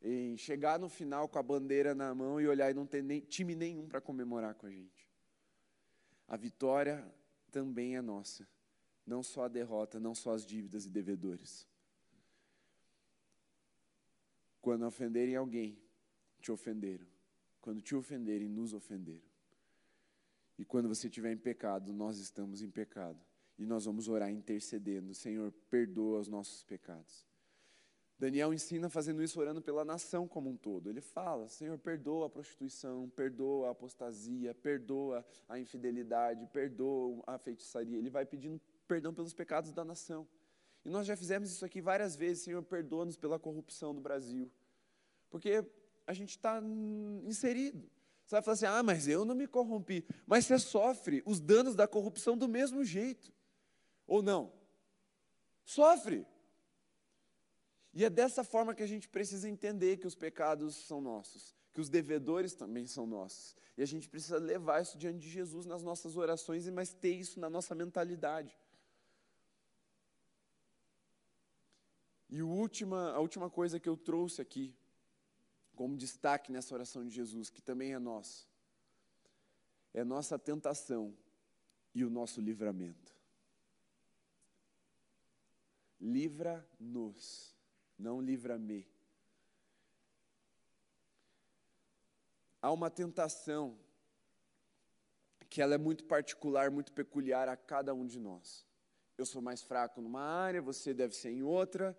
em 0.00 0.36
chegar 0.36 0.78
no 0.78 0.88
final 0.88 1.28
com 1.28 1.38
a 1.38 1.42
bandeira 1.42 1.94
na 1.94 2.14
mão 2.14 2.40
e 2.40 2.46
olhar 2.46 2.70
e 2.70 2.74
não 2.74 2.86
ter 2.86 3.02
nem, 3.02 3.20
time 3.20 3.54
nenhum 3.54 3.88
para 3.88 4.00
comemorar 4.00 4.54
com 4.54 4.66
a 4.66 4.70
gente. 4.70 5.08
A 6.28 6.36
vitória 6.36 7.04
também 7.50 7.96
é 7.96 8.02
nossa, 8.02 8.46
não 9.06 9.22
só 9.22 9.44
a 9.44 9.48
derrota, 9.48 10.00
não 10.00 10.14
só 10.14 10.32
as 10.32 10.44
dívidas 10.44 10.86
e 10.86 10.90
devedores. 10.90 11.66
Quando 14.60 14.86
ofenderem 14.86 15.36
alguém, 15.36 15.78
te 16.40 16.50
ofenderam. 16.50 17.06
Quando 17.60 17.82
te 17.82 17.94
ofenderem, 17.94 18.48
nos 18.48 18.72
ofenderam. 18.72 19.28
E 20.58 20.64
quando 20.64 20.88
você 20.88 21.08
estiver 21.08 21.32
em 21.32 21.36
pecado, 21.36 21.92
nós 21.92 22.18
estamos 22.18 22.62
em 22.62 22.70
pecado. 22.70 23.20
E 23.58 23.66
nós 23.66 23.84
vamos 23.84 24.08
orar 24.08 24.30
intercedendo: 24.30 25.14
Senhor, 25.14 25.52
perdoa 25.70 26.20
os 26.20 26.28
nossos 26.28 26.62
pecados. 26.62 27.26
Daniel 28.18 28.54
ensina 28.54 28.88
fazendo 28.88 29.22
isso 29.22 29.40
orando 29.40 29.60
pela 29.60 29.84
nação 29.84 30.26
como 30.26 30.48
um 30.48 30.56
todo. 30.56 30.88
Ele 30.88 31.00
fala: 31.00 31.48
Senhor, 31.48 31.76
perdoa 31.78 32.26
a 32.26 32.30
prostituição, 32.30 33.08
perdoa 33.10 33.68
a 33.68 33.70
apostasia, 33.72 34.54
perdoa 34.54 35.24
a 35.48 35.58
infidelidade, 35.58 36.46
perdoa 36.46 37.22
a 37.26 37.38
feitiçaria. 37.38 37.98
Ele 37.98 38.10
vai 38.10 38.24
pedindo 38.24 38.60
perdão 38.86 39.12
pelos 39.12 39.34
pecados 39.34 39.72
da 39.72 39.84
nação. 39.84 40.26
E 40.84 40.88
nós 40.88 41.06
já 41.06 41.16
fizemos 41.16 41.50
isso 41.50 41.64
aqui 41.64 41.80
várias 41.80 42.14
vezes, 42.14 42.44
Senhor, 42.44 42.62
perdoa-nos 42.62 43.16
pela 43.16 43.38
corrupção 43.38 43.94
do 43.94 44.00
Brasil. 44.00 44.50
Porque 45.30 45.64
a 46.06 46.12
gente 46.12 46.30
está 46.30 46.62
inserido. 47.24 47.90
Você 48.24 48.36
vai 48.36 48.42
falar 48.42 48.54
assim: 48.54 48.66
ah, 48.66 48.82
mas 48.82 49.08
eu 49.08 49.24
não 49.24 49.34
me 49.34 49.46
corrompi. 49.46 50.06
Mas 50.26 50.46
você 50.46 50.58
sofre 50.58 51.22
os 51.24 51.40
danos 51.40 51.74
da 51.74 51.88
corrupção 51.88 52.36
do 52.36 52.48
mesmo 52.48 52.84
jeito. 52.84 53.32
Ou 54.06 54.22
não? 54.22 54.52
Sofre. 55.64 56.26
E 57.92 58.04
é 58.04 58.10
dessa 58.10 58.42
forma 58.42 58.74
que 58.74 58.82
a 58.82 58.86
gente 58.86 59.08
precisa 59.08 59.48
entender 59.48 59.98
que 59.98 60.06
os 60.06 60.16
pecados 60.16 60.74
são 60.74 61.00
nossos, 61.00 61.54
que 61.72 61.80
os 61.80 61.88
devedores 61.88 62.54
também 62.54 62.86
são 62.86 63.06
nossos. 63.06 63.56
E 63.76 63.82
a 63.82 63.86
gente 63.86 64.08
precisa 64.08 64.36
levar 64.36 64.82
isso 64.82 64.98
diante 64.98 65.18
de 65.18 65.30
Jesus 65.30 65.64
nas 65.64 65.82
nossas 65.82 66.16
orações, 66.16 66.68
mas 66.68 66.92
ter 66.92 67.14
isso 67.14 67.38
na 67.38 67.48
nossa 67.48 67.74
mentalidade. 67.74 68.58
E 72.34 72.40
a 72.40 72.44
última, 72.44 73.12
a 73.12 73.20
última 73.20 73.48
coisa 73.48 73.78
que 73.78 73.88
eu 73.88 73.96
trouxe 73.96 74.42
aqui, 74.42 74.74
como 75.76 75.96
destaque 75.96 76.50
nessa 76.50 76.74
oração 76.74 77.06
de 77.06 77.14
Jesus, 77.14 77.48
que 77.48 77.62
também 77.62 77.94
é 77.94 77.98
nossa, 78.00 78.44
é 79.92 80.02
nossa 80.02 80.36
tentação 80.36 81.16
e 81.94 82.04
o 82.04 82.10
nosso 82.10 82.40
livramento. 82.40 83.14
Livra-nos, 86.00 87.54
não 87.96 88.20
livra-me. 88.20 88.84
Há 92.60 92.72
uma 92.72 92.90
tentação 92.90 93.78
que 95.48 95.62
ela 95.62 95.76
é 95.76 95.78
muito 95.78 96.02
particular, 96.02 96.68
muito 96.68 96.92
peculiar 96.92 97.48
a 97.48 97.56
cada 97.56 97.94
um 97.94 98.04
de 98.04 98.18
nós. 98.18 98.66
Eu 99.16 99.24
sou 99.24 99.40
mais 99.40 99.62
fraco 99.62 100.00
numa 100.00 100.20
área, 100.20 100.60
você 100.60 100.92
deve 100.92 101.14
ser 101.14 101.30
em 101.30 101.44
outra, 101.44 101.96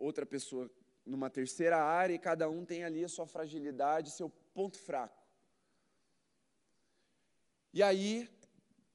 outra 0.00 0.26
pessoa 0.26 0.68
numa 1.06 1.30
terceira 1.30 1.78
área, 1.78 2.14
e 2.14 2.18
cada 2.18 2.48
um 2.48 2.64
tem 2.64 2.82
ali 2.82 3.04
a 3.04 3.08
sua 3.08 3.26
fragilidade, 3.26 4.10
seu 4.10 4.28
ponto 4.52 4.78
fraco. 4.78 5.24
E 7.72 7.82
aí, 7.82 8.28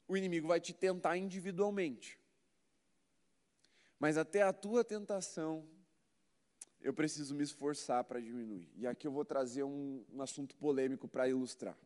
o 0.07 0.17
inimigo 0.17 0.47
vai 0.47 0.59
te 0.59 0.73
tentar 0.73 1.17
individualmente. 1.17 2.19
Mas 3.99 4.17
até 4.17 4.41
a 4.41 4.51
tua 4.51 4.83
tentação, 4.83 5.65
eu 6.81 6.93
preciso 6.93 7.33
me 7.33 7.43
esforçar 7.43 8.03
para 8.03 8.19
diminuir. 8.19 8.69
E 8.75 8.85
aqui 8.85 9.07
eu 9.07 9.11
vou 9.11 9.25
trazer 9.25 9.63
um, 9.63 10.03
um 10.11 10.21
assunto 10.21 10.55
polêmico 10.55 11.07
para 11.07 11.27
ilustrar. 11.27 11.77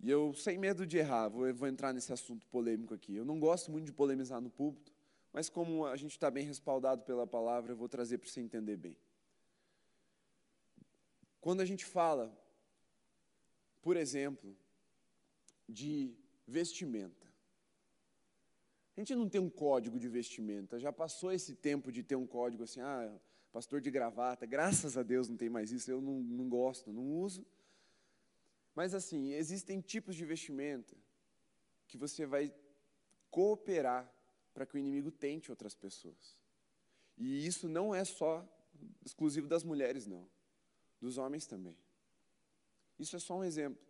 E 0.00 0.10
eu, 0.10 0.34
sem 0.34 0.58
medo 0.58 0.84
de 0.84 0.98
errar, 0.98 1.28
vou, 1.28 1.52
vou 1.54 1.68
entrar 1.68 1.92
nesse 1.92 2.12
assunto 2.12 2.44
polêmico 2.48 2.92
aqui. 2.94 3.14
Eu 3.14 3.24
não 3.24 3.38
gosto 3.38 3.70
muito 3.70 3.84
de 3.84 3.92
polemizar 3.92 4.40
no 4.40 4.50
púlpito, 4.50 4.92
mas 5.32 5.48
como 5.48 5.86
a 5.86 5.96
gente 5.96 6.12
está 6.12 6.30
bem 6.30 6.44
respaldado 6.44 7.02
pela 7.02 7.26
palavra, 7.26 7.72
eu 7.72 7.76
vou 7.76 7.88
trazer 7.88 8.18
para 8.18 8.28
você 8.28 8.40
entender 8.40 8.76
bem. 8.76 8.96
Quando 11.40 11.60
a 11.60 11.64
gente 11.64 11.84
fala, 11.84 12.36
por 13.80 13.96
exemplo, 13.96 14.56
de 15.68 16.14
vestimenta, 16.46 17.26
a 18.94 19.00
gente 19.00 19.14
não 19.14 19.28
tem 19.28 19.40
um 19.40 19.48
código 19.48 19.98
de 19.98 20.06
vestimenta, 20.06 20.78
já 20.78 20.92
passou 20.92 21.32
esse 21.32 21.54
tempo 21.54 21.90
de 21.90 22.02
ter 22.02 22.14
um 22.14 22.26
código 22.26 22.62
assim, 22.64 22.80
ah, 22.80 23.18
pastor 23.50 23.80
de 23.80 23.90
gravata, 23.90 24.44
graças 24.44 24.98
a 24.98 25.02
Deus 25.02 25.28
não 25.28 25.36
tem 25.36 25.48
mais 25.48 25.72
isso, 25.72 25.90
eu 25.90 26.00
não, 26.00 26.20
não 26.20 26.48
gosto, 26.48 26.92
não 26.92 27.02
uso. 27.02 27.44
Mas 28.74 28.94
assim, 28.94 29.32
existem 29.32 29.80
tipos 29.80 30.14
de 30.14 30.24
vestimenta 30.26 30.94
que 31.88 31.96
você 31.96 32.26
vai 32.26 32.54
cooperar 33.30 34.10
para 34.52 34.66
que 34.66 34.74
o 34.74 34.78
inimigo 34.78 35.10
tente 35.10 35.50
outras 35.50 35.74
pessoas. 35.74 36.36
E 37.16 37.46
isso 37.46 37.68
não 37.68 37.94
é 37.94 38.04
só 38.04 38.46
exclusivo 39.04 39.46
das 39.46 39.62
mulheres, 39.62 40.06
não. 40.06 40.28
Dos 41.00 41.18
homens 41.18 41.46
também. 41.46 41.76
Isso 42.98 43.16
é 43.16 43.18
só 43.18 43.36
um 43.36 43.44
exemplo. 43.44 43.82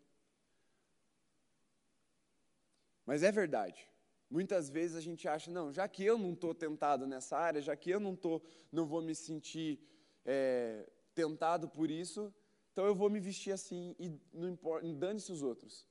Mas 3.04 3.22
é 3.22 3.32
verdade. 3.32 3.88
Muitas 4.30 4.70
vezes 4.70 4.96
a 4.96 5.00
gente 5.00 5.28
acha, 5.28 5.50
não, 5.50 5.72
já 5.72 5.86
que 5.86 6.02
eu 6.02 6.16
não 6.16 6.32
estou 6.32 6.54
tentado 6.54 7.06
nessa 7.06 7.36
área, 7.36 7.60
já 7.60 7.76
que 7.76 7.90
eu 7.90 8.00
não, 8.00 8.16
tô, 8.16 8.40
não 8.70 8.86
vou 8.86 9.02
me 9.02 9.14
sentir 9.14 9.78
é, 10.24 10.88
tentado 11.14 11.68
por 11.68 11.90
isso, 11.90 12.32
então 12.72 12.86
eu 12.86 12.94
vou 12.94 13.10
me 13.10 13.20
vestir 13.20 13.52
assim 13.52 13.94
e 13.98 14.18
não 14.32 14.56
dane-se 14.98 15.30
os 15.30 15.42
outros. 15.42 15.86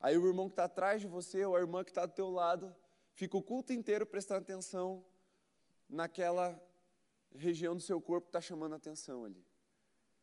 Aí 0.00 0.18
o 0.18 0.26
irmão 0.26 0.48
que 0.48 0.54
está 0.54 0.64
atrás 0.64 1.00
de 1.00 1.06
você 1.06 1.44
ou 1.44 1.54
a 1.54 1.60
irmã 1.60 1.84
que 1.84 1.90
está 1.90 2.04
do 2.04 2.12
teu 2.12 2.28
lado 2.28 2.74
fica 3.14 3.36
o 3.36 3.42
culto 3.42 3.72
inteiro 3.72 4.06
prestando 4.06 4.42
atenção 4.42 5.04
naquela 5.88 6.60
região 7.34 7.74
do 7.74 7.82
seu 7.82 8.00
corpo 8.00 8.26
que 8.26 8.30
está 8.30 8.40
chamando 8.40 8.74
atenção 8.74 9.24
ali. 9.24 9.44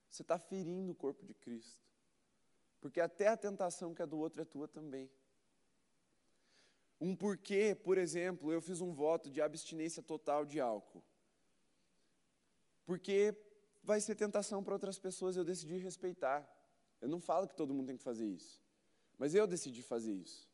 Você 0.10 0.22
está 0.22 0.38
ferindo 0.38 0.92
o 0.92 0.96
corpo 0.96 1.26
de 1.26 1.34
Cristo. 1.34 1.82
Porque 2.80 3.00
até 3.00 3.28
a 3.28 3.38
tentação 3.38 3.94
que 3.94 4.02
é 4.02 4.06
do 4.06 4.18
outro 4.18 4.42
é 4.42 4.46
tua 4.46 4.68
também. 4.68 5.10
Um 7.00 7.16
porquê, 7.16 7.74
por 7.74 7.98
exemplo, 7.98 8.52
eu 8.52 8.62
fiz 8.62 8.82
um 8.82 8.94
voto 8.94 9.30
de 9.30 9.42
abstinência 9.42 10.04
total 10.04 10.46
de 10.46 10.60
álcool. 10.60 11.04
Porque 12.86 13.36
vai 13.84 14.02
ser 14.02 14.16
tentação 14.16 14.64
para 14.64 14.74
outras 14.74 15.00
pessoas, 15.00 15.38
eu 15.38 15.44
decidi 15.44 15.78
respeitar. 15.78 16.48
Eu 17.00 17.08
não 17.08 17.20
falo 17.20 17.48
que 17.48 17.56
todo 17.56 17.74
mundo 17.74 17.88
tem 17.88 17.98
que 17.98 18.04
fazer 18.04 18.28
isso. 18.28 18.62
Mas 19.18 19.34
eu 19.34 19.48
decidi 19.48 19.82
fazer 19.82 20.14
isso. 20.14 20.51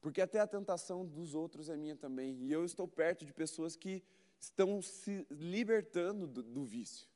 Porque 0.00 0.20
até 0.20 0.40
a 0.40 0.46
tentação 0.46 1.04
dos 1.04 1.34
outros 1.34 1.68
é 1.68 1.76
minha 1.76 1.94
também. 1.94 2.42
E 2.42 2.52
eu 2.52 2.64
estou 2.64 2.88
perto 2.88 3.24
de 3.24 3.32
pessoas 3.32 3.76
que 3.76 4.02
estão 4.38 4.80
se 4.80 5.26
libertando 5.30 6.26
do, 6.26 6.42
do 6.42 6.64
vício. 6.64 7.06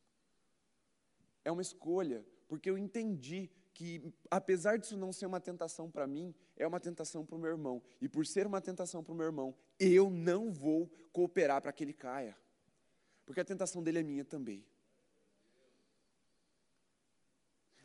É 1.45 1.51
uma 1.51 1.62
escolha, 1.62 2.24
porque 2.47 2.68
eu 2.68 2.76
entendi 2.76 3.51
que, 3.72 4.12
apesar 4.30 4.78
disso 4.78 4.97
não 4.97 5.12
ser 5.12 5.26
uma 5.26 5.41
tentação 5.41 5.91
para 5.91 6.07
mim, 6.07 6.35
é 6.57 6.66
uma 6.66 6.78
tentação 6.78 7.24
para 7.24 7.37
o 7.37 7.39
meu 7.39 7.51
irmão. 7.51 7.82
E 8.01 8.09
por 8.09 8.26
ser 8.26 8.47
uma 8.47 8.61
tentação 8.61 9.03
para 9.03 9.12
o 9.12 9.16
meu 9.16 9.26
irmão, 9.26 9.55
eu 9.78 10.11
não 10.11 10.53
vou 10.53 10.91
cooperar 11.12 11.61
para 11.61 11.72
que 11.72 11.82
ele 11.82 11.93
caia. 11.93 12.37
Porque 13.24 13.41
a 13.41 13.45
tentação 13.45 13.82
dele 13.82 13.99
é 13.99 14.03
minha 14.03 14.24
também. 14.24 14.64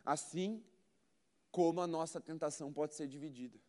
Assim 0.06 0.64
como 1.52 1.82
a 1.82 1.88
nossa 1.88 2.20
tentação 2.20 2.72
pode 2.72 2.96
ser 2.96 3.08
dividida. 3.08 3.60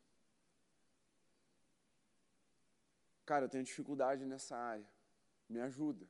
Cara, 3.31 3.45
eu 3.45 3.49
tenho 3.49 3.63
dificuldade 3.63 4.27
nessa 4.27 4.57
área. 4.57 4.91
Me 5.49 5.61
ajuda. 5.61 6.05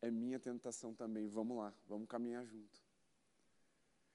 É 0.00 0.08
minha 0.08 0.38
tentação 0.38 0.94
também. 0.94 1.26
Vamos 1.26 1.56
lá, 1.56 1.74
vamos 1.88 2.06
caminhar 2.08 2.46
junto. 2.46 2.80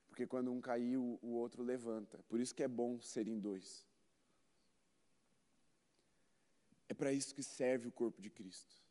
Porque 0.08 0.26
quando 0.26 0.50
um 0.50 0.62
cair, 0.62 0.96
o, 0.96 1.20
o 1.22 1.34
outro 1.34 1.62
levanta. 1.62 2.24
Por 2.30 2.40
isso 2.40 2.56
que 2.56 2.64
é 2.64 2.68
bom 2.70 2.98
serem 3.02 3.38
dois. 3.38 3.86
É 6.88 6.94
para 6.94 7.12
isso 7.12 7.36
que 7.36 7.44
serve 7.44 7.90
o 7.90 7.92
corpo 7.92 8.22
de 8.22 8.30
Cristo. 8.30 8.82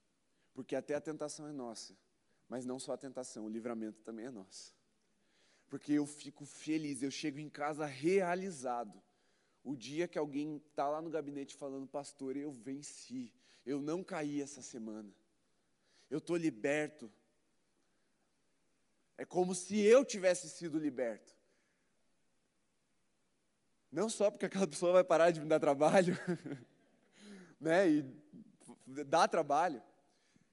Porque 0.53 0.77
até 0.77 0.95
a 0.95 1.01
tentação 1.01 1.47
é 1.49 1.53
nossa, 1.53 1.97
mas 2.47 2.67
não 2.67 2.79
só 2.79 2.93
a 2.93 2.99
tentação, 2.99 3.47
o 3.47 3.49
livramento 3.49 4.03
também 4.03 4.27
é 4.27 4.31
nosso. 4.31 4.77
Porque 5.71 5.95
eu 5.95 6.05
fico 6.05 6.45
feliz, 6.45 7.03
eu 7.03 7.11
chego 7.11 7.39
em 7.39 7.49
casa 7.49 7.87
realizado. 7.87 9.03
O 9.67 9.75
dia 9.75 10.07
que 10.07 10.17
alguém 10.17 10.63
está 10.71 10.89
lá 10.89 11.03
no 11.03 11.11
gabinete 11.11 11.57
falando, 11.57 11.89
pastor, 11.89 12.37
eu 12.37 12.53
venci, 12.53 13.33
eu 13.67 13.83
não 13.83 14.05
caí 14.05 14.41
essa 14.41 14.63
semana, 14.63 15.13
eu 16.09 16.19
estou 16.19 16.37
liberto, 16.37 17.13
é 19.19 19.25
como 19.25 19.57
se 19.57 19.77
eu 19.81 20.05
tivesse 20.05 20.49
sido 20.49 20.79
liberto. 20.79 21.35
Não 23.91 24.09
só 24.09 24.31
porque 24.31 24.47
aquela 24.47 24.69
pessoa 24.71 24.93
vai 24.93 25.03
parar 25.03 25.33
de 25.33 25.41
me 25.41 25.47
dar 25.47 25.59
trabalho, 25.59 26.17
né? 27.59 27.91
E 27.91 28.05
dá 28.87 29.27
trabalho. 29.27 29.83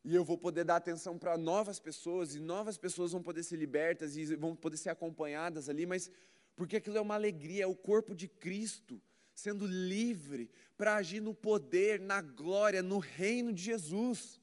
E 0.03 0.15
eu 0.15 0.25
vou 0.25 0.39
poder 0.39 0.63
dar 0.63 0.77
atenção 0.77 1.19
para 1.19 1.37
novas 1.37 1.79
pessoas, 1.79 2.33
e 2.33 2.39
novas 2.39 2.79
pessoas 2.79 3.11
vão 3.11 3.21
poder 3.21 3.43
ser 3.43 3.57
libertas 3.57 4.17
e 4.17 4.35
vão 4.35 4.55
poder 4.55 4.77
ser 4.77 4.89
acompanhadas 4.89 5.69
ali, 5.69 5.85
mas 5.85 6.09
porque 6.55 6.77
aquilo 6.77 6.97
é 6.97 7.01
uma 7.01 7.15
alegria, 7.15 7.63
é 7.63 7.67
o 7.67 7.75
corpo 7.75 8.15
de 8.15 8.27
Cristo 8.27 9.01
sendo 9.33 9.65
livre 9.65 10.49
para 10.77 10.95
agir 10.95 11.19
no 11.19 11.33
poder, 11.33 11.99
na 11.99 12.21
glória, 12.21 12.83
no 12.83 12.99
reino 12.99 13.51
de 13.51 13.63
Jesus. 13.63 14.39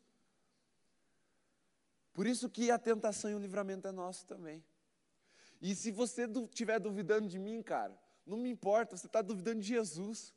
Por 2.12 2.26
isso 2.26 2.50
que 2.50 2.70
a 2.70 2.78
tentação 2.78 3.30
e 3.30 3.34
o 3.34 3.38
livramento 3.38 3.86
é 3.86 3.92
nosso 3.92 4.26
também. 4.26 4.64
E 5.60 5.74
se 5.74 5.90
você 5.90 6.24
estiver 6.24 6.80
duvidando 6.80 7.28
de 7.28 7.38
mim, 7.38 7.62
cara, 7.62 7.96
não 8.26 8.38
me 8.38 8.50
importa, 8.50 8.96
você 8.96 9.06
está 9.06 9.22
duvidando 9.22 9.60
de 9.60 9.68
Jesus. 9.68 10.34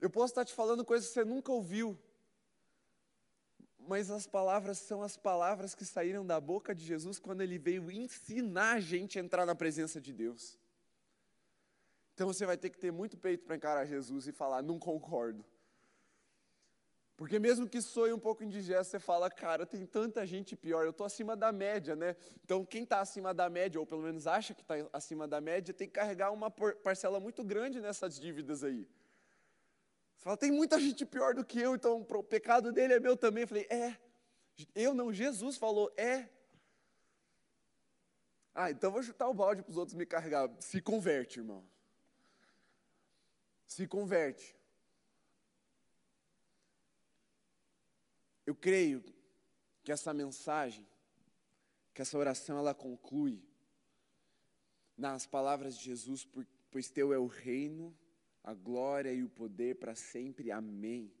Eu 0.00 0.10
posso 0.10 0.32
estar 0.32 0.44
te 0.44 0.52
falando 0.52 0.84
coisas 0.84 1.08
que 1.08 1.14
você 1.14 1.24
nunca 1.24 1.52
ouviu, 1.52 1.98
mas 3.90 4.08
as 4.08 4.24
palavras 4.24 4.78
são 4.78 5.02
as 5.02 5.16
palavras 5.16 5.74
que 5.74 5.84
saíram 5.84 6.24
da 6.24 6.40
boca 6.40 6.72
de 6.72 6.84
Jesus 6.84 7.18
quando 7.18 7.40
ele 7.40 7.58
veio 7.58 7.90
ensinar 7.90 8.74
a 8.74 8.80
gente 8.80 9.18
a 9.18 9.20
entrar 9.20 9.44
na 9.44 9.52
presença 9.52 10.00
de 10.00 10.12
Deus. 10.12 10.56
Então 12.14 12.28
você 12.28 12.46
vai 12.46 12.56
ter 12.56 12.70
que 12.70 12.78
ter 12.78 12.92
muito 12.92 13.18
peito 13.18 13.44
para 13.44 13.56
encarar 13.56 13.84
Jesus 13.84 14.28
e 14.28 14.32
falar: 14.32 14.62
não 14.62 14.78
concordo. 14.78 15.44
Porque 17.16 17.40
mesmo 17.40 17.68
que 17.68 17.82
soe 17.82 18.12
um 18.12 18.18
pouco 18.18 18.44
indigesto, 18.44 18.92
você 18.92 19.00
fala, 19.00 19.28
cara, 19.28 19.66
tem 19.66 19.84
tanta 19.84 20.24
gente 20.24 20.54
pior, 20.54 20.84
eu 20.84 20.90
estou 20.90 21.04
acima 21.04 21.34
da 21.36 21.50
média, 21.50 21.96
né? 21.96 22.14
Então, 22.44 22.64
quem 22.64 22.84
está 22.84 23.00
acima 23.00 23.34
da 23.34 23.50
média, 23.50 23.80
ou 23.80 23.84
pelo 23.84 24.02
menos 24.02 24.24
acha 24.28 24.54
que 24.54 24.62
está 24.62 24.76
acima 24.92 25.26
da 25.26 25.40
média, 25.40 25.74
tem 25.74 25.88
que 25.88 25.94
carregar 25.94 26.30
uma 26.30 26.48
parcela 26.48 27.18
muito 27.18 27.42
grande 27.42 27.80
nessas 27.80 28.20
dívidas 28.20 28.62
aí. 28.62 28.86
Você 30.20 30.24
fala, 30.24 30.36
tem 30.36 30.52
muita 30.52 30.78
gente 30.78 31.06
pior 31.06 31.32
do 31.32 31.42
que 31.42 31.58
eu, 31.58 31.74
então 31.74 32.06
o 32.06 32.22
pecado 32.22 32.70
dele 32.70 32.92
é 32.92 33.00
meu 33.00 33.16
também. 33.16 33.44
Eu 33.44 33.48
falei, 33.48 33.66
é. 33.70 33.96
Eu 34.74 34.92
não, 34.92 35.10
Jesus 35.10 35.56
falou, 35.56 35.90
é. 35.96 36.28
Ah, 38.54 38.70
então 38.70 38.92
vou 38.92 39.02
chutar 39.02 39.30
o 39.30 39.32
balde 39.32 39.62
para 39.62 39.70
os 39.70 39.78
outros 39.78 39.96
me 39.96 40.04
carregar. 40.04 40.50
Se 40.60 40.78
converte, 40.82 41.38
irmão. 41.38 41.66
Se 43.66 43.86
converte. 43.86 44.54
Eu 48.44 48.54
creio 48.54 49.02
que 49.82 49.90
essa 49.90 50.12
mensagem, 50.12 50.86
que 51.94 52.02
essa 52.02 52.18
oração, 52.18 52.58
ela 52.58 52.74
conclui 52.74 53.42
nas 54.98 55.24
palavras 55.24 55.78
de 55.78 55.84
Jesus, 55.84 56.28
pois 56.70 56.90
teu 56.90 57.10
é 57.10 57.18
o 57.18 57.26
reino, 57.26 57.96
a 58.42 58.54
glória 58.54 59.12
e 59.12 59.22
o 59.22 59.28
poder 59.28 59.76
para 59.76 59.94
sempre. 59.94 60.50
Amém. 60.50 61.12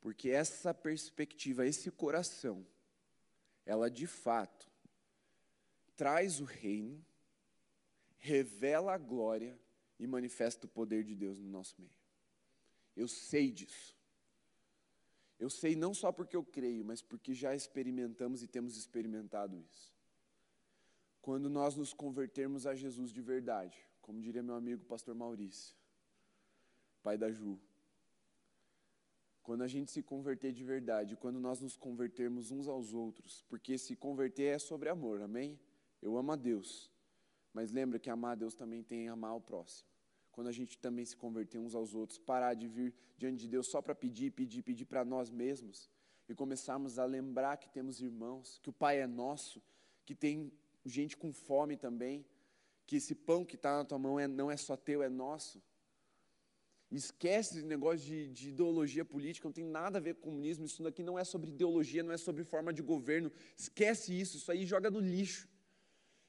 Porque 0.00 0.30
essa 0.30 0.74
perspectiva, 0.74 1.66
esse 1.66 1.90
coração, 1.90 2.66
ela 3.64 3.90
de 3.90 4.06
fato 4.06 4.70
traz 5.96 6.40
o 6.40 6.44
reino, 6.44 7.04
revela 8.18 8.94
a 8.94 8.98
glória 8.98 9.58
e 9.98 10.06
manifesta 10.06 10.66
o 10.66 10.68
poder 10.68 11.04
de 11.04 11.14
Deus 11.14 11.38
no 11.38 11.48
nosso 11.48 11.80
meio. 11.80 11.92
Eu 12.96 13.06
sei 13.06 13.50
disso. 13.50 13.96
Eu 15.38 15.50
sei 15.50 15.74
não 15.74 15.92
só 15.94 16.12
porque 16.12 16.36
eu 16.36 16.44
creio, 16.44 16.84
mas 16.84 17.02
porque 17.02 17.34
já 17.34 17.54
experimentamos 17.54 18.42
e 18.42 18.46
temos 18.46 18.76
experimentado 18.76 19.56
isso. 19.58 19.92
Quando 21.20 21.48
nós 21.48 21.76
nos 21.76 21.92
convertermos 21.92 22.66
a 22.66 22.74
Jesus 22.74 23.12
de 23.12 23.20
verdade, 23.20 23.78
como 24.02 24.20
diria 24.20 24.42
meu 24.42 24.54
amigo 24.54 24.84
pastor 24.84 25.14
Maurício, 25.14 25.74
pai 27.02 27.16
da 27.16 27.32
Ju, 27.32 27.58
quando 29.42 29.62
a 29.62 29.68
gente 29.68 29.90
se 29.90 30.02
converter 30.02 30.52
de 30.52 30.62
verdade, 30.62 31.16
quando 31.16 31.40
nós 31.40 31.58
nos 31.60 31.76
convertermos 31.76 32.50
uns 32.50 32.68
aos 32.68 32.92
outros, 32.92 33.42
porque 33.48 33.78
se 33.78 33.96
converter 33.96 34.54
é 34.54 34.58
sobre 34.58 34.90
amor, 34.90 35.22
amém? 35.22 35.58
Eu 36.02 36.18
amo 36.18 36.32
a 36.32 36.36
Deus, 36.36 36.90
mas 37.54 37.72
lembra 37.72 37.98
que 37.98 38.10
amar 38.10 38.32
a 38.32 38.34
Deus 38.34 38.54
também 38.54 38.82
tem 38.82 39.08
amar 39.08 39.34
o 39.34 39.40
próximo 39.40 39.92
quando 40.32 40.48
a 40.48 40.52
gente 40.52 40.78
também 40.78 41.04
se 41.04 41.14
converter 41.14 41.58
uns 41.58 41.74
aos 41.74 41.94
outros, 41.94 42.18
parar 42.18 42.54
de 42.54 42.66
vir 42.66 42.94
diante 43.18 43.42
de 43.42 43.48
Deus 43.48 43.68
só 43.68 43.82
para 43.82 43.94
pedir, 43.94 44.32
pedir, 44.32 44.62
pedir 44.62 44.86
para 44.86 45.04
nós 45.04 45.30
mesmos 45.30 45.90
e 46.28 46.34
começarmos 46.34 46.98
a 46.98 47.04
lembrar 47.04 47.58
que 47.58 47.68
temos 47.68 48.00
irmãos, 48.00 48.58
que 48.62 48.70
o 48.70 48.72
Pai 48.72 49.00
é 49.00 49.06
nosso, 49.06 49.62
que 50.06 50.14
tem 50.14 50.50
gente 50.86 51.16
com 51.16 51.32
fome 51.32 51.76
também, 51.76 52.24
que 52.92 52.96
esse 52.98 53.14
pão 53.14 53.42
que 53.42 53.56
está 53.56 53.78
na 53.78 53.86
tua 53.86 53.98
mão 53.98 54.20
é, 54.20 54.28
não 54.28 54.50
é 54.50 54.56
só 54.58 54.76
teu, 54.76 55.02
é 55.02 55.08
nosso. 55.08 55.62
Esquece 56.90 57.56
esse 57.56 57.66
negócio 57.66 58.00
de, 58.00 58.28
de, 58.28 58.50
ideologia 58.50 59.02
política, 59.02 59.48
não 59.48 59.52
tem 59.52 59.64
nada 59.64 59.96
a 59.96 60.00
ver 60.00 60.16
com 60.16 60.28
comunismo, 60.28 60.66
isso 60.66 60.82
daqui 60.82 61.02
não 61.02 61.18
é 61.18 61.24
sobre 61.24 61.48
ideologia, 61.48 62.02
não 62.02 62.12
é 62.12 62.18
sobre 62.18 62.44
forma 62.44 62.70
de 62.70 62.82
governo. 62.82 63.32
Esquece 63.56 64.12
isso, 64.12 64.36
isso 64.36 64.52
aí 64.52 64.66
joga 64.66 64.90
no 64.90 65.00
lixo. 65.00 65.48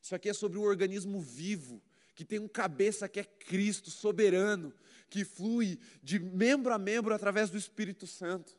Isso 0.02 0.16
aqui 0.16 0.30
é 0.30 0.34
sobre 0.34 0.58
um 0.58 0.62
organismo 0.62 1.20
vivo, 1.20 1.82
que 2.16 2.24
tem 2.24 2.40
um 2.40 2.48
cabeça 2.48 3.10
que 3.10 3.20
é 3.20 3.26
Cristo, 3.26 3.92
soberano, 3.92 4.74
que 5.10 5.26
flui 5.26 5.78
de 6.02 6.18
membro 6.18 6.74
a 6.74 6.78
membro 6.78 7.14
através 7.14 7.50
do 7.50 7.58
Espírito 7.58 8.08
Santo. 8.08 8.58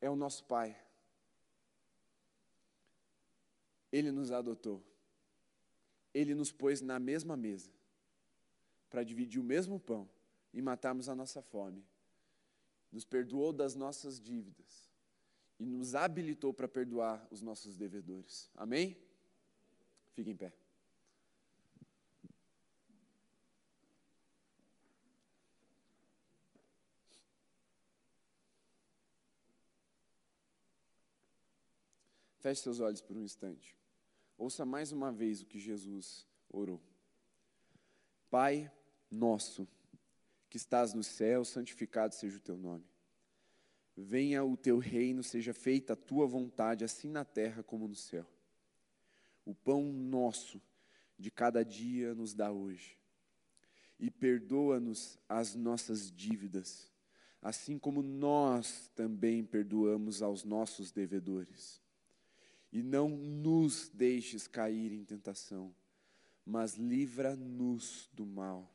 É 0.00 0.08
o 0.08 0.14
nosso 0.14 0.44
Pai. 0.44 0.83
Ele 3.94 4.10
nos 4.10 4.32
adotou. 4.32 4.82
Ele 6.12 6.34
nos 6.34 6.50
pôs 6.50 6.80
na 6.80 6.98
mesma 6.98 7.36
mesa 7.36 7.70
para 8.90 9.04
dividir 9.04 9.40
o 9.40 9.44
mesmo 9.44 9.78
pão 9.78 10.10
e 10.52 10.60
matarmos 10.60 11.08
a 11.08 11.14
nossa 11.14 11.40
fome. 11.40 11.86
Nos 12.90 13.04
perdoou 13.04 13.52
das 13.52 13.76
nossas 13.76 14.20
dívidas 14.20 14.90
e 15.60 15.64
nos 15.64 15.94
habilitou 15.94 16.52
para 16.52 16.66
perdoar 16.66 17.24
os 17.30 17.40
nossos 17.40 17.76
devedores. 17.76 18.50
Amém? 18.56 18.96
Fique 20.12 20.30
em 20.30 20.36
pé. 20.36 20.52
Feche 32.40 32.60
seus 32.60 32.80
olhos 32.80 33.00
por 33.00 33.16
um 33.16 33.22
instante. 33.22 33.83
Ouça 34.36 34.64
mais 34.64 34.92
uma 34.92 35.12
vez 35.12 35.42
o 35.42 35.46
que 35.46 35.58
Jesus 35.58 36.26
orou. 36.48 36.80
Pai 38.30 38.70
nosso, 39.10 39.68
que 40.50 40.56
estás 40.56 40.92
no 40.92 41.02
céu, 41.04 41.44
santificado 41.44 42.14
seja 42.14 42.36
o 42.36 42.40
teu 42.40 42.56
nome. 42.56 42.84
Venha 43.96 44.44
o 44.44 44.56
teu 44.56 44.78
reino, 44.78 45.22
seja 45.22 45.54
feita 45.54 45.92
a 45.92 45.96
tua 45.96 46.26
vontade, 46.26 46.84
assim 46.84 47.08
na 47.08 47.24
terra 47.24 47.62
como 47.62 47.86
no 47.86 47.94
céu. 47.94 48.26
O 49.44 49.54
pão 49.54 49.84
nosso 49.92 50.60
de 51.16 51.30
cada 51.30 51.64
dia 51.64 52.14
nos 52.14 52.34
dá 52.34 52.50
hoje. 52.50 52.98
e 53.98 54.10
perdoa-nos 54.10 55.18
as 55.28 55.54
nossas 55.54 56.10
dívidas, 56.10 56.92
assim 57.40 57.78
como 57.78 58.02
nós 58.02 58.90
também 58.94 59.44
perdoamos 59.44 60.22
aos 60.22 60.44
nossos 60.44 60.90
devedores. 60.90 61.80
E 62.74 62.82
não 62.82 63.08
nos 63.08 63.88
deixes 63.88 64.48
cair 64.48 64.90
em 64.90 65.04
tentação, 65.04 65.72
mas 66.44 66.74
livra-nos 66.74 68.10
do 68.12 68.26
mal, 68.26 68.68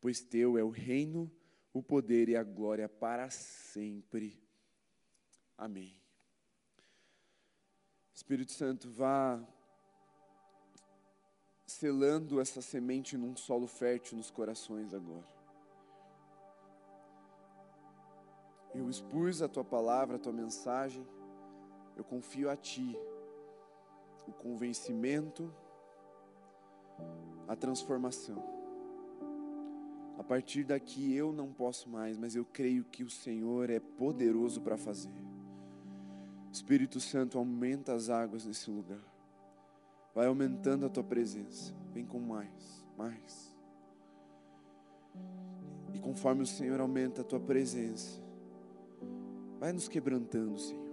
pois 0.00 0.20
teu 0.20 0.58
é 0.58 0.64
o 0.64 0.70
reino, 0.70 1.30
o 1.72 1.80
poder 1.80 2.28
e 2.28 2.34
a 2.34 2.42
glória 2.42 2.88
para 2.88 3.30
sempre. 3.30 4.42
Amém. 5.56 5.96
Espírito 8.12 8.50
Santo, 8.50 8.90
vá 8.90 9.40
selando 11.64 12.40
essa 12.40 12.60
semente 12.60 13.16
num 13.16 13.36
solo 13.36 13.68
fértil 13.68 14.16
nos 14.16 14.32
corações 14.32 14.92
agora. 14.92 15.28
Eu 18.74 18.90
expus 18.90 19.40
a 19.40 19.48
tua 19.48 19.64
palavra, 19.64 20.16
a 20.16 20.18
tua 20.18 20.32
mensagem, 20.32 21.06
eu 21.96 22.02
confio 22.02 22.50
a 22.50 22.56
ti 22.56 22.96
o 24.26 24.32
convencimento, 24.32 25.52
a 27.48 27.56
transformação. 27.56 28.42
A 30.18 30.22
partir 30.22 30.64
daqui 30.64 31.14
eu 31.14 31.32
não 31.32 31.52
posso 31.52 31.88
mais, 31.88 32.16
mas 32.16 32.36
eu 32.36 32.44
creio 32.44 32.84
que 32.84 33.02
o 33.02 33.10
Senhor 33.10 33.70
é 33.70 33.80
poderoso 33.80 34.60
para 34.60 34.76
fazer. 34.76 35.10
Espírito 36.52 37.00
Santo, 37.00 37.38
aumenta 37.38 37.94
as 37.94 38.10
águas 38.10 38.44
nesse 38.44 38.70
lugar. 38.70 39.02
Vai 40.14 40.26
aumentando 40.26 40.84
a 40.84 40.88
tua 40.88 41.02
presença. 41.02 41.74
Vem 41.92 42.04
com 42.04 42.18
mais, 42.18 42.86
mais. 42.96 43.56
E 45.94 45.98
conforme 45.98 46.42
o 46.42 46.46
Senhor 46.46 46.78
aumenta 46.80 47.22
a 47.22 47.24
tua 47.24 47.40
presença, 47.40 48.20
vai 49.58 49.72
nos 49.72 49.88
quebrantando, 49.88 50.58
Senhor. 50.58 50.92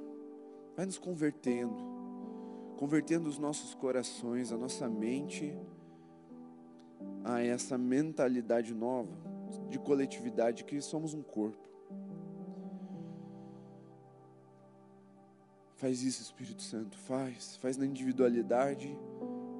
Vai 0.75 0.85
nos 0.85 0.97
convertendo. 0.97 1.98
Convertendo 2.79 3.27
os 3.27 3.37
nossos 3.37 3.75
corações, 3.75 4.53
a 4.53 4.57
nossa 4.57 4.87
mente 4.87 5.53
a 7.25 7.41
essa 7.43 7.77
mentalidade 7.77 8.73
nova 8.73 9.11
de 9.67 9.77
coletividade 9.77 10.63
que 10.63 10.79
somos 10.79 11.13
um 11.13 11.21
corpo. 11.21 11.67
Faz 15.75 16.03
isso, 16.03 16.21
Espírito 16.21 16.61
Santo, 16.61 16.97
faz, 16.99 17.57
faz 17.57 17.75
na 17.75 17.85
individualidade, 17.85 18.97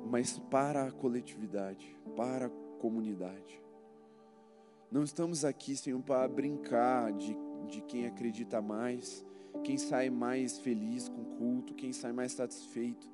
mas 0.10 0.40
para 0.50 0.86
a 0.86 0.92
coletividade, 0.94 1.94
para 2.16 2.46
a 2.46 2.50
comunidade. 2.80 3.62
Não 4.90 5.04
estamos 5.04 5.44
aqui, 5.44 5.76
Senhor, 5.76 6.02
para 6.04 6.26
brincar 6.26 7.12
de, 7.12 7.36
de 7.68 7.82
quem 7.82 8.08
acredita 8.08 8.62
mais, 8.62 9.26
quem 9.60 9.78
sai 9.78 10.10
mais 10.10 10.58
feliz 10.60 11.08
com 11.10 11.22
o 11.22 11.26
culto, 11.38 11.74
quem 11.74 11.94
sai 11.94 12.12
mais 12.12 12.32
satisfeito. 12.32 13.10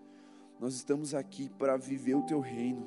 Nós 0.60 0.76
estamos 0.76 1.14
aqui 1.14 1.50
para 1.50 1.78
viver 1.78 2.16
o 2.16 2.24
teu 2.24 2.40
reino. 2.40 2.86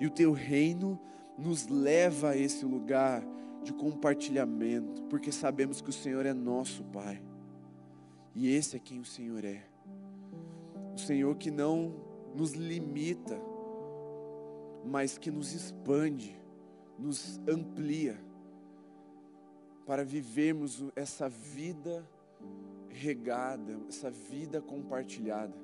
E 0.00 0.06
o 0.06 0.10
teu 0.10 0.32
reino 0.32 0.98
nos 1.36 1.66
leva 1.66 2.30
a 2.30 2.36
esse 2.36 2.64
lugar 2.64 3.22
de 3.62 3.72
compartilhamento, 3.72 5.02
porque 5.04 5.30
sabemos 5.30 5.80
que 5.80 5.90
o 5.90 5.92
Senhor 5.92 6.26
é 6.26 6.32
nosso 6.32 6.82
Pai. 6.84 7.22
E 8.34 8.48
esse 8.54 8.76
é 8.76 8.78
quem 8.78 9.00
o 9.00 9.04
Senhor 9.04 9.44
é. 9.44 9.62
O 10.94 10.98
Senhor 10.98 11.36
que 11.36 11.50
não 11.50 11.94
nos 12.34 12.52
limita, 12.52 13.38
mas 14.84 15.18
que 15.18 15.30
nos 15.30 15.52
expande, 15.52 16.36
nos 16.98 17.40
amplia, 17.48 18.18
para 19.86 20.04
vivermos 20.04 20.82
essa 20.94 21.28
vida 21.28 22.08
regada, 23.02 23.78
essa 23.88 24.10
vida 24.10 24.60
compartilhada. 24.60 25.54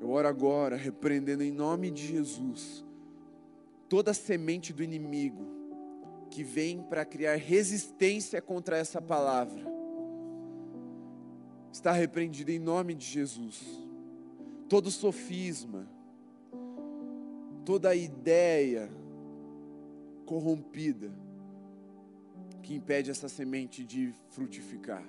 Eu 0.00 0.10
oro 0.10 0.28
agora, 0.28 0.76
repreendendo 0.76 1.42
em 1.42 1.50
nome 1.50 1.90
de 1.90 2.06
Jesus, 2.06 2.84
toda 3.88 4.14
semente 4.14 4.72
do 4.72 4.82
inimigo 4.82 5.44
que 6.30 6.42
vem 6.42 6.82
para 6.82 7.04
criar 7.04 7.36
resistência 7.36 8.40
contra 8.40 8.76
essa 8.76 9.00
palavra 9.00 9.70
está 11.72 11.92
repreendido 11.92 12.50
em 12.50 12.58
nome 12.58 12.94
de 12.94 13.06
Jesus. 13.06 13.62
Todo 14.68 14.90
sofisma, 14.90 15.88
toda 17.64 17.94
ideia 17.94 18.90
corrompida 20.24 21.10
que 22.62 22.74
impede 22.74 23.10
essa 23.10 23.28
semente 23.28 23.84
de 23.84 24.12
frutificar. 24.30 25.04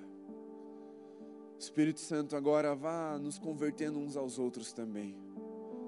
Espírito 1.64 1.99
Santo, 1.99 2.36
agora 2.36 2.76
vá 2.76 3.18
nos 3.18 3.38
convertendo 3.38 3.99
uns 3.99 4.16
aos 4.18 4.39
outros 4.39 4.72
também. 4.74 5.16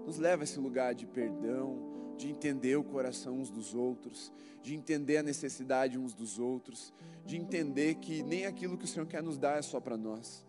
Nos 0.05 0.17
leva 0.17 0.43
a 0.43 0.45
esse 0.45 0.59
lugar 0.59 0.93
de 0.93 1.05
perdão, 1.05 2.13
de 2.17 2.29
entender 2.29 2.75
o 2.75 2.83
coração 2.83 3.39
uns 3.39 3.49
dos 3.49 3.73
outros, 3.73 4.31
de 4.61 4.75
entender 4.75 5.17
a 5.17 5.23
necessidade 5.23 5.97
uns 5.97 6.13
dos 6.13 6.37
outros, 6.39 6.93
de 7.25 7.37
entender 7.37 7.95
que 7.95 8.21
nem 8.23 8.45
aquilo 8.45 8.77
que 8.77 8.85
o 8.85 8.87
Senhor 8.87 9.05
quer 9.05 9.23
nos 9.23 9.37
dar 9.37 9.57
é 9.57 9.61
só 9.61 9.79
para 9.79 9.97
nós 9.97 10.45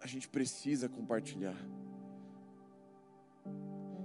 a 0.00 0.06
gente 0.06 0.28
precisa 0.28 0.88
compartilhar. 0.88 1.56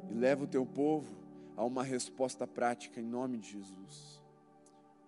E 0.10 0.14
leva 0.14 0.44
o 0.44 0.48
teu 0.48 0.66
povo 0.66 1.16
a 1.56 1.64
uma 1.64 1.84
resposta 1.84 2.46
prática 2.46 3.00
em 3.00 3.06
nome 3.06 3.38
de 3.38 3.52
Jesus. 3.52 4.22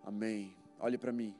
Amém. 0.03 0.55
Olhe 0.79 0.97
para 0.97 1.11
mim. 1.11 1.35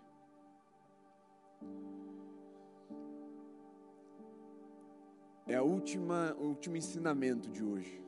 É 5.48 5.56
a 5.56 5.64
última, 5.64 6.36
o 6.38 6.48
último 6.48 6.76
ensinamento 6.76 7.50
de 7.50 7.64
hoje. 7.64 8.04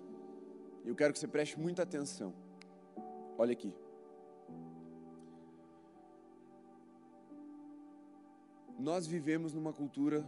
Eu 0.86 0.94
quero 0.94 1.14
que 1.14 1.20
você 1.20 1.28
preste 1.28 1.58
muita 1.58 1.84
atenção. 1.84 2.34
Olha 3.38 3.54
aqui. 3.54 3.74
Nós 8.78 9.08
vivemos 9.08 9.54
numa 9.54 9.72
cultura 9.72 10.26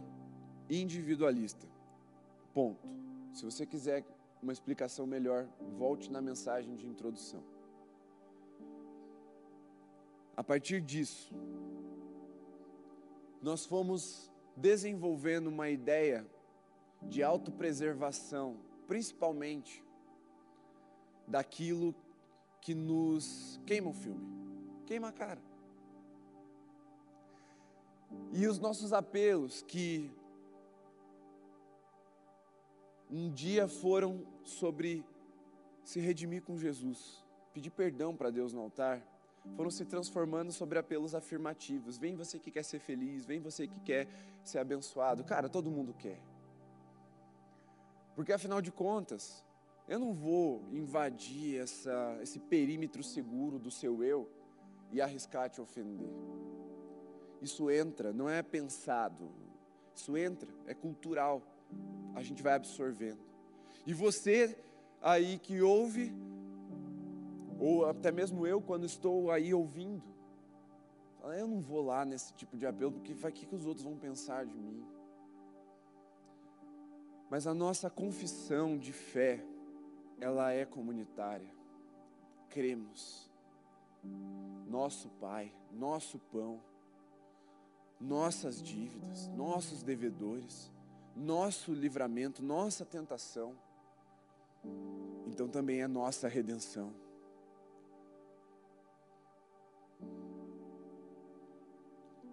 individualista. 0.70 1.66
Ponto. 2.54 2.88
Se 3.34 3.44
você 3.44 3.66
quiser 3.66 4.06
uma 4.42 4.52
explicação 4.52 5.06
melhor, 5.06 5.46
volte 5.78 6.10
na 6.10 6.22
mensagem 6.22 6.74
de 6.76 6.86
introdução. 6.86 7.42
A 10.34 10.42
partir 10.42 10.80
disso, 10.80 11.34
nós 13.42 13.66
fomos 13.66 14.30
desenvolvendo 14.56 15.48
uma 15.48 15.68
ideia 15.68 16.26
de 17.08 17.22
autopreservação, 17.22 18.56
principalmente 18.86 19.84
daquilo 21.26 21.94
que 22.60 22.74
nos 22.74 23.60
queima 23.66 23.90
o 23.90 23.94
filme, 23.94 24.26
queima 24.86 25.08
a 25.08 25.12
cara. 25.12 25.40
E 28.32 28.46
os 28.46 28.58
nossos 28.58 28.92
apelos 28.92 29.62
que 29.62 30.10
um 33.10 33.30
dia 33.30 33.68
foram 33.68 34.26
sobre 34.44 35.04
se 35.84 36.00
redimir 36.00 36.42
com 36.42 36.56
Jesus, 36.56 37.24
pedir 37.52 37.70
perdão 37.70 38.16
para 38.16 38.30
Deus 38.30 38.52
no 38.52 38.60
altar, 38.60 39.02
foram 39.56 39.70
se 39.70 39.84
transformando 39.84 40.52
sobre 40.52 40.78
apelos 40.78 41.14
afirmativos. 41.14 41.98
Vem 41.98 42.14
você 42.14 42.38
que 42.38 42.50
quer 42.50 42.62
ser 42.62 42.78
feliz, 42.78 43.26
vem 43.26 43.40
você 43.40 43.66
que 43.66 43.80
quer 43.80 44.08
ser 44.44 44.58
abençoado. 44.58 45.24
Cara, 45.24 45.48
todo 45.48 45.70
mundo 45.70 45.92
quer. 45.92 46.20
Porque 48.14 48.32
afinal 48.32 48.60
de 48.60 48.70
contas, 48.70 49.44
eu 49.88 49.98
não 49.98 50.12
vou 50.12 50.62
invadir 50.70 51.60
essa, 51.60 52.18
esse 52.22 52.38
perímetro 52.38 53.02
seguro 53.02 53.58
do 53.58 53.70
seu 53.70 54.02
eu 54.02 54.28
e 54.90 55.00
arriscar 55.00 55.48
te 55.50 55.60
ofender. 55.60 56.10
Isso 57.40 57.70
entra, 57.70 58.12
não 58.12 58.28
é 58.28 58.42
pensado, 58.42 59.30
isso 59.94 60.16
entra, 60.16 60.48
é 60.66 60.74
cultural 60.74 61.42
a 62.14 62.22
gente 62.22 62.42
vai 62.42 62.54
absorvendo. 62.54 63.20
E 63.86 63.92
você 63.92 64.56
aí 65.00 65.38
que 65.38 65.60
ouve, 65.60 66.14
ou 67.58 67.86
até 67.86 68.12
mesmo 68.12 68.46
eu 68.46 68.60
quando 68.60 68.86
estou 68.86 69.30
aí 69.30 69.52
ouvindo, 69.52 70.12
eu 71.24 71.46
não 71.46 71.60
vou 71.60 71.82
lá 71.82 72.04
nesse 72.04 72.32
tipo 72.34 72.56
de 72.56 72.66
apelo, 72.66 72.92
porque 72.92 73.14
vai 73.14 73.32
que, 73.32 73.46
que 73.46 73.54
os 73.54 73.64
outros 73.64 73.84
vão 73.84 73.96
pensar 73.96 74.44
de 74.44 74.56
mim. 74.56 74.84
Mas 77.32 77.46
a 77.46 77.54
nossa 77.54 77.88
confissão 77.88 78.76
de 78.76 78.92
fé, 78.92 79.42
ela 80.20 80.52
é 80.52 80.66
comunitária. 80.66 81.48
Cremos. 82.50 83.32
Nosso 84.68 85.08
Pai, 85.18 85.50
nosso 85.70 86.18
pão, 86.18 86.62
nossas 87.98 88.62
dívidas, 88.62 89.28
nossos 89.28 89.82
devedores, 89.82 90.70
nosso 91.16 91.72
livramento, 91.72 92.42
nossa 92.42 92.84
tentação. 92.84 93.56
Então 95.26 95.48
também 95.48 95.80
é 95.80 95.88
nossa 95.88 96.28
redenção. 96.28 96.92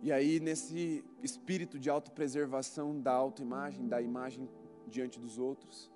E 0.01 0.11
aí, 0.11 0.41
nesse 0.41 1.05
espírito 1.23 1.79
de 1.79 1.89
autopreservação 1.89 2.99
da 2.99 3.13
autoimagem, 3.13 3.87
da 3.87 4.01
imagem 4.01 4.49
diante 4.89 5.19
dos 5.19 5.37
outros, 5.37 5.91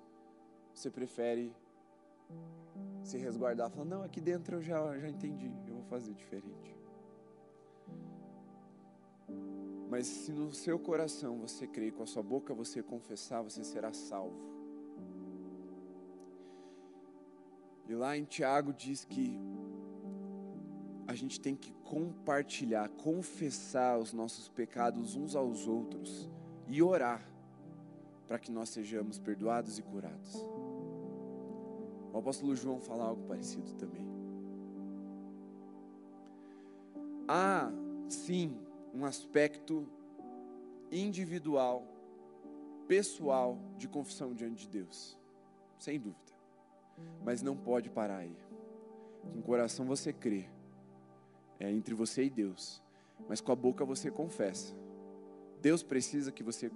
você 0.72 0.90
prefere 0.90 1.54
se 3.02 3.18
resguardar, 3.18 3.70
falando: 3.70 3.90
Não, 3.90 4.02
aqui 4.02 4.20
dentro 4.20 4.56
eu 4.56 4.62
já, 4.62 4.98
já 4.98 5.08
entendi, 5.08 5.52
eu 5.66 5.74
vou 5.74 5.84
fazer 5.84 6.14
diferente. 6.14 6.76
Mas 9.90 10.06
se 10.06 10.32
no 10.32 10.52
seu 10.52 10.78
coração 10.78 11.38
você 11.38 11.66
crer, 11.66 11.92
com 11.92 12.02
a 12.02 12.06
sua 12.06 12.22
boca 12.22 12.54
você 12.54 12.82
confessar, 12.82 13.42
você 13.42 13.62
será 13.62 13.92
salvo. 13.92 14.52
E 17.86 17.94
lá 17.94 18.16
em 18.16 18.24
Tiago 18.24 18.72
diz 18.72 19.04
que 19.04 19.38
a 21.06 21.14
gente 21.14 21.38
tem 21.38 21.54
que 21.54 21.70
compartilhar, 21.84 22.88
confessar 22.88 23.98
os 23.98 24.12
nossos 24.12 24.48
pecados 24.48 25.14
uns 25.14 25.36
aos 25.36 25.68
outros 25.68 26.30
e 26.66 26.82
orar 26.82 27.33
para 28.26 28.38
que 28.38 28.50
nós 28.50 28.70
sejamos 28.70 29.18
perdoados 29.18 29.78
e 29.78 29.82
curados. 29.82 30.34
O 32.12 32.18
apóstolo 32.18 32.54
João 32.54 32.80
fala 32.80 33.04
algo 33.04 33.26
parecido 33.26 33.72
também. 33.74 34.06
Há, 37.26 37.70
sim, 38.08 38.56
um 38.94 39.04
aspecto 39.04 39.88
individual, 40.92 41.84
pessoal 42.86 43.58
de 43.76 43.88
confissão 43.88 44.32
diante 44.34 44.66
de 44.66 44.68
Deus, 44.68 45.18
sem 45.78 45.98
dúvida, 45.98 46.32
mas 47.24 47.42
não 47.42 47.56
pode 47.56 47.90
parar 47.90 48.18
aí. 48.18 48.36
Com 49.22 49.38
o 49.40 49.42
coração 49.42 49.86
você 49.86 50.12
crê, 50.12 50.48
é 51.58 51.70
entre 51.70 51.94
você 51.94 52.24
e 52.24 52.30
Deus, 52.30 52.82
mas 53.28 53.40
com 53.40 53.50
a 53.50 53.56
boca 53.56 53.84
você 53.84 54.10
confessa. 54.10 54.74
Deus 55.60 55.82
precisa 55.82 56.30
que 56.30 56.42
você 56.42 56.70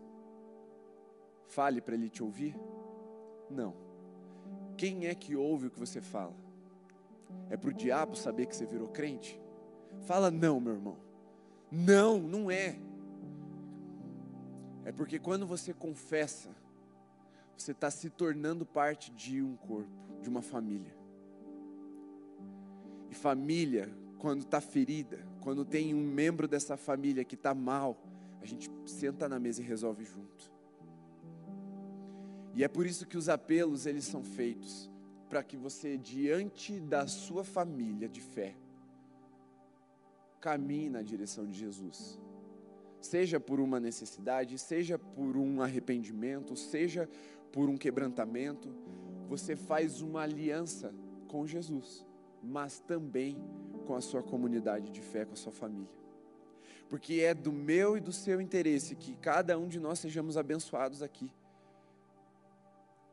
fale 1.49 1.81
para 1.81 1.95
Ele 1.95 2.09
te 2.09 2.23
ouvir? 2.23 2.57
Não. 3.51 3.75
Quem 4.77 5.07
é 5.07 5.15
que 5.15 5.35
ouve 5.35 5.67
o 5.67 5.71
que 5.71 5.79
você 5.79 6.01
fala? 6.01 6.35
É 7.51 7.57
para 7.57 7.71
o 7.71 7.73
diabo 7.73 8.17
saber 8.17 8.47
que 8.47 8.55
você 8.55 8.65
virou 8.65 8.89
crente? 8.89 9.41
Fala 10.03 10.31
não, 10.31 10.61
meu 10.61 10.75
irmão. 10.75 10.97
Não, 11.71 12.19
não 12.19 12.51
é. 12.51 12.79
É 14.85 14.93
porque 14.93 15.19
quando 15.19 15.47
você 15.47 15.75
confessa, 15.75 16.51
você 17.57 17.73
está 17.73 17.91
se 17.91 18.09
tornando 18.09 18.65
parte 18.65 19.11
de 19.11 19.43
um 19.43 19.57
corpo, 19.57 19.91
de 20.23 20.29
uma 20.29 20.41
família. 20.41 20.97
E 23.11 23.15
família, 23.15 23.93
quando 24.19 24.43
está 24.43 24.61
ferida, 24.61 25.27
quando 25.41 25.65
tem 25.65 25.95
um 25.95 26.03
membro 26.03 26.47
dessa 26.47 26.77
família 26.77 27.25
que 27.25 27.35
está 27.35 27.55
mal, 27.55 27.97
a 28.41 28.47
gente 28.47 28.71
senta 28.87 29.29
na 29.29 29.39
mesa 29.39 29.61
e 29.61 29.65
resolve 29.65 30.05
junto. 30.05 30.58
E 32.59 32.65
é 32.65 32.67
por 32.67 32.85
isso 32.87 33.07
que 33.07 33.17
os 33.17 33.29
apelos 33.29 33.87
eles 33.87 34.05
são 34.05 34.25
feitos 34.25 34.91
para 35.31 35.45
que 35.45 35.57
você 35.57 35.97
diante 35.97 36.81
da 36.81 37.07
sua 37.07 37.45
família 37.45 38.09
de 38.09 38.21
fé 38.21 38.57
caminhe 40.41 40.91
na 40.91 41.01
direção 41.01 41.47
de 41.47 41.57
Jesus. 41.57 42.19
Seja 43.01 43.39
por 43.39 43.61
uma 43.61 43.79
necessidade, 43.79 44.59
seja 44.59 44.99
por 44.99 45.37
um 45.37 45.63
arrependimento, 45.63 46.57
seja 46.57 47.09
por 47.53 47.69
um 47.69 47.79
quebrantamento, 47.79 48.75
você 49.29 49.55
faz 49.55 50.01
uma 50.01 50.23
aliança 50.23 50.93
com 51.29 51.47
Jesus, 51.47 52.05
mas 52.43 52.81
também 52.81 53.37
com 53.87 53.95
a 53.95 54.01
sua 54.01 54.21
comunidade 54.21 54.91
de 54.91 55.01
fé, 55.01 55.25
com 55.25 55.35
a 55.35 55.37
sua 55.37 55.53
família. 55.53 55.95
Porque 56.89 57.21
é 57.21 57.33
do 57.35 57.53
meu 57.53 57.97
e 57.97 58.01
do 58.01 58.13
seu 58.13 58.41
interesse 58.41 58.97
que 58.97 59.15
cada 59.15 59.57
um 59.57 59.69
de 59.69 59.79
nós 59.79 60.01
sejamos 60.01 60.37
abençoados 60.37 61.03
aqui. 61.05 61.31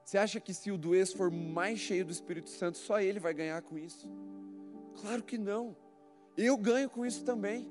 Você 0.05 0.17
acha 0.17 0.39
que 0.39 0.53
se 0.53 0.71
o 0.71 0.77
Duês 0.77 1.11
for 1.11 1.29
mais 1.29 1.79
cheio 1.79 2.05
do 2.05 2.11
Espírito 2.11 2.49
Santo, 2.49 2.77
só 2.77 3.01
ele 3.01 3.19
vai 3.19 3.33
ganhar 3.33 3.61
com 3.61 3.77
isso? 3.77 4.07
Claro 5.01 5.21
que 5.23 5.37
não. 5.37 5.75
Eu 6.37 6.55
ganho 6.55 6.89
com 6.89 7.05
isso 7.05 7.25
também. 7.25 7.67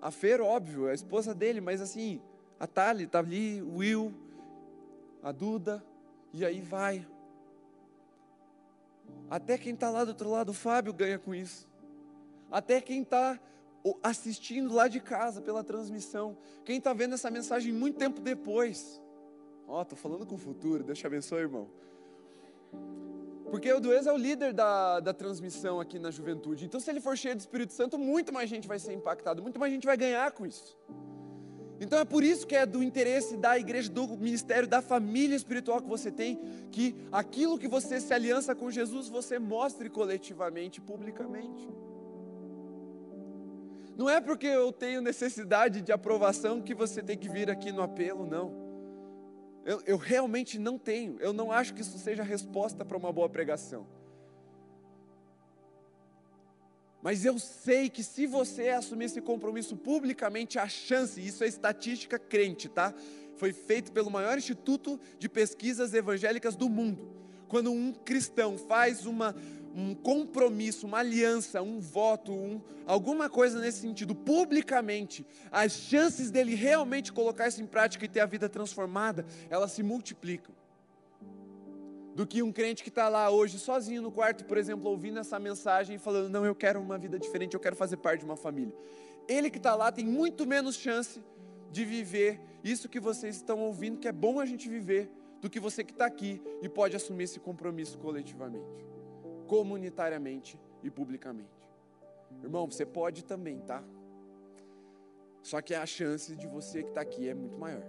A 0.00 0.10
Fer, 0.10 0.40
óbvio, 0.40 0.88
é 0.88 0.92
a 0.92 0.94
esposa 0.94 1.34
dele, 1.34 1.60
mas 1.60 1.80
assim, 1.80 2.20
a 2.58 2.66
Tali 2.66 3.04
está 3.04 3.20
ali, 3.20 3.60
o 3.60 3.76
Will, 3.76 4.14
a 5.22 5.30
Duda, 5.30 5.84
e 6.32 6.44
aí 6.44 6.60
vai. 6.60 7.06
Até 9.28 9.58
quem 9.58 9.74
está 9.74 9.90
lá 9.90 10.04
do 10.04 10.08
outro 10.08 10.30
lado, 10.30 10.48
o 10.48 10.54
Fábio 10.54 10.92
ganha 10.94 11.18
com 11.18 11.34
isso 11.34 11.70
até 12.50 12.80
quem 12.80 13.02
está 13.02 13.38
assistindo 14.02 14.74
lá 14.74 14.88
de 14.88 15.00
casa 15.00 15.40
pela 15.40 15.62
transmissão, 15.62 16.36
quem 16.64 16.78
está 16.78 16.92
vendo 16.92 17.14
essa 17.14 17.30
mensagem 17.30 17.72
muito 17.72 17.96
tempo 17.96 18.20
depois. 18.20 19.00
Ó, 19.70 19.78
oh, 19.78 19.82
estou 19.82 19.96
falando 19.96 20.26
com 20.26 20.34
o 20.34 20.38
futuro, 20.38 20.82
Deus 20.82 20.98
te 20.98 21.06
abençoe, 21.06 21.42
irmão. 21.42 21.68
Porque 23.48 23.72
o 23.72 23.78
Duez 23.78 24.04
é 24.04 24.12
o 24.12 24.16
líder 24.16 24.52
da, 24.52 24.98
da 24.98 25.14
transmissão 25.14 25.78
aqui 25.78 25.96
na 25.96 26.10
juventude. 26.10 26.64
Então, 26.64 26.80
se 26.80 26.90
ele 26.90 27.00
for 27.00 27.16
cheio 27.16 27.36
do 27.36 27.38
Espírito 27.38 27.72
Santo, 27.72 27.96
muito 27.96 28.32
mais 28.32 28.50
gente 28.50 28.66
vai 28.66 28.80
ser 28.80 28.92
impactada, 28.94 29.40
muito 29.40 29.60
mais 29.60 29.72
gente 29.72 29.86
vai 29.86 29.96
ganhar 29.96 30.32
com 30.32 30.44
isso. 30.44 30.76
Então 31.78 32.00
é 32.00 32.04
por 32.04 32.24
isso 32.24 32.48
que 32.48 32.56
é 32.56 32.66
do 32.66 32.82
interesse 32.82 33.36
da 33.36 33.56
igreja, 33.56 33.88
do 33.88 34.08
ministério, 34.08 34.66
da 34.68 34.82
família 34.82 35.36
espiritual 35.36 35.80
que 35.80 35.88
você 35.88 36.10
tem, 36.10 36.38
que 36.72 36.96
aquilo 37.12 37.56
que 37.56 37.68
você 37.68 38.00
se 38.00 38.12
aliança 38.12 38.56
com 38.56 38.70
Jesus, 38.72 39.08
você 39.08 39.38
mostre 39.38 39.88
coletivamente, 39.88 40.80
publicamente. 40.80 41.66
Não 43.96 44.10
é 44.10 44.20
porque 44.20 44.48
eu 44.48 44.72
tenho 44.72 45.00
necessidade 45.00 45.80
de 45.80 45.92
aprovação 45.92 46.60
que 46.60 46.74
você 46.74 47.02
tem 47.02 47.16
que 47.16 47.28
vir 47.28 47.48
aqui 47.48 47.70
no 47.70 47.82
apelo, 47.82 48.26
não. 48.26 48.69
Eu, 49.70 49.80
eu 49.86 49.96
realmente 49.96 50.58
não 50.58 50.76
tenho. 50.76 51.16
Eu 51.20 51.32
não 51.32 51.52
acho 51.52 51.72
que 51.72 51.80
isso 51.80 51.96
seja 51.96 52.24
resposta 52.24 52.84
para 52.84 52.96
uma 52.96 53.12
boa 53.12 53.28
pregação. 53.28 53.86
Mas 57.00 57.24
eu 57.24 57.38
sei 57.38 57.88
que 57.88 58.02
se 58.02 58.26
você 58.26 58.70
assumir 58.70 59.04
esse 59.04 59.20
compromisso 59.20 59.76
publicamente, 59.76 60.58
a 60.58 60.66
chance, 60.66 61.24
isso 61.24 61.44
é 61.44 61.46
estatística 61.46 62.18
crente, 62.18 62.68
tá? 62.68 62.92
Foi 63.36 63.52
feito 63.52 63.92
pelo 63.92 64.10
maior 64.10 64.36
instituto 64.36 64.98
de 65.20 65.28
pesquisas 65.28 65.94
evangélicas 65.94 66.56
do 66.56 66.68
mundo. 66.68 67.08
Quando 67.46 67.70
um 67.70 67.92
cristão 67.92 68.58
faz 68.58 69.06
uma 69.06 69.36
um 69.74 69.94
compromisso, 69.94 70.86
uma 70.86 70.98
aliança, 70.98 71.62
um 71.62 71.80
voto, 71.80 72.32
um, 72.32 72.60
alguma 72.86 73.28
coisa 73.28 73.60
nesse 73.60 73.80
sentido, 73.80 74.14
publicamente, 74.14 75.26
as 75.50 75.72
chances 75.72 76.30
dele 76.30 76.54
realmente 76.54 77.12
colocar 77.12 77.48
isso 77.48 77.62
em 77.62 77.66
prática 77.66 78.04
e 78.04 78.08
ter 78.08 78.20
a 78.20 78.26
vida 78.26 78.48
transformada, 78.48 79.24
elas 79.48 79.72
se 79.72 79.82
multiplicam. 79.82 80.54
Do 82.14 82.26
que 82.26 82.42
um 82.42 82.52
crente 82.52 82.82
que 82.82 82.88
está 82.88 83.08
lá 83.08 83.30
hoje 83.30 83.58
sozinho 83.58 84.02
no 84.02 84.10
quarto, 84.10 84.44
por 84.44 84.58
exemplo, 84.58 84.90
ouvindo 84.90 85.20
essa 85.20 85.38
mensagem 85.38 85.96
e 85.96 85.98
falando: 85.98 86.28
Não, 86.28 86.44
eu 86.44 86.54
quero 86.54 86.80
uma 86.80 86.98
vida 86.98 87.18
diferente, 87.18 87.54
eu 87.54 87.60
quero 87.60 87.76
fazer 87.76 87.96
parte 87.96 88.20
de 88.20 88.24
uma 88.24 88.36
família. 88.36 88.74
Ele 89.28 89.48
que 89.48 89.58
está 89.58 89.76
lá 89.76 89.92
tem 89.92 90.04
muito 90.04 90.44
menos 90.44 90.74
chance 90.74 91.22
de 91.70 91.84
viver 91.84 92.40
isso 92.64 92.88
que 92.88 92.98
vocês 92.98 93.36
estão 93.36 93.60
ouvindo, 93.60 93.98
que 93.98 94.08
é 94.08 94.12
bom 94.12 94.40
a 94.40 94.44
gente 94.44 94.68
viver, 94.68 95.08
do 95.40 95.48
que 95.48 95.60
você 95.60 95.84
que 95.84 95.92
está 95.92 96.04
aqui 96.04 96.42
e 96.60 96.68
pode 96.68 96.96
assumir 96.96 97.24
esse 97.24 97.38
compromisso 97.38 97.96
coletivamente 97.96 98.90
comunitariamente 99.50 100.56
e 100.80 100.88
publicamente. 100.88 101.50
Irmão, 102.40 102.70
você 102.70 102.86
pode 102.86 103.24
também, 103.24 103.58
tá? 103.58 103.82
Só 105.42 105.60
que 105.60 105.74
a 105.74 105.84
chance 105.84 106.36
de 106.36 106.46
você 106.46 106.84
que 106.84 106.90
está 106.90 107.00
aqui 107.00 107.28
é 107.28 107.34
muito 107.34 107.58
maior. 107.58 107.82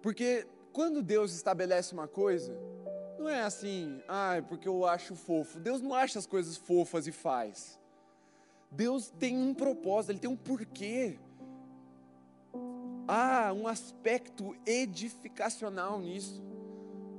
Porque 0.00 0.46
quando 0.72 1.02
Deus 1.02 1.34
estabelece 1.34 1.92
uma 1.92 2.06
coisa, 2.06 2.56
não 3.18 3.28
é 3.28 3.42
assim, 3.42 4.00
ah, 4.06 4.36
é 4.36 4.42
porque 4.42 4.68
eu 4.68 4.86
acho 4.86 5.16
fofo. 5.16 5.58
Deus 5.58 5.80
não 5.80 5.92
acha 5.92 6.20
as 6.20 6.26
coisas 6.26 6.56
fofas 6.56 7.08
e 7.08 7.12
faz. 7.12 7.80
Deus 8.70 9.10
tem 9.10 9.36
um 9.36 9.52
propósito, 9.52 10.12
Ele 10.12 10.20
tem 10.20 10.30
um 10.30 10.36
porquê. 10.36 11.18
Há 13.08 13.52
um 13.52 13.66
aspecto 13.66 14.56
edificacional 14.64 15.98
nisso. 15.98 16.40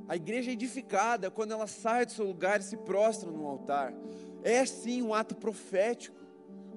A 0.08 0.16
igreja 0.16 0.52
é 0.52 0.54
edificada 0.54 1.32
quando 1.32 1.52
ela 1.52 1.66
sai 1.66 2.06
do 2.06 2.12
seu 2.12 2.26
lugar 2.26 2.60
e 2.60 2.64
se 2.64 2.78
prostra 2.78 3.32
no 3.32 3.48
altar. 3.48 3.94
É 4.44 4.64
sim 4.66 5.02
um 5.02 5.14
ato 5.14 5.36
profético. 5.36 6.24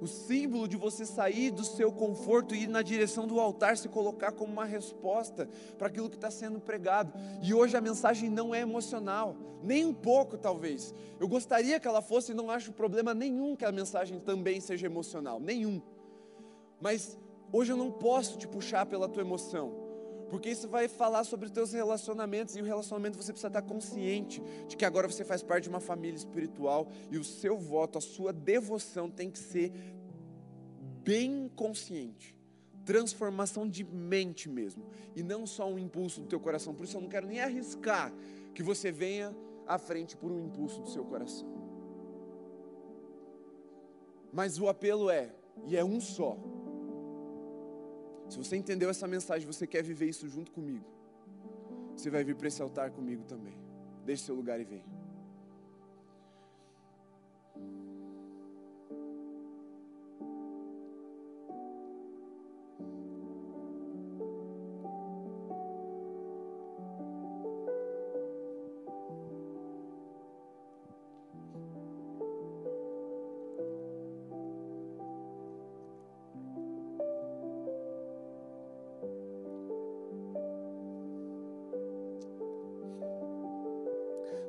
O 0.01 0.07
símbolo 0.07 0.69
de 0.69 0.77
você 0.77 1.05
sair 1.05 1.51
do 1.51 1.65
seu 1.65 1.91
conforto 1.91 2.55
e 2.55 2.63
ir 2.63 2.69
na 2.69 2.83
direção 2.83 3.27
do 3.27 3.41
altar, 3.41 3.77
se 3.77 3.89
colocar 3.89 4.31
como 4.31 4.53
uma 4.53 4.65
resposta 4.65 5.49
para 5.77 5.89
aquilo 5.89 6.09
que 6.09 6.15
está 6.15 6.31
sendo 6.31 6.61
pregado. 6.61 7.13
E 7.43 7.53
hoje 7.53 7.77
a 7.77 7.81
mensagem 7.81 8.31
não 8.31 8.55
é 8.55 8.61
emocional, 8.61 9.37
nem 9.61 9.85
um 9.85 9.93
pouco 9.93 10.39
talvez. 10.39 10.95
Eu 11.19 11.27
gostaria 11.27 11.81
que 11.81 11.89
ela 11.89 12.01
fosse, 12.01 12.31
e 12.31 12.35
não 12.35 12.49
acho 12.49 12.73
problema 12.73 13.13
nenhum 13.13 13.57
que 13.57 13.65
a 13.65 13.73
mensagem 13.73 14.21
também 14.21 14.61
seja 14.61 14.87
emocional, 14.87 15.41
nenhum. 15.41 15.83
Mas 16.81 17.19
hoje 17.53 17.73
eu 17.73 17.77
não 17.77 17.91
posso 17.91 18.39
te 18.39 18.47
puxar 18.47 18.87
pela 18.87 19.09
tua 19.09 19.23
emoção 19.23 19.88
porque 20.29 20.51
isso 20.51 20.69
vai 20.69 20.89
falar 20.89 21.25
sobre 21.25 21.47
os 21.47 21.53
teus 21.53 21.73
relacionamentos 21.73 22.55
e 22.57 22.61
o 22.61 22.65
relacionamento 22.65 23.17
você 23.17 23.33
precisa 23.33 23.49
estar 23.49 23.63
consciente 23.63 24.43
de 24.69 24.77
que 24.77 24.85
agora 24.85 25.09
você 25.09 25.25
faz 25.25 25.43
parte 25.43 25.65
de 25.65 25.71
uma 25.71 25.81
família 25.81 26.17
espiritual 26.17 26.89
e 27.11 27.17
o 27.17 27.25
seu 27.25 27.59
voto, 27.59 27.99
a 27.99 28.01
sua 28.01 28.33
devoção 28.33 29.11
tem 29.11 29.31
que 29.31 29.39
ser 29.39 29.73
bem 31.03 31.51
consciente. 31.57 32.37
Transformação 32.85 33.69
de 33.69 33.85
mente 33.85 34.49
mesmo. 34.49 34.87
E 35.17 35.23
não 35.23 35.47
só 35.47 35.69
um 35.69 35.79
impulso 35.79 36.21
do 36.21 36.27
teu 36.27 36.41
coração. 36.41 36.75
Por 36.75 36.85
isso 36.85 36.97
eu 36.97 37.01
não 37.01 37.09
quero 37.09 37.27
nem 37.27 37.41
arriscar 37.41 38.13
que 38.55 38.63
você 38.63 38.93
venha 38.93 39.35
à 39.67 39.79
frente 39.79 40.17
por 40.17 40.31
um 40.31 40.45
impulso 40.45 40.83
do 40.83 40.89
seu 40.89 41.05
coração. 41.05 41.49
Mas 44.33 44.59
o 44.59 44.69
apelo 44.69 45.11
é, 45.11 45.35
e 45.67 45.77
é 45.77 45.85
um 45.85 46.01
só. 46.01 46.37
Se 48.29 48.37
você 48.37 48.57
entendeu 48.57 48.91
essa 48.91 49.07
mensagem, 49.07 49.47
você 49.47 49.67
quer 49.67 49.83
viver 49.83 50.07
isso 50.07 50.29
junto 50.29 50.53
comigo, 50.53 50.85
você 51.97 52.11
vai 52.11 52.23
vir 52.23 52.37
para 52.37 52.49
esse 52.49 52.61
altar 52.61 52.91
comigo 52.91 53.25
também. 53.25 53.59
Deixe 54.05 54.25
seu 54.25 54.35
lugar 54.35 54.61
e 54.61 54.65
vem. 54.65 54.98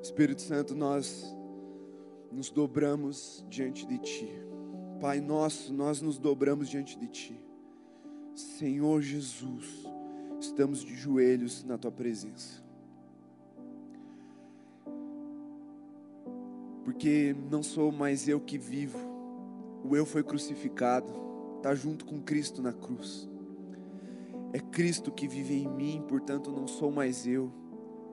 Espírito 0.02 0.42
Santo, 0.42 0.74
nós 0.74 1.36
nos 2.32 2.50
dobramos 2.50 3.46
diante 3.50 3.86
de 3.86 3.98
Ti. 3.98 4.30
Pai 5.00 5.20
nosso, 5.20 5.74
nós 5.74 6.02
nos 6.02 6.18
dobramos 6.18 6.70
diante 6.70 6.98
de 6.98 7.08
Ti. 7.08 7.40
Senhor 8.34 9.02
Jesus, 9.02 9.86
estamos 10.40 10.80
de 10.80 10.96
joelhos 10.96 11.64
na 11.64 11.78
Tua 11.78 11.92
presença. 11.92 12.64
Porque 16.84 17.36
não 17.52 17.62
sou 17.62 17.92
mais 17.92 18.28
eu 18.28 18.40
que 18.40 18.58
vivo, 18.58 18.98
o 19.84 19.96
eu 19.96 20.06
foi 20.06 20.24
crucificado, 20.24 21.12
está 21.58 21.76
junto 21.76 22.06
com 22.06 22.22
Cristo 22.22 22.62
na 22.62 22.74
cruz. 22.74 23.30
É 24.54 24.60
Cristo 24.60 25.12
que 25.12 25.28
vive 25.28 25.54
em 25.54 25.68
mim, 25.68 26.04
portanto 26.08 26.52
não 26.52 26.68
sou 26.68 26.90
mais 26.90 27.28
eu, 27.28 27.52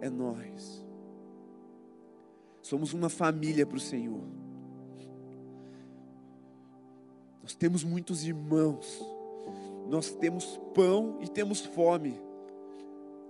é 0.01 0.11
nós. 0.11 0.86
Somos 2.67 2.93
uma 2.93 3.09
família 3.09 3.65
para 3.65 3.77
o 3.77 3.81
Senhor. 3.81 4.25
Nós 7.41 7.55
temos 7.55 7.85
muitos 7.85 8.25
irmãos. 8.25 9.01
Nós 9.89 10.11
temos 10.11 10.61
pão 10.75 11.17
e 11.23 11.29
temos 11.29 11.61
fome. 11.61 12.21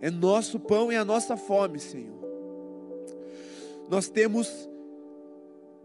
É 0.00 0.10
nosso 0.10 0.58
pão 0.58 0.90
e 0.90 0.96
a 0.96 1.04
nossa 1.04 1.36
fome, 1.36 1.78
Senhor. 1.78 2.18
Nós 3.90 4.08
temos 4.08 4.48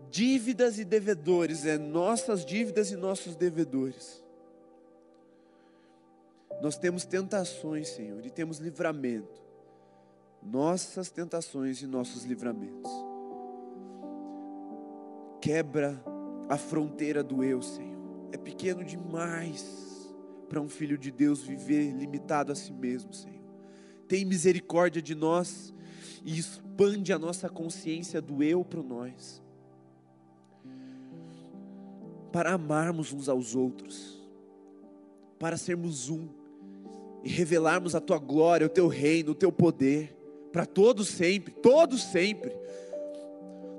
dívidas 0.09 0.79
e 0.79 0.85
devedores, 0.85 1.65
é 1.65 1.77
nossas 1.77 2.45
dívidas 2.45 2.89
e 2.89 2.95
nossos 2.95 3.35
devedores. 3.35 4.23
Nós 6.61 6.77
temos 6.77 7.03
tentações, 7.03 7.89
Senhor, 7.89 8.25
e 8.25 8.29
temos 8.29 8.59
livramento. 8.59 9.41
Nossas 10.41 11.11
tentações 11.11 11.81
e 11.81 11.85
nossos 11.85 12.23
livramentos. 12.23 13.10
Quebra 15.41 16.01
a 16.47 16.57
fronteira 16.57 17.23
do 17.23 17.43
eu, 17.43 17.61
Senhor. 17.61 17.97
É 18.31 18.37
pequeno 18.37 18.83
demais 18.83 20.13
para 20.47 20.61
um 20.61 20.69
filho 20.69 20.97
de 20.97 21.11
Deus 21.11 21.41
viver 21.41 21.91
limitado 21.91 22.51
a 22.51 22.55
si 22.55 22.71
mesmo, 22.71 23.13
Senhor. 23.13 23.41
Tem 24.07 24.23
misericórdia 24.23 25.01
de 25.01 25.15
nós 25.15 25.73
e 26.23 26.37
expande 26.37 27.11
a 27.11 27.19
nossa 27.19 27.49
consciência 27.49 28.21
do 28.21 28.43
eu 28.43 28.63
para 28.63 28.83
nós. 28.83 29.41
Para 32.31 32.53
amarmos 32.53 33.11
uns 33.11 33.27
aos 33.27 33.55
outros, 33.55 34.21
para 35.39 35.57
sermos 35.57 36.09
um 36.09 36.29
e 37.23 37.29
revelarmos 37.29 37.95
a 37.95 37.99
tua 37.99 38.17
glória, 38.17 38.67
o 38.67 38.69
teu 38.69 38.87
reino, 38.87 39.31
o 39.31 39.35
teu 39.35 39.51
poder 39.51 40.17
para 40.51 40.65
todos 40.65 41.07
sempre, 41.07 41.53
todos 41.53 42.03
sempre. 42.03 42.51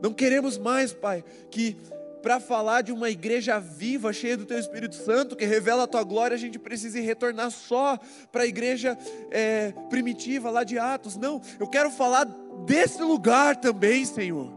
Não 0.02 0.12
queremos 0.12 0.58
mais, 0.58 0.92
Pai, 0.92 1.24
que 1.48 1.76
para 2.20 2.40
falar 2.40 2.82
de 2.82 2.92
uma 2.92 3.08
igreja 3.08 3.58
viva, 3.58 4.12
cheia 4.12 4.36
do 4.36 4.44
Teu 4.44 4.58
Espírito 4.58 4.96
Santo, 4.96 5.36
que 5.36 5.44
revela 5.44 5.84
a 5.84 5.86
Tua 5.86 6.02
glória, 6.02 6.34
a 6.34 6.38
gente 6.38 6.58
precise 6.58 7.00
retornar 7.00 7.52
só 7.52 7.98
para 8.32 8.42
a 8.42 8.46
igreja 8.46 8.98
é, 9.30 9.72
primitiva 9.88 10.50
lá 10.50 10.64
de 10.64 10.78
Atos. 10.78 11.16
Não, 11.16 11.40
eu 11.58 11.68
quero 11.68 11.90
falar 11.90 12.24
desse 12.66 13.00
lugar 13.00 13.56
também, 13.56 14.04
Senhor. 14.04 14.52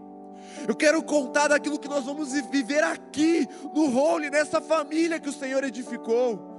Eu 0.68 0.76
quero 0.76 1.02
contar 1.04 1.50
daquilo 1.50 1.78
que 1.78 1.88
nós 1.88 2.06
vamos 2.06 2.34
viver 2.50 2.84
aqui, 2.84 3.48
no 3.74 3.88
role, 3.88 4.32
nessa 4.32 4.60
família 4.60 5.20
que 5.20 5.30
o 5.30 5.34
Senhor 5.34 5.64
edificou. 5.64 6.55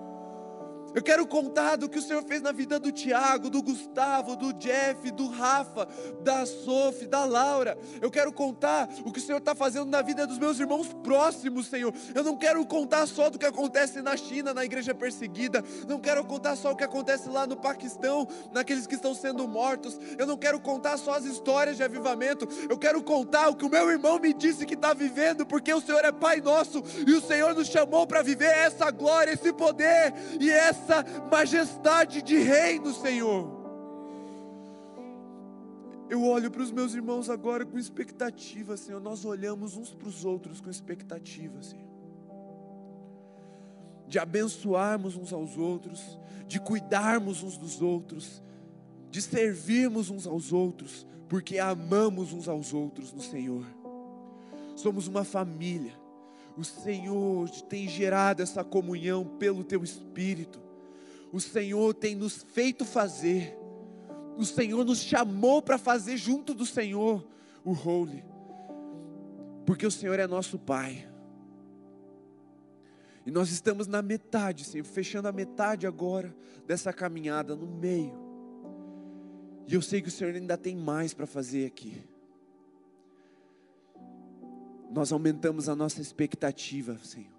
Eu 0.96 1.02
quero 1.02 1.26
contar 1.26 1.76
do 1.76 1.90
que 1.90 1.98
o 1.98 2.02
Senhor 2.02 2.22
fez 2.22 2.40
na 2.40 2.52
vida 2.52 2.80
do 2.80 2.90
Tiago, 2.90 3.50
do 3.50 3.62
Gustavo, 3.62 4.34
do 4.34 4.54
Jeff, 4.54 5.10
do 5.10 5.28
Rafa, 5.28 5.86
da 6.22 6.46
Sophie, 6.46 7.06
da 7.06 7.22
Laura. 7.26 7.76
Eu 8.00 8.10
quero 8.10 8.32
contar 8.32 8.88
o 9.04 9.12
que 9.12 9.18
o 9.18 9.22
Senhor 9.22 9.36
está 9.36 9.54
fazendo 9.54 9.90
na 9.90 10.00
vida 10.00 10.26
dos 10.26 10.38
meus 10.38 10.58
irmãos 10.58 10.94
próximos, 11.04 11.66
Senhor. 11.66 11.92
Eu 12.14 12.24
não 12.24 12.34
quero 12.34 12.64
contar 12.64 13.06
só 13.06 13.28
do 13.28 13.38
que 13.38 13.44
acontece 13.44 14.00
na 14.00 14.16
China, 14.16 14.54
na 14.54 14.64
igreja 14.64 14.94
perseguida. 14.94 15.62
Não 15.86 16.00
quero 16.00 16.24
contar 16.24 16.56
só 16.56 16.72
o 16.72 16.76
que 16.76 16.84
acontece 16.84 17.28
lá 17.28 17.46
no 17.46 17.58
Paquistão, 17.58 18.26
naqueles 18.50 18.86
que 18.86 18.94
estão 18.94 19.14
sendo 19.14 19.46
mortos. 19.46 20.00
Eu 20.16 20.26
não 20.26 20.38
quero 20.38 20.58
contar 20.58 20.96
só 20.96 21.12
as 21.12 21.26
histórias 21.26 21.76
de 21.76 21.82
avivamento. 21.82 22.48
Eu 22.70 22.78
quero 22.78 23.02
contar 23.02 23.50
o 23.50 23.54
que 23.54 23.66
o 23.66 23.70
meu 23.70 23.90
irmão 23.90 24.18
me 24.18 24.32
disse 24.32 24.64
que 24.64 24.72
está 24.72 24.94
vivendo, 24.94 25.44
porque 25.44 25.74
o 25.74 25.80
Senhor 25.82 26.06
é 26.06 26.10
Pai 26.10 26.40
nosso 26.40 26.82
e 27.06 27.12
o 27.12 27.20
Senhor 27.20 27.54
nos 27.54 27.68
chamou 27.68 28.06
para 28.06 28.22
viver 28.22 28.50
essa 28.50 28.90
glória, 28.90 29.32
esse 29.32 29.52
poder 29.52 30.14
e 30.40 30.50
essa 30.50 30.85
essa 30.86 31.04
majestade 31.30 32.22
de 32.22 32.38
reino, 32.38 32.92
Senhor. 32.94 33.56
Eu 36.08 36.22
olho 36.22 36.50
para 36.50 36.62
os 36.62 36.70
meus 36.70 36.94
irmãos 36.94 37.28
agora 37.28 37.66
com 37.66 37.76
expectativa, 37.76 38.76
Senhor. 38.76 39.00
Nós 39.00 39.24
olhamos 39.24 39.76
uns 39.76 39.92
para 39.92 40.08
os 40.08 40.24
outros 40.24 40.60
com 40.60 40.70
expectativa, 40.70 41.60
Senhor. 41.62 41.84
De 44.06 44.20
abençoarmos 44.20 45.16
uns 45.16 45.32
aos 45.32 45.58
outros, 45.58 46.16
de 46.46 46.60
cuidarmos 46.60 47.42
uns 47.42 47.58
dos 47.58 47.82
outros, 47.82 48.40
de 49.10 49.20
servirmos 49.20 50.10
uns 50.10 50.28
aos 50.28 50.52
outros, 50.52 51.04
porque 51.28 51.58
amamos 51.58 52.32
uns 52.32 52.46
aos 52.46 52.72
outros 52.72 53.12
no 53.12 53.20
Senhor. 53.20 53.66
Somos 54.76 55.08
uma 55.08 55.24
família. 55.24 55.98
O 56.56 56.62
Senhor 56.62 57.50
tem 57.62 57.88
gerado 57.88 58.42
essa 58.42 58.62
comunhão 58.62 59.24
pelo 59.24 59.64
teu 59.64 59.82
Espírito 59.82 60.65
o 61.32 61.40
Senhor 61.40 61.94
tem 61.94 62.14
nos 62.14 62.42
feito 62.42 62.84
fazer, 62.84 63.56
o 64.36 64.44
Senhor 64.44 64.84
nos 64.84 65.00
chamou 65.00 65.60
para 65.60 65.78
fazer 65.78 66.16
junto 66.16 66.54
do 66.54 66.64
Senhor 66.64 67.26
o 67.64 67.72
holy, 67.72 68.24
porque 69.64 69.86
o 69.86 69.90
Senhor 69.90 70.18
é 70.18 70.26
nosso 70.26 70.58
Pai. 70.58 71.08
E 73.24 73.30
nós 73.30 73.50
estamos 73.50 73.88
na 73.88 74.00
metade, 74.00 74.64
Senhor, 74.64 74.84
fechando 74.84 75.26
a 75.26 75.32
metade 75.32 75.84
agora 75.84 76.34
dessa 76.64 76.92
caminhada, 76.92 77.56
no 77.56 77.66
meio. 77.66 78.14
E 79.66 79.74
eu 79.74 79.82
sei 79.82 80.00
que 80.00 80.06
o 80.06 80.12
Senhor 80.12 80.32
ainda 80.32 80.56
tem 80.56 80.76
mais 80.76 81.12
para 81.12 81.26
fazer 81.26 81.66
aqui. 81.66 82.04
Nós 84.92 85.10
aumentamos 85.10 85.68
a 85.68 85.74
nossa 85.74 86.00
expectativa, 86.00 86.96
Senhor 87.02 87.35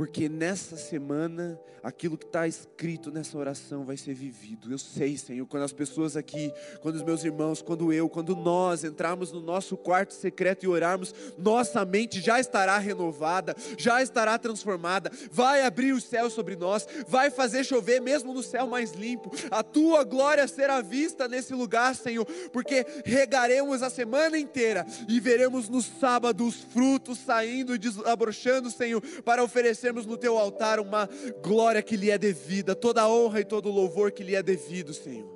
porque 0.00 0.30
nessa 0.30 0.78
semana 0.78 1.60
aquilo 1.82 2.16
que 2.16 2.24
está 2.24 2.46
escrito 2.46 3.10
nessa 3.10 3.36
oração 3.36 3.84
vai 3.84 3.96
ser 3.96 4.14
vivido. 4.14 4.72
Eu 4.72 4.78
sei, 4.78 5.16
Senhor, 5.16 5.46
quando 5.46 5.62
as 5.62 5.72
pessoas 5.72 6.16
aqui, 6.16 6.52
quando 6.80 6.96
os 6.96 7.02
meus 7.02 7.24
irmãos, 7.24 7.62
quando 7.62 7.92
eu, 7.92 8.08
quando 8.08 8.34
nós 8.36 8.84
entrarmos 8.84 9.32
no 9.32 9.40
nosso 9.40 9.76
quarto 9.76 10.14
secreto 10.14 10.64
e 10.64 10.68
orarmos, 10.68 11.14
nossa 11.38 11.84
mente 11.84 12.20
já 12.20 12.40
estará 12.40 12.78
renovada, 12.78 13.54
já 13.78 14.02
estará 14.02 14.38
transformada, 14.38 15.10
vai 15.30 15.62
abrir 15.62 15.92
o 15.92 16.00
céu 16.00 16.30
sobre 16.30 16.56
nós, 16.56 16.86
vai 17.06 17.30
fazer 17.30 17.64
chover 17.64 18.00
mesmo 18.00 18.32
no 18.32 18.42
céu 18.42 18.66
mais 18.66 18.92
limpo. 18.92 19.30
A 19.50 19.62
tua 19.62 20.04
glória 20.04 20.46
será 20.48 20.80
vista 20.80 21.28
nesse 21.28 21.54
lugar, 21.54 21.94
Senhor, 21.94 22.24
porque 22.52 22.86
regaremos 23.04 23.82
a 23.82 23.90
semana 23.90 24.38
inteira 24.38 24.86
e 25.08 25.20
veremos 25.20 25.68
no 25.68 25.82
sábado 25.82 26.46
os 26.46 26.56
frutos 26.56 27.18
saindo 27.18 27.74
e 27.74 27.78
desabrochando, 27.78 28.70
Senhor, 28.70 29.02
para 29.22 29.42
oferecer 29.42 29.89
oferecermos 29.90 30.06
no 30.06 30.16
teu 30.16 30.38
altar 30.38 30.78
uma 30.78 31.08
glória 31.42 31.82
que 31.82 31.96
lhe 31.96 32.10
é 32.10 32.18
devida, 32.18 32.74
toda 32.74 33.02
a 33.02 33.08
honra 33.08 33.40
e 33.40 33.44
todo 33.44 33.68
o 33.68 33.72
louvor 33.72 34.12
que 34.12 34.22
lhe 34.22 34.34
é 34.34 34.42
devido, 34.42 34.94
Senhor. 34.94 35.28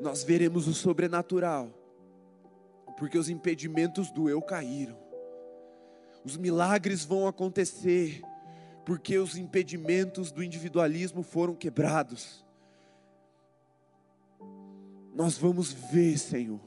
Nós 0.00 0.24
veremos 0.24 0.66
o 0.66 0.74
sobrenatural, 0.74 1.70
porque 2.98 3.16
os 3.18 3.28
impedimentos 3.28 4.10
do 4.10 4.28
eu 4.28 4.42
caíram, 4.42 4.98
os 6.24 6.36
milagres 6.36 7.04
vão 7.04 7.26
acontecer, 7.26 8.20
porque 8.84 9.16
os 9.18 9.36
impedimentos 9.36 10.32
do 10.32 10.42
individualismo 10.42 11.22
foram 11.22 11.54
quebrados. 11.54 12.44
Nós 15.14 15.38
vamos 15.38 15.72
ver, 15.72 16.18
Senhor, 16.18 16.60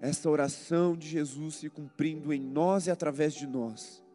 essa 0.00 0.30
oração 0.30 0.96
de 0.96 1.08
Jesus 1.08 1.56
se 1.56 1.70
cumprindo 1.70 2.32
em 2.32 2.40
nós 2.40 2.86
e 2.86 2.90
através 2.90 3.34
de 3.34 3.46
nós. 3.46 4.05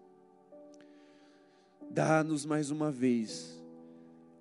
Dá-nos 1.93 2.45
mais 2.45 2.71
uma 2.71 2.89
vez 2.89 3.61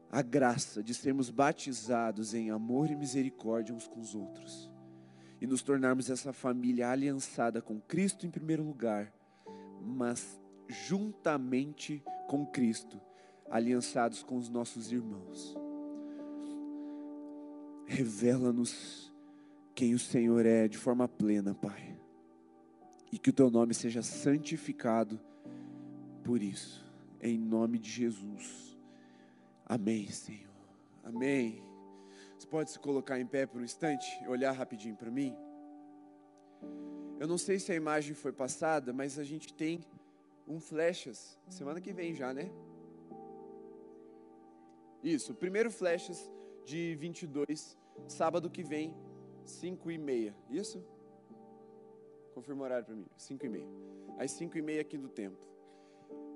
a 0.09 0.23
graça 0.23 0.85
de 0.85 0.95
sermos 0.95 1.31
batizados 1.31 2.33
em 2.33 2.49
amor 2.51 2.89
e 2.91 2.95
misericórdia 2.95 3.75
uns 3.75 3.89
com 3.89 4.01
os 4.01 4.15
outros 4.15 4.71
e 5.41 5.49
nos 5.49 5.61
tornarmos 5.61 6.09
essa 6.11 6.33
família 6.33 6.89
aliançada 6.89 7.61
com 7.61 7.81
Cristo 7.81 8.25
em 8.25 8.31
primeiro 8.31 8.63
lugar, 8.63 9.13
mas 9.83 10.41
juntamente 10.69 12.05
com 12.29 12.47
Cristo, 12.47 13.01
aliançados 13.51 14.23
com 14.23 14.37
os 14.37 14.49
nossos 14.49 14.93
irmãos. 14.93 15.57
Revela-nos 17.85 19.13
quem 19.75 19.93
o 19.93 19.99
Senhor 19.99 20.47
é 20.47 20.69
de 20.69 20.79
forma 20.79 21.09
plena, 21.09 21.53
Pai, 21.53 21.99
e 23.11 23.19
que 23.19 23.31
o 23.31 23.33
teu 23.33 23.51
nome 23.51 23.75
seja 23.75 24.03
santificado 24.03 25.19
por 26.23 26.41
isso, 26.41 26.90
em 27.21 27.39
nome 27.39 27.79
de 27.79 27.91
Jesus. 27.91 28.79
Amém, 29.67 30.09
Senhor. 30.09 30.51
Amém. 31.05 31.63
Você 32.39 32.47
pode 32.47 32.71
se 32.71 32.79
colocar 32.79 33.21
em 33.21 33.27
pé 33.27 33.47
por 33.47 33.61
um 33.61 33.65
instante 33.65 34.07
e 34.23 34.29
olhar 34.29 34.53
rapidinho 34.53 34.97
para 34.97 35.11
mim? 35.11 35.37
Eu 37.19 37.29
não 37.29 37.37
sei 37.37 37.59
se 37.59 37.71
a 37.71 37.75
imagem 37.75 38.15
foi 38.15 38.33
passada, 38.33 38.93
mas 38.93 39.19
a 39.19 39.25
gente 39.25 39.53
tem 39.53 39.81
um 40.49 40.59
flechas 40.59 41.39
semana 41.49 41.81
que 41.81 41.93
vem 41.93 42.15
já, 42.15 42.33
né? 42.33 42.51
Isso, 45.03 45.35
primeiro 45.35 45.71
flechas 45.71 46.31
de 46.65 46.95
22, 46.97 47.77
sábado 48.09 48.51
que 48.51 48.63
vem, 48.63 48.95
5 49.45 49.91
e 49.91 49.99
meia. 49.99 50.35
Isso? 50.49 50.85
Confirma 52.35 52.63
o 52.63 52.65
horário 52.65 52.85
para 52.85 52.95
mim. 52.95 53.07
5 53.17 53.47
e 53.47 53.49
meia. 53.49 53.69
Às 54.19 54.31
5 54.33 54.57
e 54.57 54.63
meia 54.63 54.81
aqui 54.81 54.97
do 54.97 55.09
templo. 55.09 55.41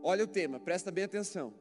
Olha 0.06 0.22
o 0.22 0.28
tema, 0.28 0.60
presta 0.60 0.90
bem 0.90 1.04
atenção. 1.04 1.54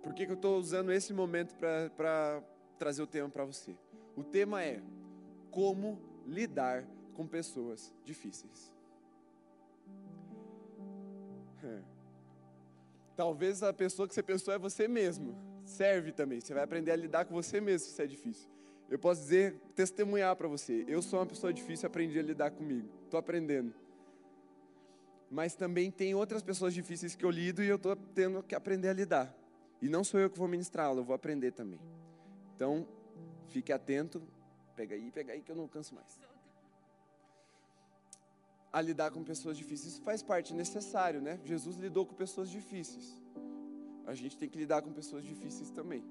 Por 0.00 0.14
que, 0.14 0.24
que 0.24 0.30
eu 0.30 0.36
estou 0.36 0.58
usando 0.58 0.92
esse 0.92 1.12
momento 1.12 1.56
para 1.56 2.40
trazer 2.78 3.02
o 3.02 3.06
tema 3.06 3.28
para 3.28 3.44
você. 3.44 3.76
O 4.16 4.22
tema 4.22 4.62
é 4.62 4.80
como 5.50 5.98
lidar 6.24 6.86
com 7.14 7.26
pessoas 7.26 7.92
difíceis. 8.04 8.72
É. 11.64 11.80
Talvez 13.16 13.60
a 13.62 13.72
pessoa 13.72 14.06
que 14.06 14.14
você 14.14 14.22
pensou 14.22 14.54
é 14.54 14.58
você 14.58 14.86
mesmo. 14.86 15.36
Serve 15.64 16.12
também. 16.12 16.40
Você 16.40 16.54
vai 16.54 16.62
aprender 16.62 16.92
a 16.92 16.96
lidar 16.96 17.24
com 17.24 17.34
você 17.34 17.60
mesmo 17.60 17.88
se 17.88 18.00
é 18.00 18.06
difícil. 18.06 18.48
Eu 18.88 19.00
posso 19.00 19.22
dizer, 19.22 19.56
testemunhar 19.74 20.36
para 20.36 20.46
você. 20.46 20.84
Eu 20.86 21.02
sou 21.02 21.18
uma 21.18 21.26
pessoa 21.26 21.52
difícil, 21.52 21.88
aprendi 21.88 22.20
a 22.20 22.22
lidar 22.22 22.52
comigo. 22.52 22.88
Estou 23.04 23.18
aprendendo. 23.18 23.74
Mas 25.30 25.54
também 25.54 25.90
tem 25.90 26.14
outras 26.14 26.42
pessoas 26.42 26.74
difíceis 26.74 27.14
que 27.14 27.24
eu 27.24 27.30
lido 27.30 27.62
e 27.62 27.68
eu 27.68 27.76
estou 27.76 27.96
tendo 27.96 28.42
que 28.42 28.54
aprender 28.54 28.88
a 28.88 28.92
lidar. 28.92 29.34
E 29.80 29.88
não 29.88 30.04
sou 30.04 30.20
eu 30.20 30.30
que 30.30 30.38
vou 30.38 30.48
ministrá-la, 30.48 31.00
eu 31.00 31.04
vou 31.04 31.14
aprender 31.14 31.52
também. 31.52 31.80
Então, 32.54 32.86
fique 33.48 33.72
atento. 33.72 34.22
Pega 34.76 34.94
aí, 34.94 35.10
pega 35.10 35.32
aí 35.32 35.42
que 35.42 35.50
eu 35.50 35.56
não 35.56 35.68
canso 35.68 35.94
mais. 35.94 36.20
A 38.72 38.80
lidar 38.80 39.10
com 39.10 39.22
pessoas 39.22 39.56
difíceis. 39.56 39.94
Isso 39.94 40.02
faz 40.02 40.22
parte, 40.22 40.52
necessário, 40.52 41.20
né? 41.20 41.40
Jesus 41.44 41.76
lidou 41.76 42.04
com 42.06 42.14
pessoas 42.14 42.50
difíceis. 42.50 43.20
A 44.06 44.14
gente 44.14 44.36
tem 44.36 44.48
que 44.48 44.58
lidar 44.58 44.82
com 44.82 44.92
pessoas 44.92 45.24
difíceis 45.24 45.70
também. 45.70 46.04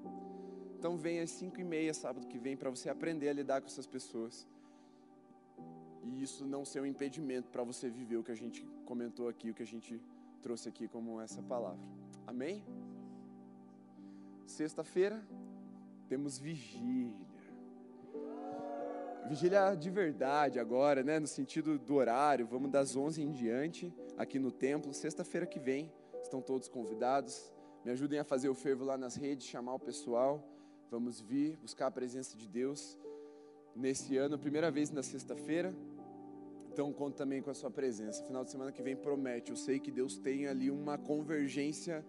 Então 0.78 0.96
vem 0.96 1.20
às 1.20 1.30
5 1.30 1.60
e 1.60 1.64
meia 1.64 1.94
sábado 1.94 2.26
que 2.26 2.38
vem 2.38 2.56
para 2.56 2.70
você 2.70 2.88
aprender 2.90 3.28
a 3.28 3.32
lidar 3.32 3.60
com 3.60 3.66
essas 3.66 3.86
pessoas. 3.86 4.46
E 6.04 6.22
isso 6.22 6.46
não 6.46 6.64
ser 6.64 6.80
um 6.80 6.86
impedimento 6.86 7.48
para 7.50 7.64
você 7.64 7.88
viver 7.88 8.16
o 8.16 8.22
que 8.22 8.32
a 8.32 8.36
gente 8.36 8.64
comentou 8.84 9.28
aqui, 9.28 9.50
o 9.50 9.54
que 9.54 9.62
a 9.62 9.66
gente 9.66 10.00
trouxe 10.42 10.68
aqui 10.68 10.86
como 10.86 11.20
essa 11.20 11.42
palavra. 11.42 11.80
Amém? 12.26 12.62
Sexta-feira, 14.46 15.26
temos 16.08 16.38
vigília. 16.38 17.26
Vigília 19.26 19.74
de 19.74 19.88
verdade 19.88 20.60
agora, 20.60 21.02
né? 21.02 21.18
No 21.18 21.26
sentido 21.26 21.78
do 21.78 21.94
horário, 21.94 22.46
vamos 22.46 22.70
das 22.70 22.94
11 22.94 23.22
em 23.22 23.32
diante 23.32 23.92
aqui 24.18 24.38
no 24.38 24.52
templo. 24.52 24.92
Sexta-feira 24.92 25.46
que 25.46 25.58
vem, 25.58 25.90
estão 26.22 26.42
todos 26.42 26.68
convidados. 26.68 27.50
Me 27.84 27.90
ajudem 27.90 28.18
a 28.18 28.24
fazer 28.24 28.50
o 28.50 28.54
fervo 28.54 28.84
lá 28.84 28.98
nas 28.98 29.16
redes, 29.16 29.46
chamar 29.46 29.74
o 29.74 29.78
pessoal. 29.78 30.46
Vamos 30.90 31.20
vir 31.20 31.56
buscar 31.56 31.86
a 31.86 31.90
presença 31.90 32.36
de 32.36 32.46
Deus 32.46 32.98
nesse 33.74 34.16
ano, 34.16 34.38
primeira 34.38 34.70
vez 34.70 34.90
na 34.90 35.02
sexta-feira. 35.02 35.74
Então 36.74 36.92
conto 36.92 37.14
também 37.14 37.40
com 37.40 37.50
a 37.50 37.54
sua 37.54 37.70
presença. 37.70 38.24
Final 38.24 38.44
de 38.44 38.50
semana 38.50 38.72
que 38.72 38.82
vem 38.82 38.96
promete. 38.96 39.52
Eu 39.52 39.56
sei 39.56 39.78
que 39.78 39.92
Deus 39.92 40.18
tem 40.18 40.48
ali 40.48 40.72
uma 40.72 40.98
convergência 40.98 42.04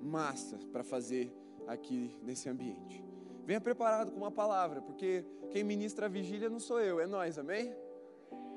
massa 0.00 0.58
para 0.72 0.82
fazer 0.82 1.30
aqui 1.66 2.18
nesse 2.22 2.48
ambiente. 2.48 3.04
Venha 3.44 3.60
preparado 3.60 4.10
com 4.10 4.16
uma 4.16 4.30
palavra, 4.30 4.80
porque 4.80 5.26
quem 5.50 5.62
ministra 5.62 6.06
a 6.06 6.08
vigília 6.08 6.48
não 6.48 6.58
sou 6.58 6.80
eu, 6.80 6.98
é 7.00 7.06
nós, 7.06 7.38
amém? 7.38 7.76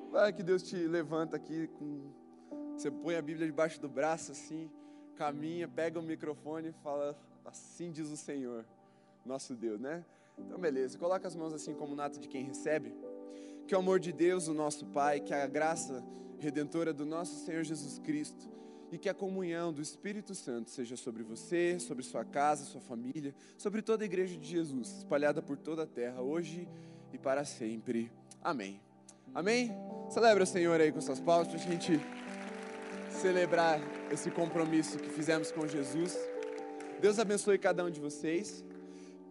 Vai 0.09 0.31
que 0.31 0.41
Deus 0.41 0.63
te 0.63 0.77
levanta 0.87 1.35
aqui, 1.35 1.67
com... 1.67 2.13
você 2.73 2.89
põe 2.89 3.17
a 3.17 3.21
Bíblia 3.21 3.45
debaixo 3.45 3.81
do 3.81 3.89
braço 3.89 4.31
assim, 4.31 4.71
caminha, 5.17 5.67
pega 5.67 5.99
o 5.99 6.01
microfone 6.01 6.69
e 6.69 6.73
fala, 6.81 7.19
assim 7.43 7.91
diz 7.91 8.09
o 8.09 8.15
Senhor, 8.15 8.65
nosso 9.25 9.53
Deus, 9.53 9.81
né? 9.81 10.05
Então, 10.37 10.57
beleza, 10.57 10.97
coloca 10.97 11.27
as 11.27 11.35
mãos 11.35 11.53
assim 11.53 11.73
como 11.73 11.93
nato 11.93 12.21
de 12.21 12.29
quem 12.29 12.45
recebe. 12.45 12.95
Que 13.67 13.75
o 13.75 13.79
amor 13.79 13.99
de 13.99 14.11
Deus, 14.11 14.47
o 14.47 14.53
nosso 14.53 14.85
Pai, 14.87 15.19
que 15.19 15.33
a 15.33 15.47
graça 15.47 16.03
redentora 16.39 16.93
do 16.93 17.05
nosso 17.05 17.45
Senhor 17.45 17.63
Jesus 17.63 17.99
Cristo, 17.99 18.49
e 18.91 18.97
que 18.97 19.07
a 19.07 19.13
comunhão 19.13 19.71
do 19.71 19.81
Espírito 19.81 20.35
Santo 20.35 20.69
seja 20.69 20.97
sobre 20.97 21.23
você, 21.23 21.79
sobre 21.79 22.03
sua 22.03 22.25
casa, 22.25 22.65
sua 22.65 22.81
família, 22.81 23.33
sobre 23.57 23.81
toda 23.81 24.03
a 24.03 24.05
igreja 24.05 24.37
de 24.37 24.45
Jesus, 24.45 24.97
espalhada 24.97 25.41
por 25.41 25.57
toda 25.57 25.83
a 25.83 25.87
terra, 25.87 26.21
hoje 26.21 26.67
e 27.13 27.17
para 27.17 27.45
sempre. 27.45 28.11
Amém. 28.43 28.81
Amém? 29.33 29.71
Celebra 30.09 30.43
o 30.43 30.47
Senhor 30.47 30.81
aí 30.81 30.91
com 30.91 30.99
suas 30.99 31.21
palmas 31.21 31.47
para 31.47 31.55
a 31.55 31.59
gente 31.59 32.01
celebrar 33.09 33.79
esse 34.11 34.29
compromisso 34.29 34.97
que 34.97 35.09
fizemos 35.09 35.51
com 35.53 35.65
Jesus. 35.65 36.17
Deus 36.99 37.17
abençoe 37.17 37.57
cada 37.57 37.85
um 37.85 37.89
de 37.89 38.01
vocês. 38.01 38.63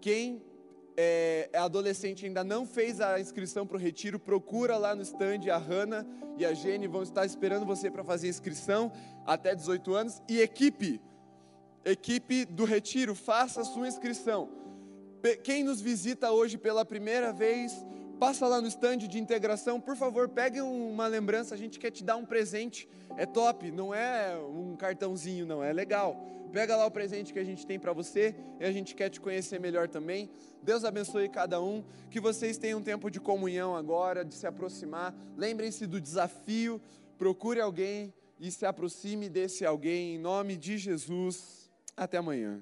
Quem 0.01 0.43
é, 1.03 1.59
adolescente 1.59 2.27
ainda 2.27 2.45
não 2.45 2.67
fez 2.67 3.01
a 3.01 3.19
inscrição 3.19 3.67
para 3.67 3.77
o 3.77 3.81
retiro, 3.81 4.19
procura 4.19 4.77
lá 4.77 4.95
no 4.95 5.01
stand, 5.01 5.51
a 5.51 5.57
Hanna 5.57 6.07
e 6.37 6.45
a 6.45 6.53
Jenny 6.53 6.87
vão 6.87 7.03
estar 7.03 7.25
esperando 7.25 7.65
você 7.65 7.91
para 7.91 8.05
fazer 8.05 8.27
a 8.27 8.31
inscrição 8.31 8.93
até 9.25 9.55
18 9.55 9.95
anos. 9.95 10.23
E 10.29 10.41
equipe, 10.41 11.01
equipe 11.85 12.45
do 12.45 12.65
retiro, 12.65 13.15
faça 13.15 13.63
a 13.63 13.65
sua 13.65 13.89
inscrição. 13.89 14.51
Quem 15.43 15.65
nos 15.65 15.81
visita 15.81 16.31
hoje 16.33 16.59
pela 16.59 16.85
primeira 16.85 17.33
vez, 17.33 17.73
passa 18.21 18.47
lá 18.47 18.61
no 18.61 18.69
stand 18.69 18.99
de 18.99 19.19
integração, 19.19 19.81
por 19.81 19.97
favor, 19.97 20.29
pegue 20.29 20.61
uma 20.61 21.07
lembrança, 21.07 21.55
a 21.55 21.59
gente 21.59 21.79
quer 21.79 21.91
te 21.91 22.05
dar 22.05 22.17
um 22.17 22.27
presente. 22.27 22.87
É 23.17 23.25
top, 23.25 23.73
não 23.73 23.95
é 23.95 24.37
um 24.37 24.77
cartãozinho, 24.77 25.47
não, 25.47 25.65
é 25.65 25.73
legal. 25.73 26.23
Pega 26.53 26.77
lá 26.77 26.85
o 26.85 26.91
presente 26.91 27.33
que 27.33 27.39
a 27.39 27.45
gente 27.45 27.67
tem 27.67 27.79
para 27.79 27.95
você 27.95 28.35
e 28.61 28.65
a 28.65 28.71
gente 28.71 28.95
quer 28.95 29.09
te 29.09 29.19
conhecer 29.19 29.59
melhor 29.59 29.89
também. 29.89 30.31
Deus 30.63 30.85
abençoe 30.85 31.31
cada 31.31 31.63
um, 31.63 31.83
que 32.11 32.21
vocês 32.21 32.59
tenham 32.59 32.81
um 32.81 32.83
tempo 32.83 33.11
de 33.11 33.19
comunhão 33.19 33.75
agora, 33.75 34.23
de 34.23 34.35
se 34.35 34.47
aproximar. 34.47 35.15
Lembrem-se 35.35 35.87
do 35.87 35.99
desafio, 35.99 36.79
procure 37.17 37.59
alguém 37.59 38.13
e 38.39 38.51
se 38.51 38.67
aproxime 38.67 39.31
desse 39.31 39.65
alguém 39.65 40.17
em 40.17 40.19
nome 40.19 40.59
de 40.59 40.77
Jesus. 40.77 41.71
Até 41.97 42.19
amanhã. 42.19 42.61